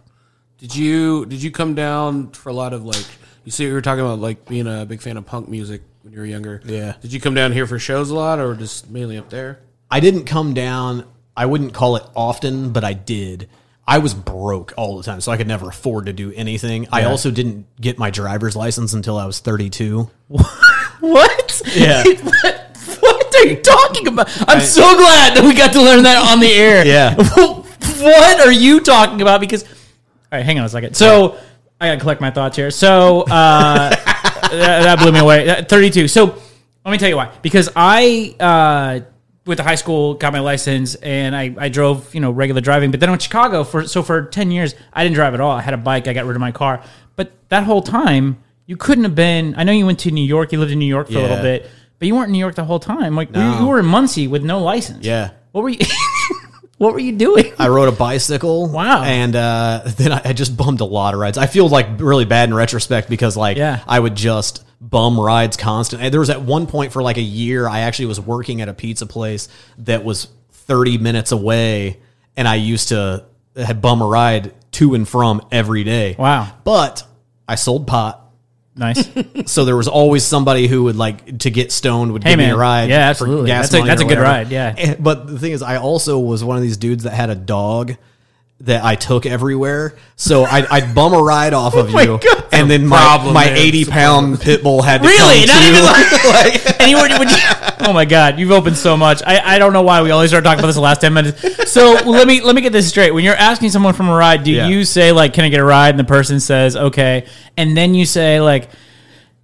Did 0.58 0.76
you 0.76 1.24
did 1.26 1.42
you 1.42 1.50
come 1.50 1.74
down 1.74 2.30
for 2.32 2.50
a 2.50 2.52
lot 2.52 2.72
of 2.74 2.84
like 2.84 3.06
you 3.44 3.50
see 3.52 3.64
you 3.64 3.72
were 3.72 3.80
talking 3.80 4.04
about 4.04 4.18
like 4.18 4.46
being 4.46 4.66
a 4.66 4.84
big 4.84 5.00
fan 5.00 5.16
of 5.16 5.24
punk 5.26 5.48
music 5.48 5.80
when 6.02 6.12
you 6.12 6.20
were 6.20 6.26
younger? 6.26 6.60
Yeah. 6.64 6.94
Did 7.00 7.12
you 7.12 7.20
come 7.20 7.34
down 7.34 7.52
here 7.52 7.66
for 7.66 7.78
shows 7.78 8.10
a 8.10 8.14
lot 8.14 8.38
or 8.38 8.54
just 8.54 8.90
mainly 8.90 9.16
up 9.16 9.30
there? 9.30 9.60
I 9.90 10.00
didn't 10.00 10.24
come 10.24 10.54
down 10.54 11.06
I 11.36 11.46
wouldn't 11.46 11.72
call 11.72 11.96
it 11.96 12.04
often, 12.14 12.72
but 12.72 12.84
I 12.84 12.92
did. 12.92 13.48
I 13.86 13.98
was 13.98 14.14
broke 14.14 14.74
all 14.76 14.96
the 14.96 15.02
time, 15.02 15.20
so 15.20 15.32
I 15.32 15.36
could 15.36 15.48
never 15.48 15.68
afford 15.68 16.06
to 16.06 16.12
do 16.12 16.32
anything. 16.34 16.86
I 16.92 17.04
also 17.04 17.30
didn't 17.30 17.66
get 17.80 17.98
my 17.98 18.10
driver's 18.10 18.54
license 18.54 18.92
until 18.92 19.18
I 19.18 19.26
was 19.26 19.40
32. 19.40 20.10
What? 21.00 21.60
Yeah. 21.74 22.04
what 23.00 23.34
are 23.34 23.46
you 23.46 23.56
talking 23.56 24.06
about? 24.06 24.28
I'm 24.48 24.60
so 24.60 24.96
glad 24.96 25.36
that 25.36 25.42
we 25.44 25.52
got 25.52 25.72
to 25.72 25.82
learn 25.82 26.04
that 26.04 26.30
on 26.30 26.38
the 26.38 26.52
air. 26.52 26.86
Yeah. 26.86 27.16
what 27.16 28.40
are 28.40 28.52
you 28.52 28.78
talking 28.78 29.20
about? 29.20 29.40
Because, 29.40 29.64
all 29.64 29.68
right, 30.30 30.44
hang 30.44 30.60
on 30.60 30.64
a 30.64 30.68
second. 30.68 30.94
So, 30.96 31.38
I 31.80 31.88
got 31.88 31.94
to 31.94 32.00
collect 32.00 32.20
my 32.20 32.30
thoughts 32.30 32.56
here. 32.56 32.70
So, 32.70 33.22
uh, 33.22 33.96
that, 34.42 34.82
that 34.82 34.98
blew 34.98 35.12
me 35.12 35.20
away. 35.20 35.48
Uh, 35.48 35.64
32. 35.64 36.08
So, 36.08 36.38
let 36.84 36.90
me 36.90 36.98
tell 36.98 37.08
you 37.08 37.16
why. 37.16 37.32
Because 37.42 37.70
I, 37.76 38.34
uh, 38.40 39.08
went 39.46 39.58
to 39.58 39.64
high 39.64 39.74
school, 39.74 40.14
got 40.14 40.32
my 40.32 40.40
license, 40.40 40.94
and 40.96 41.34
I, 41.34 41.54
I 41.58 41.68
drove, 41.68 42.14
you 42.14 42.20
know, 42.20 42.30
regular 42.30 42.60
driving. 42.60 42.90
But 42.90 43.00
then 43.00 43.08
I 43.08 43.12
went 43.12 43.22
to 43.22 43.26
Chicago 43.26 43.64
for 43.64 43.86
so 43.86 44.02
for 44.02 44.24
ten 44.26 44.50
years, 44.50 44.74
I 44.92 45.02
didn't 45.02 45.16
drive 45.16 45.34
at 45.34 45.40
all. 45.40 45.50
I 45.50 45.62
had 45.62 45.74
a 45.74 45.78
bike. 45.78 46.06
I 46.06 46.12
got 46.12 46.26
rid 46.26 46.36
of 46.36 46.40
my 46.40 46.52
car. 46.52 46.82
But 47.16 47.32
that 47.48 47.64
whole 47.64 47.82
time, 47.82 48.42
you 48.66 48.76
couldn't 48.76 49.04
have 49.04 49.14
been. 49.14 49.54
I 49.56 49.64
know 49.64 49.72
you 49.72 49.86
went 49.86 50.00
to 50.00 50.10
New 50.10 50.24
York. 50.24 50.52
You 50.52 50.60
lived 50.60 50.72
in 50.72 50.78
New 50.78 50.86
York 50.86 51.08
for 51.08 51.18
a 51.18 51.22
little 51.22 51.42
bit, 51.42 51.68
but 51.98 52.08
you 52.08 52.14
weren't 52.14 52.28
in 52.28 52.32
New 52.32 52.38
York 52.38 52.54
the 52.54 52.64
whole 52.64 52.80
time. 52.80 53.16
Like 53.16 53.34
you, 53.34 53.42
you 53.42 53.66
were 53.66 53.78
in 53.78 53.86
Muncie 53.86 54.28
with 54.28 54.44
no 54.44 54.60
license. 54.60 55.04
Yeah. 55.04 55.30
What 55.52 55.62
were 55.62 55.70
you? 55.70 55.78
what 56.82 56.94
were 56.94 56.98
you 56.98 57.12
doing? 57.12 57.52
I 57.60 57.68
rode 57.68 57.88
a 57.88 57.92
bicycle. 57.92 58.66
Wow. 58.66 59.04
And 59.04 59.36
uh, 59.36 59.82
then 59.86 60.10
I, 60.10 60.20
I 60.24 60.32
just 60.32 60.56
bummed 60.56 60.80
a 60.80 60.84
lot 60.84 61.14
of 61.14 61.20
rides. 61.20 61.38
I 61.38 61.46
feel 61.46 61.68
like 61.68 62.00
really 62.00 62.24
bad 62.24 62.48
in 62.48 62.54
retrospect 62.54 63.08
because 63.08 63.36
like 63.36 63.56
Yeah. 63.56 63.84
I 63.86 64.00
would 64.00 64.16
just 64.16 64.64
bum 64.80 65.18
rides 65.20 65.56
constantly. 65.56 66.08
There 66.08 66.18
was 66.18 66.28
at 66.28 66.42
one 66.42 66.66
point 66.66 66.92
for 66.92 67.00
like 67.00 67.18
a 67.18 67.22
year 67.22 67.68
I 67.68 67.80
actually 67.80 68.06
was 68.06 68.18
working 68.18 68.60
at 68.62 68.68
a 68.68 68.74
pizza 68.74 69.06
place 69.06 69.48
that 69.78 70.02
was 70.02 70.26
30 70.50 70.98
minutes 70.98 71.30
away 71.30 72.00
and 72.36 72.48
I 72.48 72.56
used 72.56 72.88
to 72.88 73.26
had 73.54 73.80
bum 73.80 74.02
a 74.02 74.06
ride 74.06 74.52
to 74.72 74.94
and 74.94 75.08
from 75.08 75.46
every 75.52 75.84
day. 75.84 76.16
Wow. 76.18 76.52
But 76.64 77.04
I 77.46 77.54
sold 77.54 77.86
pot. 77.86 78.21
Nice. 78.74 79.08
So 79.46 79.64
there 79.64 79.76
was 79.76 79.88
always 79.88 80.22
somebody 80.24 80.66
who 80.68 80.84
would 80.84 80.96
like 80.96 81.38
to 81.40 81.50
get 81.50 81.72
stoned 81.72 82.12
would 82.12 82.22
Hey, 82.24 82.30
give 82.30 82.38
me 82.38 82.50
a 82.50 82.56
ride. 82.56 82.88
Yeah, 82.90 83.06
for 83.12 83.24
absolutely. 83.24 83.46
gas 83.48 83.64
That's 83.64 83.74
a- 83.74 83.78
money 83.78 83.88
that's 83.88 84.02
or 84.02 84.04
a 84.04 84.08
good 84.08 84.18
whatever. 84.18 84.32
ride, 84.38 84.50
yeah. 84.50 84.74
And- 84.78 85.02
But 85.02 85.26
the 85.26 85.38
thing 85.38 85.52
is, 85.52 85.62
I 85.62 85.76
also 85.78 86.18
was 86.18 86.42
one 86.44 86.56
of 86.56 86.62
these 86.62 86.76
dudes 86.76 87.04
that 87.04 87.12
had 87.12 87.28
a 87.30 87.34
dog 87.34 87.96
that 88.62 88.84
I 88.84 88.94
took 88.94 89.26
everywhere. 89.26 89.96
So 90.16 90.44
I'd, 90.44 90.66
I'd 90.66 90.94
bum 90.94 91.12
a 91.14 91.18
ride 91.22 91.52
off 91.52 91.74
of 91.74 91.88
oh 91.90 91.92
my 91.92 92.02
you, 92.02 92.18
God. 92.18 92.44
and 92.52 92.70
then 92.70 92.86
my, 92.86 93.18
my 93.32 93.46
man. 93.46 93.56
eighty 93.56 93.84
pound 93.84 94.40
pit 94.40 94.62
bull 94.62 94.82
had 94.82 95.02
to 95.02 95.08
Really? 95.08 95.46
come 95.46 95.56
Not 95.56 95.62
too. 95.62 95.68
even 95.68 95.84
like- 96.80 96.88
you 96.88 96.96
were, 96.96 97.18
would 97.18 97.30
you, 97.30 97.36
oh 97.88 97.92
my 97.92 98.04
god, 98.04 98.38
you've 98.38 98.52
opened 98.52 98.76
so 98.76 98.96
much. 98.96 99.20
I, 99.26 99.54
I 99.56 99.58
don't 99.58 99.72
know 99.72 99.82
why 99.82 100.02
we 100.02 100.10
always 100.12 100.30
start 100.30 100.44
talking 100.44 100.60
about 100.60 100.68
this 100.68 100.76
the 100.76 100.82
last 100.82 101.00
ten 101.00 101.12
minutes. 101.12 101.70
So 101.72 101.92
let 102.06 102.26
me 102.28 102.40
let 102.40 102.54
me 102.54 102.60
get 102.60 102.72
this 102.72 102.88
straight. 102.88 103.10
When 103.12 103.24
you're 103.24 103.34
asking 103.34 103.70
someone 103.70 103.94
from 103.94 104.08
a 104.08 104.14
ride, 104.14 104.44
do 104.44 104.52
Yeah. 104.52 104.68
you 104.68 104.84
say 104.84 105.10
like, 105.12 105.32
"Can 105.32 105.44
I 105.44 105.48
get 105.48 105.58
a 105.60 105.64
ride?" 105.64 105.90
and 105.90 105.98
the 105.98 106.04
person 106.04 106.38
says, 106.38 106.76
"Okay," 106.76 107.26
and 107.56 107.76
then 107.76 107.94
you 107.94 108.06
say 108.06 108.40
like, 108.40 108.68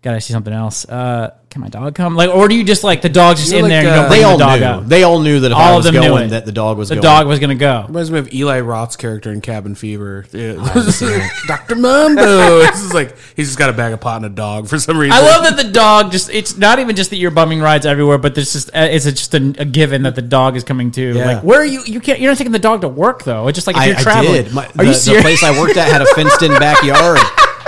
God, 0.00 0.14
I 0.14 0.20
see 0.20 0.32
something 0.32 0.52
else. 0.54 0.88
Uh, 0.88 1.34
can 1.50 1.60
my 1.60 1.68
dog 1.68 1.94
come? 1.96 2.14
Like, 2.14 2.30
or 2.30 2.46
do 2.46 2.54
you 2.54 2.62
just 2.62 2.84
like 2.84 3.02
the 3.02 3.08
dog's 3.08 3.40
just 3.40 3.50
You're 3.50 3.58
in 3.58 3.64
like, 3.64 3.70
there? 3.70 3.78
and 3.80 3.86
you 3.88 3.92
uh, 3.92 3.96
don't 3.96 4.08
bring 4.08 4.18
They 4.20 4.22
the 4.22 4.28
all 4.30 4.38
dog 4.38 4.60
knew. 4.60 4.66
out. 4.66 4.88
They 4.88 5.02
all 5.02 5.18
knew 5.18 5.40
that 5.40 5.50
if 5.50 5.56
All 5.56 5.62
I 5.62 5.70
of 5.70 5.76
was 5.78 5.84
them 5.86 5.94
knew 5.94 6.00
going, 6.08 6.24
it. 6.26 6.28
that 6.28 6.46
the 6.46 6.52
dog 6.52 6.78
was 6.78 6.88
the 6.90 6.94
going. 6.96 7.02
dog 7.02 7.26
was 7.26 7.40
gonna 7.40 7.54
go. 7.56 7.84
Reminds 7.88 8.10
me 8.12 8.18
of 8.20 8.32
Eli 8.32 8.60
Roth's 8.60 8.94
character 8.94 9.32
in 9.32 9.40
Cabin 9.40 9.74
Fever. 9.74 10.24
Yeah. 10.32 10.52
Dr. 11.48 11.74
Mambo. 11.74 12.58
This 12.60 12.80
is 12.82 12.94
like 12.94 13.16
he's 13.34 13.48
just 13.48 13.58
got 13.58 13.70
a 13.70 13.72
bag 13.72 13.92
of 13.92 14.00
pot 14.00 14.18
and 14.18 14.26
a 14.26 14.28
dog 14.28 14.68
for 14.68 14.78
some 14.78 14.98
reason. 14.98 15.12
I 15.18 15.20
love 15.22 15.42
that 15.44 15.56
the 15.56 15.70
dog 15.72 16.12
just, 16.12 16.30
it's 16.30 16.56
not 16.56 16.78
even 16.78 16.94
just 16.94 17.10
that 17.10 17.16
you're 17.16 17.30
bumming 17.32 17.60
rides 17.60 17.84
everywhere, 17.86 18.18
but 18.18 18.36
there's 18.36 18.52
just, 18.52 18.68
uh, 18.76 18.86
it's 18.90 19.04
just 19.04 19.34
a, 19.34 19.38
a 19.58 19.64
given 19.64 20.02
that 20.04 20.14
the 20.14 20.22
dog 20.22 20.54
is 20.56 20.62
coming 20.62 20.92
too. 20.92 21.14
Yeah. 21.14 21.26
Like, 21.26 21.42
where 21.42 21.60
are 21.60 21.66
you? 21.66 21.82
You 21.86 21.98
can't, 22.00 22.20
you're 22.20 22.30
not 22.30 22.38
taking 22.38 22.52
the 22.52 22.58
dog 22.60 22.82
to 22.82 22.88
work 22.88 23.24
though. 23.24 23.48
It's 23.48 23.56
just 23.56 23.66
like 23.66 23.74
if 23.76 23.82
I, 23.82 23.86
you're 23.86 23.96
I 23.96 24.02
traveling. 24.02 24.44
did. 24.44 24.52
My, 24.54 24.66
are 24.66 24.72
the, 24.74 24.82
you 24.84 24.88
the 24.90 24.94
serious? 24.94 25.22
place 25.24 25.42
I 25.42 25.58
worked 25.58 25.76
at 25.76 25.90
had 25.90 26.02
a 26.02 26.06
fenced-in 26.14 26.52
backyard, 26.60 27.18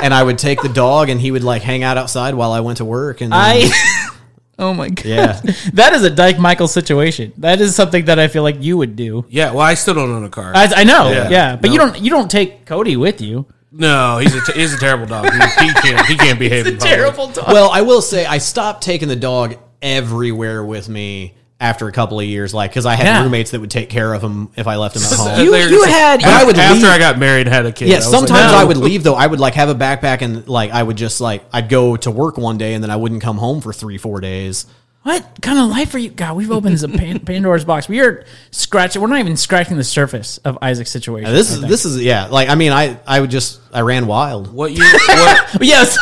and 0.03 0.13
I 0.15 0.23
would 0.23 0.39
take 0.39 0.61
the 0.63 0.69
dog, 0.69 1.09
and 1.09 1.21
he 1.21 1.31
would 1.31 1.45
like 1.45 1.63
hang 1.63 1.83
out 1.83 1.97
outside 1.99 2.35
while 2.35 2.53
I 2.53 2.61
went 2.61 2.79
to 2.79 2.85
work. 2.85 3.21
And 3.21 3.33
then- 3.33 3.39
I, 3.41 4.09
oh 4.59 4.75
my 4.75 4.89
God. 4.89 5.05
yeah, 5.05 5.41
That 5.75 5.93
is 5.95 6.03
a 6.05 6.11
Dyke 6.11 6.39
Michael 6.39 6.69
situation. 6.69 7.33
That 7.39 7.61
is 7.61 7.75
something 7.75 8.05
that 8.07 8.19
I 8.19 8.29
feel 8.29 8.43
like 8.43 8.63
you 8.63 8.77
would 8.79 8.97
do. 8.97 9.25
Yeah, 9.29 9.51
well, 9.53 9.61
I 9.61 9.75
still 9.75 9.95
don't 9.95 10.11
own 10.11 10.25
a 10.25 10.31
car. 10.31 10.53
I, 10.55 10.69
I 10.77 10.85
know, 10.85 11.11
yeah, 11.11 11.29
Yeah. 11.29 11.57
but 11.57 11.71
you 11.71 11.79
don't 11.79 11.99
you 12.01 12.11
don't 12.11 12.31
take 12.31 12.67
Cody 12.67 12.97
with 12.97 13.21
you. 13.21 13.47
no, 13.73 14.19
he's 14.19 14.35
a, 14.35 14.41
t- 14.45 14.53
he's 14.61 14.75
a 14.75 14.79
terrible 14.79 15.07
dog. 15.07 15.25
He, 15.33 15.67
he 15.67 15.73
can't 15.75 16.07
he 16.07 16.17
can't 16.17 16.39
behave. 16.45 16.67
in 16.67 16.77
public. 16.79 17.35
dog. 17.35 17.53
Well, 17.53 17.71
I 17.71 17.83
will 17.83 18.03
say 18.03 18.27
I 18.27 18.39
stopped 18.39 18.83
taking 18.83 19.09
the 19.09 19.17
dog 19.17 19.57
everywhere 19.81 20.65
with 20.65 20.89
me 20.89 21.35
after 21.61 21.87
a 21.89 21.93
couple 21.93 22.19
of 22.19 22.25
years, 22.25 22.55
like 22.55 22.71
because 22.71 22.87
I 22.87 22.95
had 22.95 23.07
Yeah. 23.07 23.23
roommates 23.23 23.51
that 23.51 23.61
would 23.61 23.71
take 23.71 23.91
care 23.91 24.15
of 24.15 24.23
them 24.23 24.49
if 24.57 24.67
I 24.67 24.77
left 24.77 24.95
them 24.95 25.03
at 25.05 25.13
home. 25.19 25.45
You- 25.45 25.55
you 25.55 25.69
just- 25.69 25.89
had- 25.91 26.23
After, 26.23 26.29
I 26.41 26.45
would 26.45 26.59
after 26.59 26.75
leave- 26.75 26.85
I 26.87 26.99
got 26.99 27.19
married, 27.19 27.47
and 27.47 27.55
had 27.55 27.67
a 27.67 27.73
kid. 27.73 27.89
yeah, 27.89 27.97
I 27.97 27.99
was 27.99 28.07
like, 28.07 28.19
sometimes 28.21 28.53
no. 28.53 28.59
I 28.59 28.65
would 28.65 28.79
leave 28.79 29.03
though. 29.05 29.15
I 29.15 29.27
would 29.27 29.41
like 29.41 29.55
have 29.55 29.69
a 29.69 29.75
backpack 29.75 30.23
and 30.23 30.49
like 30.49 30.71
I 30.71 30.83
would 30.83 30.97
just 30.97 31.21
like 31.21 31.45
I'd 31.53 31.69
go 31.69 31.97
to 31.99 32.11
work 32.11 32.39
one 32.39 32.57
day 32.59 32.73
and 32.75 32.83
then 32.83 32.91
I 32.91 32.97
wouldn't 32.97 33.21
come 33.23 33.37
home 33.37 33.61
for 33.61 33.73
three 33.75 33.99
four 33.99 34.21
days. 34.21 34.65
What 35.03 35.41
kind 35.41 35.59
of 35.59 35.71
life 35.71 35.95
are 35.95 35.99
you? 35.99 36.11
God, 36.11 36.37
we've 36.37 36.51
opened 36.51 36.75
this 36.77 36.87
Pan- 36.87 37.21
Pandora's 37.25 37.65
box. 37.65 37.89
We 37.89 38.01
are 38.01 38.27
scratching. 38.51 39.01
We're 39.01 39.09
not 39.09 39.21
even 39.21 39.37
scratching 39.37 39.79
the 39.79 39.85
surface 39.85 40.37
of 40.39 40.59
Isaac's 40.61 40.91
situation. 40.91 41.29
And 41.29 41.37
this 41.37 41.51
I 41.51 41.55
is 41.55 41.61
think. 41.61 41.71
this 41.71 41.85
is 41.87 42.03
yeah. 42.03 42.27
Like 42.27 42.51
I 42.51 42.55
mean, 42.55 42.73
I 42.73 42.99
I 43.07 43.21
would 43.21 43.31
just 43.31 43.61
I 43.73 43.81
ran 43.81 44.07
wild. 44.07 44.53
What 44.53 44.73
you 44.73 44.85
what 44.85 45.49
But 45.55 45.63
yes. 45.67 45.97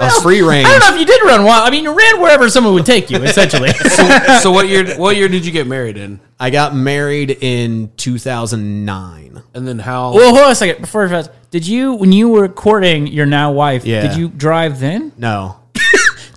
I 0.00 0.04
was 0.04 0.22
free 0.22 0.40
range. 0.40 0.66
I 0.66 0.70
don't 0.70 0.80
know 0.80 0.94
if 0.94 1.00
you 1.00 1.06
did 1.06 1.22
run 1.24 1.44
wild. 1.44 1.68
I 1.68 1.70
mean, 1.70 1.84
you 1.84 1.96
ran 1.96 2.20
wherever 2.22 2.48
someone 2.48 2.72
would 2.72 2.86
take 2.86 3.10
you, 3.10 3.22
essentially. 3.22 3.68
so 4.40 4.50
what 4.50 4.66
year 4.66 4.96
what 4.96 5.14
year 5.16 5.28
did 5.28 5.44
you 5.44 5.52
get 5.52 5.66
married 5.66 5.96
in? 5.96 6.18
I 6.40 6.50
got 6.50 6.74
married 6.74 7.36
in 7.42 7.92
2009. 7.98 9.42
And 9.52 9.68
then 9.68 9.78
how? 9.78 10.14
well, 10.14 10.30
hold 10.30 10.46
on 10.46 10.50
a 10.50 10.54
second. 10.54 10.80
Before 10.80 11.06
I 11.06 11.24
did 11.50 11.66
you 11.66 11.94
when 11.94 12.12
you 12.12 12.28
were 12.28 12.48
courting 12.48 13.06
your 13.06 13.26
now 13.26 13.52
wife? 13.52 13.84
Yeah. 13.84 14.08
Did 14.08 14.16
you 14.16 14.28
drive 14.28 14.80
then? 14.80 15.12
No, 15.18 15.59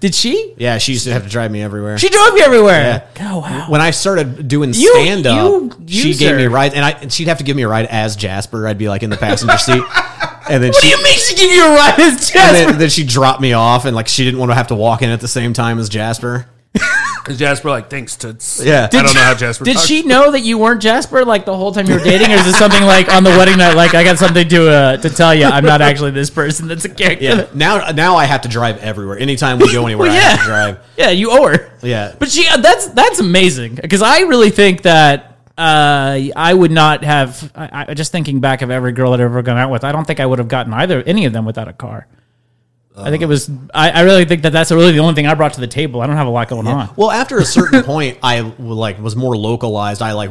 Did 0.03 0.13
she? 0.13 0.53
yeah, 0.57 0.79
she 0.79 0.91
used 0.91 1.05
to 1.05 1.13
have 1.13 1.23
to 1.23 1.29
drive 1.29 1.49
me 1.49 1.61
everywhere. 1.63 1.97
She 1.97 2.09
drove 2.09 2.33
me 2.33 2.41
everywhere. 2.41 3.07
Oh 3.21 3.37
wow. 3.39 3.67
when 3.69 3.79
I 3.79 3.91
started 3.91 4.49
doing 4.49 4.73
You- 4.73 4.91
stand 4.95 5.25
up, 5.25 5.71
you- 5.87 5.87
she 5.87 6.13
gave 6.13 6.35
me 6.35 6.43
a 6.43 6.49
ride, 6.49 6.73
and 6.73 6.83
I 6.83 6.89
and 6.91 7.09
she'd 7.13 7.29
have 7.29 7.37
to 7.37 7.45
give 7.45 7.55
me 7.55 7.63
a 7.63 7.69
ride 7.69 7.85
as 7.85 8.17
Jasper. 8.17 8.67
I'd 8.67 8.77
be 8.77 8.89
like 8.89 9.01
in 9.01 9.09
the 9.09 9.15
passenger 9.15 9.57
seat, 9.57 9.81
and 10.49 10.61
then 10.61 10.71
What 10.73 10.81
do 10.81 10.87
she 10.87 10.89
you 10.89 11.01
mean 11.01 11.17
she 11.19 11.35
give 11.35 11.51
you 11.51 11.65
a 11.65 11.73
ride 11.73 11.97
as 12.01 12.13
and 12.15 12.19
Jasper? 12.21 12.53
then, 12.71 12.77
then 12.79 12.89
she 12.89 13.05
dropped 13.05 13.39
me 13.39 13.53
off, 13.53 13.85
and 13.85 13.95
like 13.95 14.09
she 14.09 14.25
didn't 14.25 14.41
want 14.41 14.51
to 14.51 14.55
have 14.55 14.67
to 14.67 14.75
walk 14.75 15.01
in 15.03 15.09
at 15.09 15.21
the 15.21 15.27
same 15.29 15.53
time 15.53 15.79
as 15.79 15.87
Jasper. 15.87 16.47
Is 17.29 17.37
Jasper 17.37 17.69
like 17.69 17.89
thanks 17.89 18.17
toots? 18.17 18.61
Yeah. 18.63 18.89
I 18.91 19.01
don't 19.01 19.13
know 19.13 19.21
how 19.21 19.33
Jasper. 19.33 19.63
Did 19.63 19.75
talks. 19.75 19.85
she 19.85 20.03
know 20.03 20.31
that 20.31 20.41
you 20.41 20.57
weren't 20.57 20.81
Jasper 20.81 21.23
like 21.23 21.45
the 21.45 21.55
whole 21.55 21.71
time 21.71 21.87
you 21.87 21.93
were 21.93 22.03
dating, 22.03 22.31
or 22.31 22.35
is 22.35 22.43
this 22.43 22.57
something 22.57 22.83
like 22.83 23.07
on 23.13 23.23
the 23.23 23.29
wedding 23.29 23.57
night? 23.57 23.75
Like 23.75 23.93
I 23.93 24.03
got 24.03 24.17
something 24.17 24.47
to 24.49 24.69
uh, 24.69 24.97
to 24.97 25.09
tell 25.09 25.33
you. 25.33 25.45
I'm 25.45 25.63
not 25.63 25.81
actually 25.81 26.11
this 26.11 26.29
person. 26.29 26.67
That's 26.67 26.83
a 26.83 26.89
character. 26.89 27.23
Yeah. 27.23 27.47
Now 27.53 27.91
now 27.91 28.17
I 28.17 28.25
have 28.25 28.41
to 28.41 28.49
drive 28.49 28.79
everywhere. 28.79 29.17
Anytime 29.17 29.59
we 29.59 29.71
go 29.71 29.85
anywhere, 29.85 30.09
Well, 30.09 30.17
I 30.17 30.19
have 30.19 30.39
to 30.39 30.43
yeah. 30.43 30.47
drive. 30.47 30.79
Yeah, 30.97 31.09
you 31.11 31.31
owe 31.31 31.47
her. 31.47 31.71
Yeah. 31.81 32.13
But 32.19 32.29
she 32.29 32.45
uh, 32.47 32.57
that's 32.57 32.87
that's 32.87 33.19
amazing 33.19 33.75
because 33.75 34.01
I 34.01 34.21
really 34.21 34.49
think 34.49 34.81
that 34.81 35.37
uh, 35.57 36.19
I 36.35 36.53
would 36.53 36.71
not 36.71 37.03
have. 37.05 37.51
I, 37.55 37.85
I 37.89 37.93
just 37.93 38.11
thinking 38.11 38.41
back 38.41 38.61
of 38.61 38.69
every 38.69 38.91
girl 38.91 39.13
I'd 39.13 39.21
ever 39.21 39.41
gone 39.43 39.57
out 39.57 39.71
with, 39.71 39.83
I 39.85 39.91
don't 39.93 40.05
think 40.05 40.19
I 40.19 40.25
would 40.25 40.39
have 40.39 40.49
gotten 40.49 40.73
either 40.73 41.01
any 41.03 41.25
of 41.25 41.31
them 41.33 41.45
without 41.45 41.67
a 41.69 41.73
car. 41.73 42.05
I 42.95 43.09
think 43.09 43.23
it 43.23 43.27
was. 43.27 43.49
I, 43.73 43.89
I 43.91 44.01
really 44.01 44.25
think 44.25 44.43
that 44.43 44.53
that's 44.53 44.71
really 44.71 44.91
the 44.91 44.99
only 44.99 45.15
thing 45.15 45.25
I 45.27 45.33
brought 45.33 45.53
to 45.53 45.61
the 45.61 45.67
table. 45.67 46.01
I 46.01 46.07
don't 46.07 46.15
have 46.15 46.27
a 46.27 46.31
lot 46.31 46.47
going 46.47 46.67
on. 46.67 46.89
Well, 46.95 47.09
after 47.11 47.39
a 47.39 47.45
certain 47.45 47.83
point, 47.93 48.19
I 48.21 48.41
like 48.41 48.99
was 49.01 49.15
more 49.15 49.35
localized. 49.35 50.01
I 50.01 50.11
like 50.13 50.29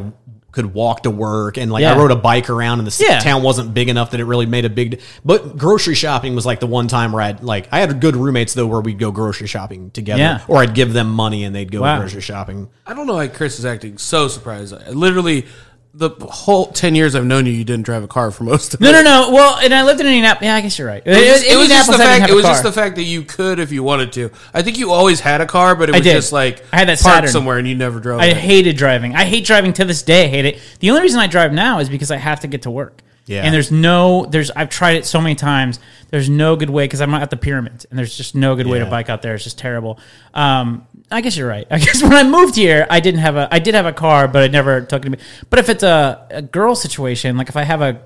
could 0.52 0.74
walk 0.74 1.04
to 1.04 1.10
work 1.10 1.56
and 1.56 1.72
like 1.72 1.80
Yeah. 1.80 1.94
I 1.94 1.96
rode 1.96 2.10
a 2.10 2.14
bike 2.16 2.50
around 2.50 2.78
and 2.78 2.86
the 2.86 3.04
Yeah. 3.08 3.20
town 3.20 3.42
wasn't 3.42 3.72
big 3.72 3.88
enough 3.88 4.10
that 4.10 4.20
it 4.20 4.24
really 4.26 4.44
made 4.44 4.66
a 4.66 4.68
big 4.68 5.00
but 5.24 5.56
grocery 5.56 5.94
shopping 5.94 6.34
was 6.34 6.44
like 6.44 6.60
the 6.60 6.66
one 6.66 6.88
time 6.88 7.12
where 7.12 7.22
I'd 7.22 7.42
like 7.42 7.68
I 7.72 7.80
had 7.80 7.98
good 8.02 8.14
roommates 8.16 8.52
though 8.52 8.66
where 8.66 8.82
we'd 8.82 8.98
go 8.98 9.10
grocery 9.10 9.46
shopping 9.46 9.90
together 9.92 10.20
Yeah. 10.20 10.44
or 10.48 10.58
I'd 10.58 10.74
give 10.74 10.92
them 10.92 11.10
money 11.10 11.44
and 11.44 11.56
they'd 11.56 11.72
go 11.72 11.80
Wow. 11.80 12.00
grocery 12.00 12.20
shopping. 12.20 12.68
I 12.86 12.92
don't 12.92 13.06
know 13.06 13.14
why 13.14 13.28
Chris 13.28 13.58
is 13.58 13.64
acting 13.64 13.96
so 13.96 14.28
surprised. 14.28 14.74
I- 14.74 14.90
Literally, 14.90 15.46
the 15.94 16.10
whole 16.10 16.66
ten 16.66 16.94
years 16.94 17.14
I've 17.14 17.24
known 17.26 17.44
you, 17.44 17.52
you 17.52 17.64
didn't 17.64 17.84
drive 17.84 18.02
a 18.02 18.08
car 18.08 18.30
for 18.30 18.44
most 18.44 18.72
of 18.74 18.80
it. 18.80 18.84
no, 18.84 18.92
no. 18.92 19.02
No. 19.02 19.30
Well, 19.30 19.58
and 19.58 19.74
I 19.74 19.82
lived 19.84 20.00
in 20.00 20.06
Indianapolis. 20.06 20.46
Yeah, 20.46 20.54
I 20.56 20.60
guess 20.62 20.78
you're 20.78 20.88
right. 20.88 21.02
It 21.04 21.10
was, 21.10 21.18
just, 21.18 21.44
it 21.44 21.56
was 21.56 21.68
just 21.68 21.86
the 21.88 21.92
Indianapolis, 21.94 22.00
I 22.00 22.04
didn't 22.14 22.20
fact. 22.20 22.30
It 22.30 22.34
was 22.34 22.44
just 22.44 22.62
the 22.62 22.72
fact 22.72 22.96
that 22.96 23.02
you 23.02 23.22
could 23.24 23.58
if 23.58 23.72
you 23.72 23.82
wanted 23.82 24.12
to. 24.14 24.30
I 24.54 24.62
think 24.62 24.78
you 24.78 24.90
always 24.90 25.20
had 25.20 25.40
a 25.42 25.46
car, 25.46 25.74
but 25.76 25.90
it 25.90 25.92
was 25.92 26.02
just 26.02 26.32
like 26.32 26.64
I 26.72 26.78
had 26.78 26.88
that 26.88 26.98
parked 27.00 27.16
Saturn. 27.16 27.30
somewhere 27.30 27.58
and 27.58 27.68
you 27.68 27.74
never 27.74 28.00
drove. 28.00 28.20
I 28.20 28.26
it. 28.26 28.36
hated 28.38 28.76
driving. 28.76 29.14
I 29.14 29.24
hate 29.24 29.44
driving 29.44 29.72
to 29.74 29.84
this 29.84 30.02
day. 30.02 30.24
I 30.24 30.28
hate 30.28 30.44
it. 30.46 30.60
The 30.80 30.90
only 30.90 31.02
reason 31.02 31.20
I 31.20 31.26
drive 31.26 31.52
now 31.52 31.78
is 31.80 31.88
because 31.90 32.10
I 32.10 32.16
have 32.16 32.40
to 32.40 32.46
get 32.48 32.62
to 32.62 32.70
work. 32.70 33.02
Yeah. 33.26 33.42
And 33.44 33.54
there's 33.54 33.70
no, 33.70 34.26
there's, 34.26 34.50
I've 34.50 34.68
tried 34.68 34.96
it 34.96 35.06
so 35.06 35.20
many 35.20 35.36
times. 35.36 35.78
There's 36.10 36.28
no 36.28 36.56
good 36.56 36.70
way 36.70 36.84
because 36.84 37.00
I'm 37.00 37.14
at 37.14 37.30
the 37.30 37.36
pyramids 37.36 37.84
and 37.84 37.96
there's 37.96 38.16
just 38.16 38.34
no 38.34 38.56
good 38.56 38.66
way 38.66 38.78
to 38.80 38.84
Yeah. 38.86 38.90
bike 38.90 39.08
out 39.08 39.22
there. 39.22 39.34
It's 39.36 39.44
just 39.44 39.58
terrible. 39.58 40.00
Um, 40.34 40.86
I 41.12 41.20
guess 41.20 41.36
you're 41.36 41.48
right. 41.48 41.66
I 41.70 41.78
guess 41.78 42.02
when 42.02 42.14
I 42.14 42.22
moved 42.24 42.56
here, 42.56 42.86
I 42.90 43.00
didn't 43.00 43.20
have 43.20 43.36
a, 43.36 43.48
I 43.52 43.58
did 43.58 43.74
have 43.74 43.86
a 43.86 43.92
car, 43.92 44.28
but 44.28 44.42
I 44.42 44.48
never 44.48 44.80
took 44.80 45.06
it. 45.06 45.20
But 45.50 45.58
if 45.58 45.68
it's 45.68 45.82
a, 45.82 46.26
a 46.30 46.42
girl 46.42 46.74
situation, 46.74 47.36
like 47.36 47.48
if 47.48 47.56
I 47.56 47.62
have 47.62 47.82
a, 47.82 48.00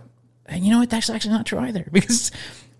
you 0.52 0.70
know 0.70 0.80
what, 0.80 0.90
that's 0.90 1.10
actually 1.10 1.34
not 1.34 1.46
true 1.46 1.58
either 1.58 1.86
because 1.92 2.30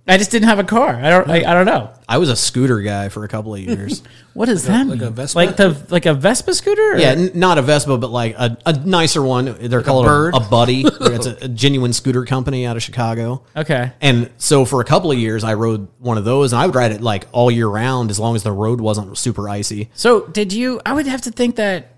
I 0.09 0.19
just 0.19 0.31
didn't 0.31 0.49
have 0.49 0.59
a 0.61 0.65
car. 0.65 0.95
I 0.95 1.11
don't, 1.11 1.29
I, 1.29 1.51
I 1.51 1.55
don't 1.55 1.67
know. 1.67 1.91
I 2.09 2.19
was 2.19 2.29
a 2.31 2.37
scooter 2.37 2.81
guy 2.81 3.09
for 3.09 3.25
a 3.25 3.29
couple 3.29 3.55
of 3.55 3.61
years. 3.69 4.03
What 4.35 4.47
does 4.47 4.65
that 4.67 4.87
like 4.87 5.01
mean? 5.01 5.09
a 5.09 5.11
Vespa? 5.11 5.37
Like 5.39 5.57
the, 5.57 5.85
like 5.89 6.07
a 6.07 6.15
Vespa 6.15 6.55
scooter? 6.55 6.93
or- 6.93 6.99
yeah, 6.99 7.09
n- 7.11 7.33
not 7.35 7.59
a 7.59 7.63
Vespa, 7.63 7.99
but 7.99 8.11
like 8.11 8.37
a, 8.39 8.57
a 8.65 8.73
nicer 8.85 9.21
one. 9.23 9.57
They're 9.69 9.83
called 9.83 10.05
a, 10.05 10.09
bird? 10.09 10.35
a, 10.35 10.41
Buddy. 10.41 10.83
it's 11.01 11.27
a, 11.27 11.47
a 11.47 11.49
genuine 11.49 11.93
scooter 11.93 12.25
company 12.25 12.65
out 12.67 12.77
of 12.77 12.83
Chicago. 12.85 13.43
Okay. 13.57 13.91
And 14.01 14.31
so 14.37 14.65
for 14.65 14.81
a 14.81 14.85
couple 14.85 15.11
of 15.11 15.19
years, 15.19 15.43
I 15.43 15.55
rode 15.55 15.89
one 15.99 16.19
of 16.19 16.25
those, 16.25 16.53
and 16.53 16.63
I 16.63 16.67
would 16.67 16.75
ride 16.77 16.93
it 16.93 17.01
like 17.01 17.27
all 17.33 17.51
year 17.51 17.67
round 17.67 18.11
as 18.11 18.21
long 18.21 18.37
as 18.37 18.45
the 18.45 18.53
road 18.53 18.81
wasn't 18.81 19.19
super 19.19 19.49
icy. 19.49 19.91
So 19.95 20.27
did 20.29 20.53
you? 20.53 20.81
I 20.87 20.93
would 20.93 21.07
have 21.07 21.23
to 21.23 21.31
think 21.33 21.57
that. 21.57 21.93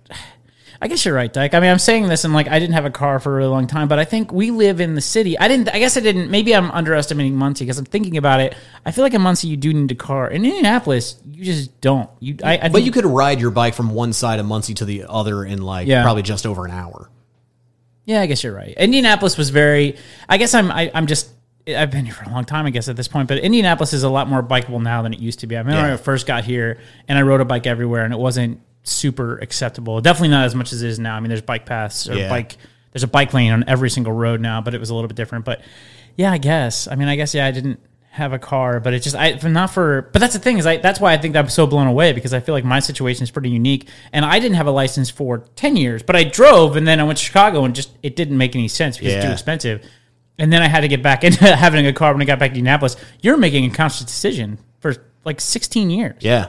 I 0.80 0.86
guess 0.86 1.04
you're 1.04 1.14
right, 1.14 1.32
Dyke. 1.32 1.54
I 1.54 1.60
mean, 1.60 1.70
I'm 1.70 1.78
saying 1.80 2.06
this 2.08 2.24
and 2.24 2.32
like 2.32 2.46
I 2.46 2.60
didn't 2.60 2.74
have 2.74 2.84
a 2.84 2.90
car 2.90 3.18
for 3.18 3.32
a 3.32 3.36
really 3.38 3.50
long 3.50 3.66
time, 3.66 3.88
but 3.88 3.98
I 3.98 4.04
think 4.04 4.32
we 4.32 4.52
live 4.52 4.80
in 4.80 4.94
the 4.94 5.00
city. 5.00 5.36
I 5.36 5.48
didn't. 5.48 5.68
I 5.74 5.80
guess 5.80 5.96
I 5.96 6.00
didn't. 6.00 6.30
Maybe 6.30 6.54
I'm 6.54 6.70
underestimating 6.70 7.34
Muncie 7.34 7.64
because 7.64 7.78
I'm 7.78 7.84
thinking 7.84 8.16
about 8.16 8.40
it. 8.40 8.54
I 8.86 8.92
feel 8.92 9.02
like 9.02 9.12
in 9.12 9.20
Muncie 9.20 9.48
you 9.48 9.56
do 9.56 9.72
need 9.74 9.90
a 9.90 9.96
car. 9.96 10.28
In 10.28 10.44
Indianapolis, 10.44 11.16
you 11.32 11.44
just 11.44 11.80
don't. 11.80 12.08
You, 12.20 12.36
I, 12.44 12.54
I 12.54 12.58
But 12.68 12.72
think- 12.74 12.86
you 12.86 12.92
could 12.92 13.06
ride 13.06 13.40
your 13.40 13.50
bike 13.50 13.74
from 13.74 13.90
one 13.90 14.12
side 14.12 14.38
of 14.38 14.46
Muncie 14.46 14.74
to 14.74 14.84
the 14.84 15.06
other 15.08 15.44
in 15.44 15.62
like 15.62 15.88
Yeah. 15.88 16.02
probably 16.04 16.22
just 16.22 16.46
over 16.46 16.64
an 16.64 16.70
hour. 16.70 17.10
Yeah, 18.04 18.20
I 18.20 18.26
guess 18.26 18.42
you're 18.44 18.54
right. 18.54 18.74
Indianapolis 18.78 19.36
was 19.36 19.50
very. 19.50 19.96
I 20.28 20.38
guess 20.38 20.54
I'm. 20.54 20.70
I, 20.70 20.90
I'm 20.94 21.06
just. 21.06 21.28
I've 21.66 21.90
been 21.90 22.06
here 22.06 22.14
for 22.14 22.24
a 22.24 22.30
long 22.30 22.44
time, 22.46 22.64
I 22.66 22.70
guess, 22.70 22.88
at 22.88 22.96
this 22.96 23.08
point. 23.08 23.28
But 23.28 23.38
Indianapolis 23.38 23.92
is 23.92 24.04
a 24.04 24.08
lot 24.08 24.26
more 24.28 24.42
bikeable 24.42 24.80
now 24.80 25.02
than 25.02 25.12
it 25.12 25.18
used 25.18 25.40
to 25.40 25.46
be. 25.46 25.56
I 25.56 25.58
remember 25.58 25.82
when 25.82 25.88
Yeah. 25.90 25.94
I 25.94 25.98
first 25.98 26.26
got 26.26 26.44
here 26.44 26.78
and 27.08 27.18
I 27.18 27.22
rode 27.22 27.40
a 27.42 27.44
bike 27.44 27.66
everywhere, 27.66 28.04
and 28.04 28.14
it 28.14 28.18
wasn't 28.18 28.60
super 28.88 29.38
acceptable. 29.38 30.00
Definitely 30.00 30.28
not 30.28 30.44
as 30.44 30.54
much 30.54 30.72
as 30.72 30.82
it 30.82 30.88
is 30.88 30.98
now. 30.98 31.16
I 31.16 31.20
mean, 31.20 31.28
there's 31.28 31.42
bike 31.42 31.66
paths 31.66 32.08
or 32.08 32.14
Yeah. 32.14 32.28
bike. 32.28 32.56
There's 32.92 33.02
a 33.02 33.08
bike 33.08 33.34
lane 33.34 33.52
on 33.52 33.64
every 33.68 33.90
single 33.90 34.12
road 34.12 34.40
now, 34.40 34.60
but 34.60 34.74
it 34.74 34.80
was 34.80 34.90
a 34.90 34.94
little 34.94 35.08
bit 35.08 35.16
different. 35.16 35.44
But 35.44 35.60
yeah, 36.16 36.32
I 36.32 36.38
guess. 36.38 36.88
I 36.88 36.94
mean, 36.94 37.08
I 37.08 37.16
guess 37.16 37.34
yeah, 37.34 37.46
I 37.46 37.50
didn't 37.50 37.80
have 38.10 38.32
a 38.32 38.38
car, 38.38 38.80
but 38.80 38.92
it 38.94 39.00
just 39.00 39.14
I 39.14 39.38
not 39.44 39.70
for. 39.70 40.08
But 40.12 40.18
that's 40.18 40.32
the 40.32 40.40
thing 40.40 40.58
is, 40.58 40.66
I 40.66 40.78
that's 40.78 40.98
why 40.98 41.12
I 41.12 41.18
think 41.18 41.36
I'm 41.36 41.48
so 41.48 41.66
blown 41.66 41.86
away 41.86 42.12
because 42.12 42.34
I 42.34 42.40
feel 42.40 42.54
like 42.54 42.64
my 42.64 42.80
situation 42.80 43.22
is 43.22 43.30
pretty 43.30 43.50
unique, 43.50 43.88
and 44.12 44.24
I 44.24 44.40
didn't 44.40 44.56
have 44.56 44.66
a 44.66 44.72
license 44.72 45.10
for 45.10 45.38
ten 45.54 45.76
years, 45.76 46.02
but 46.02 46.16
I 46.16 46.24
drove, 46.24 46.76
and 46.76 46.88
then 46.88 46.98
I 46.98 47.04
went 47.04 47.18
to 47.18 47.24
Chicago, 47.24 47.64
and 47.64 47.74
just 47.74 47.90
it 48.02 48.16
didn't 48.16 48.38
make 48.38 48.56
any 48.56 48.66
sense 48.68 48.96
because 48.98 49.12
it's 49.14 49.24
too 49.24 49.30
expensive. 49.32 49.84
And 50.40 50.52
then 50.52 50.62
I 50.62 50.68
had 50.68 50.80
to 50.80 50.88
get 50.88 51.02
back 51.02 51.22
into 51.28 51.44
having 51.54 51.86
a 51.86 51.92
car 51.92 52.12
when 52.12 52.22
I 52.22 52.24
got 52.24 52.38
back 52.38 52.50
to 52.52 52.56
Indianapolis. 52.58 52.96
You're 53.20 53.36
making 53.36 53.70
a 53.70 53.74
conscious 53.74 54.04
decision 54.04 54.58
for 54.80 54.96
like 55.24 55.40
16 55.40 55.90
years. 55.90 56.16
Yeah. 56.20 56.48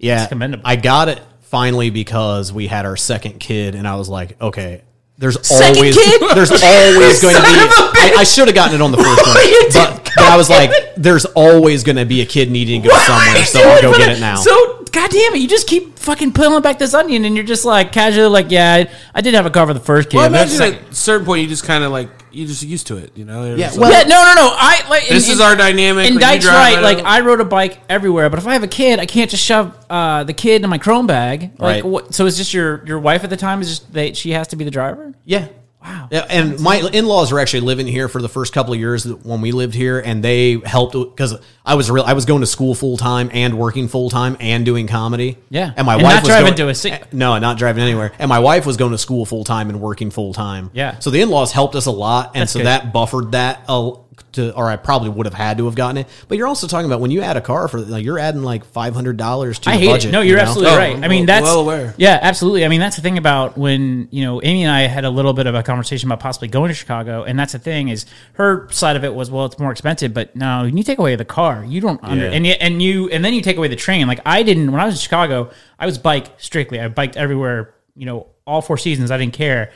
Wow. 0.00 0.06
Yeah. 0.06 0.16
That's 0.16 0.28
commendable. 0.28 0.62
I 0.66 0.76
got 0.76 1.08
it 1.08 1.22
finally 1.42 1.90
because 1.90 2.52
we 2.52 2.66
had 2.66 2.86
our 2.86 2.96
second 2.96 3.40
kid, 3.40 3.74
and 3.74 3.86
I 3.86 3.96
was 3.96 4.08
like, 4.08 4.40
okay. 4.40 4.82
There's 5.18 5.46
Second 5.46 5.76
always 5.76 5.96
kid? 5.96 6.20
there's 6.34 6.50
always 6.50 7.20
going 7.22 7.34
to 7.34 7.42
be. 7.42 7.48
I, 7.48 7.64
of 7.64 7.70
a 7.70 8.16
I, 8.16 8.20
I 8.20 8.24
should 8.24 8.48
have 8.48 8.54
gotten 8.54 8.76
it 8.76 8.80
on 8.80 8.90
the 8.90 8.96
first 9.02 9.26
one, 9.26 9.36
but, 9.74 10.10
but 10.16 10.24
I 10.24 10.36
was 10.36 10.48
like, 10.48 10.70
there's 10.96 11.26
always 11.26 11.84
going 11.84 11.96
to 11.96 12.06
be 12.06 12.22
a 12.22 12.26
kid 12.26 12.50
needing 12.50 12.80
to 12.82 12.88
go 12.88 12.96
somewhere, 12.96 13.44
so 13.44 13.60
I'll 13.60 13.82
go 13.82 13.98
get 13.98 14.16
it 14.16 14.20
now. 14.20 14.36
So 14.36 14.79
God 14.92 15.10
damn 15.10 15.34
it, 15.34 15.38
you 15.38 15.48
just 15.48 15.66
keep 15.66 15.98
fucking 15.98 16.32
peeling 16.32 16.62
back 16.62 16.78
this 16.78 16.94
onion, 16.94 17.24
and 17.24 17.36
you're 17.36 17.44
just 17.44 17.64
like 17.64 17.92
casually 17.92 18.28
like, 18.28 18.50
yeah, 18.50 18.74
I, 18.86 18.90
I 19.14 19.20
did 19.20 19.34
have 19.34 19.46
a 19.46 19.50
car 19.50 19.66
for 19.66 19.74
the 19.74 19.80
first 19.80 20.10
kid. 20.10 20.16
Well, 20.16 20.30
but 20.30 20.48
imagine 20.50 20.74
at 20.84 20.90
a 20.90 20.94
certain 20.94 21.26
point 21.26 21.42
you 21.42 21.48
just 21.48 21.64
kind 21.64 21.84
of 21.84 21.92
like 21.92 22.08
you 22.32 22.46
just 22.46 22.62
used 22.62 22.86
to 22.88 22.96
it. 22.96 23.10
You 23.16 23.24
know? 23.24 23.44
You're 23.44 23.56
Yeah, 23.56 23.66
just 23.68 23.78
well- 23.78 23.90
like, 23.90 24.06
yeah, 24.06 24.08
no, 24.08 24.22
no, 24.22 24.34
no. 24.34 24.52
I 24.56 24.86
like 24.88 25.08
This 25.08 25.28
is 25.28 25.40
our 25.40 25.56
dynamic, 25.56 26.06
And 26.06 26.14
like, 26.16 26.22
you 26.24 26.28
Dyke's 26.30 26.44
drive 26.44 26.74
right. 26.76 26.82
Like 26.82 26.98
out. 26.98 27.06
I 27.06 27.20
rode 27.20 27.40
a 27.40 27.44
bike 27.44 27.80
everywhere, 27.88 28.30
but 28.30 28.38
if 28.38 28.46
I 28.46 28.52
have 28.52 28.62
a 28.62 28.68
kid, 28.68 28.98
I 29.00 29.06
can't 29.06 29.30
just 29.30 29.44
shove 29.44 29.76
uh, 29.90 30.24
the 30.24 30.32
kid 30.32 30.62
in 30.62 30.70
my 30.70 30.78
Chrome 30.78 31.06
bag. 31.06 31.52
Like, 31.58 31.82
Right. 31.82 31.84
what, 31.84 32.14
so 32.14 32.26
it's 32.26 32.36
just 32.36 32.54
your 32.54 32.84
your 32.86 32.98
wife 33.00 33.24
at 33.24 33.30
the 33.30 33.36
time 33.36 33.60
is 33.62 33.68
just 33.68 33.92
they 33.92 34.12
she 34.12 34.30
has 34.30 34.48
to 34.48 34.56
be 34.56 34.64
the 34.64 34.70
driver. 34.70 35.14
Yeah. 35.24 35.48
Wow. 35.82 36.08
Yeah, 36.10 36.26
and 36.28 36.60
my 36.60 36.76
in-laws 36.92 37.32
were 37.32 37.40
actually 37.40 37.60
living 37.60 37.86
here 37.86 38.08
for 38.08 38.20
the 38.20 38.28
first 38.28 38.52
couple 38.52 38.72
of 38.74 38.78
years 38.80 39.06
when 39.06 39.40
we 39.40 39.52
lived 39.52 39.74
here, 39.74 39.98
and 39.98 40.22
they 40.22 40.58
helped 40.64 40.92
because 40.92 41.38
I 41.64 41.74
was 41.74 41.90
real. 41.90 42.04
I 42.04 42.12
was 42.12 42.26
going 42.26 42.40
to 42.40 42.46
school 42.46 42.74
full 42.74 42.96
time 42.96 43.30
and 43.32 43.58
working 43.58 43.88
full 43.88 44.10
time 44.10 44.36
and 44.40 44.64
doing 44.64 44.86
comedy. 44.86 45.38
Yeah. 45.48 45.72
and 45.76 45.86
my 45.86 45.94
And 45.94 46.02
wife 46.02 46.14
not 46.14 46.22
was 46.22 46.28
driving 46.28 46.54
going, 46.56 46.74
to 46.74 46.92
a 47.12 47.14
No, 47.16 47.38
not 47.38 47.56
driving 47.58 47.82
anywhere. 47.82 48.12
And 48.18 48.28
my 48.28 48.40
wife 48.40 48.66
was 48.66 48.76
going 48.76 48.92
to 48.92 48.98
school 48.98 49.24
full 49.24 49.44
time 49.44 49.70
and 49.70 49.80
working 49.80 50.10
full 50.10 50.34
time. 50.34 50.70
Yeah. 50.74 50.98
So 50.98 51.10
the 51.10 51.22
in-laws 51.22 51.52
helped 51.52 51.74
us 51.74 51.86
a 51.86 51.90
lot, 51.90 52.32
and 52.34 52.42
That's 52.42 52.52
so 52.52 52.58
good. 52.60 52.66
that 52.66 52.92
buffered 52.92 53.32
that. 53.32 53.64
Uh, 53.68 53.92
to, 54.32 54.54
or 54.54 54.66
I 54.68 54.76
probably 54.76 55.08
would 55.08 55.26
have 55.26 55.34
had 55.34 55.58
to 55.58 55.66
have 55.66 55.74
gotten 55.74 55.98
it. 55.98 56.06
But 56.28 56.38
you're 56.38 56.46
also 56.46 56.66
talking 56.66 56.86
about 56.86 57.00
when 57.00 57.10
you 57.10 57.20
add 57.22 57.36
a 57.36 57.40
car 57.40 57.68
for 57.68 57.80
like 57.80 58.04
you're 58.04 58.18
adding 58.18 58.42
like 58.42 58.64
five 58.64 58.94
hundred 58.94 59.16
dollars 59.16 59.58
to 59.60 59.70
I 59.70 59.74
your 59.74 59.80
hate 59.80 59.86
budget. 59.88 60.08
it. 60.10 60.12
No, 60.12 60.20
you 60.20 60.28
you're 60.30 60.36
know? 60.38 60.42
absolutely 60.44 60.72
Oh, 60.74 60.78
right. 60.78 61.04
I 61.04 61.08
mean, 61.08 61.24
oh, 61.24 61.26
that's 61.26 61.44
well 61.44 61.60
aware. 61.60 61.94
Yeah, 61.96 62.18
absolutely. 62.20 62.64
I 62.64 62.68
mean, 62.68 62.80
that's 62.80 62.96
the 62.96 63.02
thing 63.02 63.18
about 63.18 63.58
when 63.58 64.08
you 64.10 64.24
know 64.24 64.40
Amy 64.42 64.64
and 64.64 64.72
I 64.72 64.82
had 64.82 65.04
a 65.04 65.10
little 65.10 65.32
bit 65.32 65.46
of 65.46 65.54
a 65.54 65.62
conversation 65.62 66.08
about 66.08 66.20
possibly 66.20 66.48
going 66.48 66.68
to 66.68 66.74
Chicago, 66.74 67.24
and 67.24 67.38
that's 67.38 67.52
the 67.52 67.58
thing 67.58 67.88
is 67.88 68.06
her 68.34 68.68
side 68.70 68.96
of 68.96 69.04
it 69.04 69.14
was 69.14 69.30
well, 69.30 69.46
it's 69.46 69.58
more 69.58 69.72
expensive, 69.72 70.14
but 70.14 70.34
no, 70.36 70.62
when 70.62 70.76
you 70.76 70.82
take 70.82 70.98
away 70.98 71.16
the 71.16 71.24
car, 71.24 71.64
you 71.66 71.80
don't 71.80 72.02
under 72.02 72.24
Yeah. 72.26 72.32
and 72.32 72.46
yet, 72.46 72.58
and 72.60 72.82
you 72.82 73.08
and 73.10 73.24
then 73.24 73.34
you 73.34 73.40
take 73.42 73.56
away 73.56 73.68
the 73.68 73.76
train. 73.76 74.06
Like 74.06 74.20
I 74.24 74.42
didn't 74.42 74.70
when 74.72 74.80
I 74.80 74.86
was 74.86 74.94
in 74.94 75.00
Chicago, 75.00 75.50
I 75.78 75.86
was 75.86 75.98
bike 75.98 76.26
strictly. 76.38 76.80
I 76.80 76.88
biked 76.88 77.16
everywhere. 77.16 77.74
You 77.96 78.06
know, 78.06 78.26
all 78.46 78.62
four 78.62 78.78
seasons. 78.78 79.10
I 79.10 79.18
didn't 79.18 79.34
care. 79.34 79.72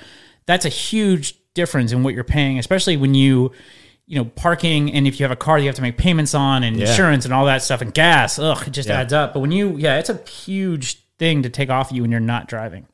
That's 0.47 0.65
a 0.65 0.69
huge 0.71 1.35
difference 1.55 1.93
in 1.93 2.03
what 2.03 2.15
you're 2.15 2.25
paying, 2.25 2.59
especially 2.59 2.97
when 2.97 3.15
you. 3.15 3.53
You 4.07 4.19
know, 4.19 4.25
parking, 4.27 4.93
and 4.93 5.07
if 5.07 5.19
you 5.19 5.25
have 5.25 5.31
a 5.31 5.37
car, 5.37 5.59
you 5.59 5.67
have 5.67 5.77
to 5.77 5.83
make 5.83 5.97
payments 5.97 6.35
on, 6.35 6.63
and 6.63 6.79
insurance, 6.79 7.25
and 7.25 7.33
all 7.33 7.47
that 7.47 7.63
stuff, 7.63 7.81
and 7.81 7.93
gas. 7.95 8.39
Ugh, 8.39 8.63
it 8.67 8.71
just 8.71 8.89
Yeah. 8.89 9.01
adds 9.01 9.13
up. 9.15 9.33
But 9.33 9.41
when 9.41 9.51
you, 9.51 9.77
yeah, 9.79 9.99
it's 9.99 10.11
a 10.11 10.21
huge 10.29 10.99
thing 11.19 11.43
to 11.45 11.49
take 11.49 11.71
off 11.71 11.91
you 11.91 12.03
when 12.03 12.11
you're 12.11 12.21
not 12.21 12.47
driving. 12.49 12.87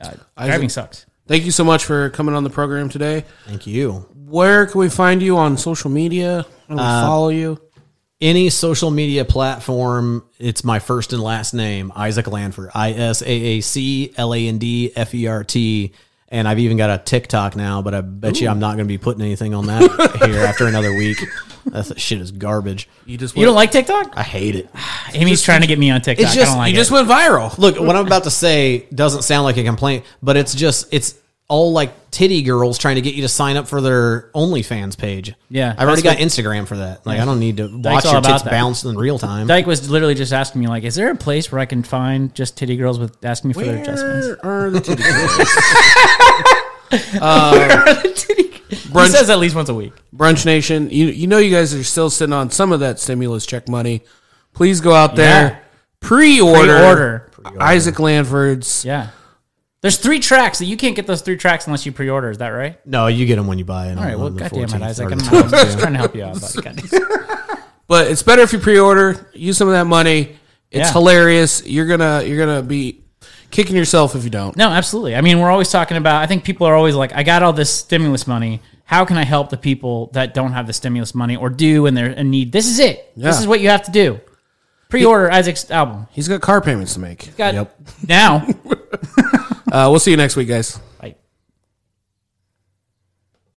Uh, 0.00 0.12
driving 0.38 0.68
sucks. 0.70 1.04
Thank 1.26 1.44
you 1.44 1.50
so 1.50 1.64
much 1.64 1.84
for 1.84 2.08
coming 2.10 2.34
on 2.34 2.42
the 2.44 2.50
program 2.50 2.88
today. 2.88 3.24
Thank 3.46 3.66
you. 3.66 4.06
Where 4.28 4.66
can 4.66 4.80
we 4.80 4.88
find 4.88 5.20
you 5.22 5.36
on 5.36 5.56
social 5.58 5.90
media? 5.90 6.46
How 6.68 6.74
we 6.74 6.80
Uh, 6.80 7.02
follow 7.06 7.28
you? 7.28 7.60
any 8.20 8.48
social 8.48 8.90
media 8.90 9.24
platform, 9.26 10.24
it's 10.38 10.64
my 10.64 10.78
first 10.78 11.12
and 11.12 11.22
last 11.22 11.52
name, 11.52 11.92
Isaac 11.94 12.26
Landford. 12.28 12.70
I 12.74 12.92
S 12.92 13.20
A 13.20 13.26
A 13.30 13.60
C 13.60 14.12
L 14.16 14.32
A 14.32 14.48
N 14.48 14.56
D 14.58 14.90
F 14.96 15.14
E 15.14 15.26
R 15.26 15.44
T. 15.44 15.92
And 16.28 16.48
I've 16.48 16.58
even 16.58 16.76
got 16.76 16.90
a 16.90 16.98
TikTok 17.02 17.54
now, 17.54 17.82
but 17.82 17.94
I 17.94 18.00
bet 18.00 18.40
you 18.40 18.48
I'm 18.48 18.58
not 18.58 18.70
going 18.76 18.86
to 18.86 18.92
be 18.92 18.98
putting 18.98 19.22
anything 19.22 19.54
on 19.54 19.66
that 19.66 20.20
here 20.26 20.40
after 20.44 20.66
another 20.66 20.92
week. 20.92 21.18
That 21.66 22.00
shit 22.00 22.20
is 22.20 22.32
garbage. 22.32 22.88
You 23.04 23.16
just 23.16 23.36
You 23.36 23.44
don't 23.44 23.54
like 23.54 23.70
TikTok? 23.70 24.12
I 24.16 24.22
hate 24.24 24.56
it. 24.56 24.68
Amy's 25.14 25.42
trying 25.42 25.60
to 25.60 25.68
get 25.68 25.78
me 25.78 25.90
on 25.90 26.00
TikTok. 26.00 26.24
It's 26.24 26.32
I 26.32 26.34
just- 26.34 26.50
don't 26.50 26.58
like 26.58 26.72
you 26.72 26.74
it. 26.76 26.80
just 26.80 26.90
went 26.90 27.08
viral. 27.08 27.56
Look, 27.58 27.78
what 27.78 27.94
I'm 27.94 28.06
about 28.06 28.24
to 28.24 28.30
say 28.32 28.86
doesn't 28.92 29.22
sound 29.22 29.44
like 29.44 29.56
a 29.56 29.62
complaint, 29.64 30.04
but 30.20 30.36
it's 30.36 30.52
just, 30.54 30.92
it's 30.92 31.14
all 31.48 31.70
like 31.72 32.10
titty 32.10 32.42
girls 32.42 32.76
trying 32.76 32.96
to 32.96 33.00
get 33.02 33.14
you 33.14 33.22
to 33.22 33.28
sign 33.28 33.56
up 33.56 33.68
for 33.68 33.80
their 33.80 34.30
OnlyFans 34.34 34.98
page. 34.98 35.32
Yeah, 35.48 35.74
I've 35.78 35.86
already 35.86 36.02
got 36.02 36.16
Instagram 36.16 36.66
for 36.66 36.76
that. 36.78 37.06
Like, 37.06 37.20
I 37.20 37.24
don't 37.24 37.38
need 37.38 37.58
to 37.58 37.68
watch 37.68 38.04
all 38.04 38.12
your 38.12 38.18
about 38.18 38.30
tits 38.32 38.42
that. 38.42 38.50
bounce 38.50 38.84
in 38.84 38.96
real 38.96 39.18
time. 39.18 39.46
Dyke 39.46 39.66
was 39.66 39.88
literally 39.88 40.14
just 40.14 40.32
asking 40.32 40.60
me, 40.62 40.66
like, 40.66 40.82
is 40.84 40.94
there 40.96 41.10
a 41.10 41.14
place 41.16 41.52
where 41.52 41.60
I 41.60 41.66
can 41.66 41.82
find 41.84 42.34
just 42.34 42.56
titty 42.56 42.76
girls 42.76 42.98
with 42.98 43.24
asking 43.24 43.48
me 43.48 43.54
for 43.54 43.64
their 43.64 43.80
adjustments? 43.82 44.42
Where 44.42 44.66
are 44.66 44.70
the 44.70 44.80
titty 44.80 45.02
um, 47.20 47.52
he 48.68 48.76
Brunch- 48.92 49.10
says 49.10 49.30
at 49.30 49.38
least 49.38 49.54
once 49.54 49.68
a 49.68 49.74
week. 49.74 49.92
Brunch 50.14 50.44
Nation, 50.46 50.90
you 50.90 51.06
you 51.06 51.26
know 51.26 51.38
you 51.38 51.50
guys 51.50 51.74
are 51.74 51.84
still 51.84 52.10
sitting 52.10 52.32
on 52.32 52.50
some 52.50 52.72
of 52.72 52.80
that 52.80 52.98
stimulus 52.98 53.46
check 53.46 53.68
money. 53.68 54.02
Please 54.52 54.80
go 54.80 54.94
out 54.94 55.16
there, 55.16 55.50
Yeah. 55.50 55.58
pre-order, 56.00 57.28
Pre-order. 57.42 57.60
Isaac 57.60 57.98
Landford's. 58.00 58.84
Yeah. 58.84 59.08
There's 59.86 59.98
three 59.98 60.18
tracks 60.18 60.58
that 60.58 60.64
you 60.64 60.76
can't 60.76 60.96
get 60.96 61.06
those 61.06 61.22
three 61.22 61.36
tracks 61.36 61.68
unless 61.68 61.86
you 61.86 61.92
pre-order. 61.92 62.28
Is 62.28 62.38
that 62.38 62.48
right? 62.48 62.84
no, 62.84 63.06
you 63.06 63.24
get 63.24 63.36
them 63.36 63.46
when 63.46 63.56
you 63.56 63.64
buy 63.64 63.86
it. 63.86 63.96
All 63.96 64.02
right. 64.02 64.18
Well, 64.18 64.30
goddamn 64.30 64.64
it, 64.64 64.82
Isaac. 64.82 65.12
I'm, 65.12 65.20
I'm 65.20 65.44
I'm 65.44 65.50
just 65.50 65.78
trying 65.78 65.92
to 65.92 65.98
help 66.00 66.16
you 66.16 66.24
out, 66.24 66.40
buddy. 66.40 66.82
But 67.86 68.08
it's 68.10 68.24
better 68.24 68.42
if 68.42 68.52
you 68.52 68.58
pre-order. 68.58 69.30
Use 69.32 69.56
some 69.56 69.68
of 69.68 69.74
that 69.74 69.86
money. 69.86 70.36
It's 70.72 70.88
Yeah. 70.88 70.92
hilarious. 70.92 71.64
You're 71.64 71.86
gonna 71.86 72.24
you're 72.24 72.44
gonna 72.44 72.62
be 72.62 73.04
kicking 73.52 73.76
yourself 73.76 74.16
if 74.16 74.24
you 74.24 74.30
don't. 74.30 74.56
No, 74.56 74.70
absolutely. 74.70 75.14
I 75.14 75.20
mean, 75.20 75.38
we're 75.38 75.52
always 75.52 75.70
talking 75.70 75.96
about. 75.96 76.20
I 76.20 76.26
think 76.26 76.42
people 76.42 76.66
are 76.66 76.74
always 76.74 76.96
like, 76.96 77.12
"I 77.14 77.22
got 77.22 77.44
all 77.44 77.52
this 77.52 77.72
stimulus 77.72 78.26
money. 78.26 78.60
How 78.86 79.04
can 79.04 79.16
I 79.16 79.24
help 79.24 79.50
the 79.50 79.56
people 79.56 80.10
that 80.14 80.34
don't 80.34 80.52
have 80.52 80.66
the 80.66 80.72
stimulus 80.72 81.14
money 81.14 81.36
or 81.36 81.48
do 81.48 81.86
and 81.86 81.96
they're 81.96 82.10
in 82.10 82.28
need?" 82.28 82.50
This 82.50 82.66
is 82.66 82.80
it. 82.80 83.12
This 83.16 83.38
is 83.38 83.46
what 83.46 83.60
you 83.60 83.68
have 83.68 83.84
to 83.84 83.92
do. 83.92 84.20
Pre-order 84.88 85.30
Isaac's 85.30 85.70
album. 85.70 86.08
He's 86.10 86.26
got 86.26 86.40
car 86.40 86.60
payments 86.60 86.94
to 86.94 87.00
make. 87.00 87.36
Got 87.36 87.54
Yep. 87.54 87.76
now. 88.08 88.46
Uh, 89.70 89.88
we'll 89.90 89.98
see 89.98 90.10
you 90.12 90.16
next 90.16 90.36
week, 90.36 90.48
guys. 90.48 90.78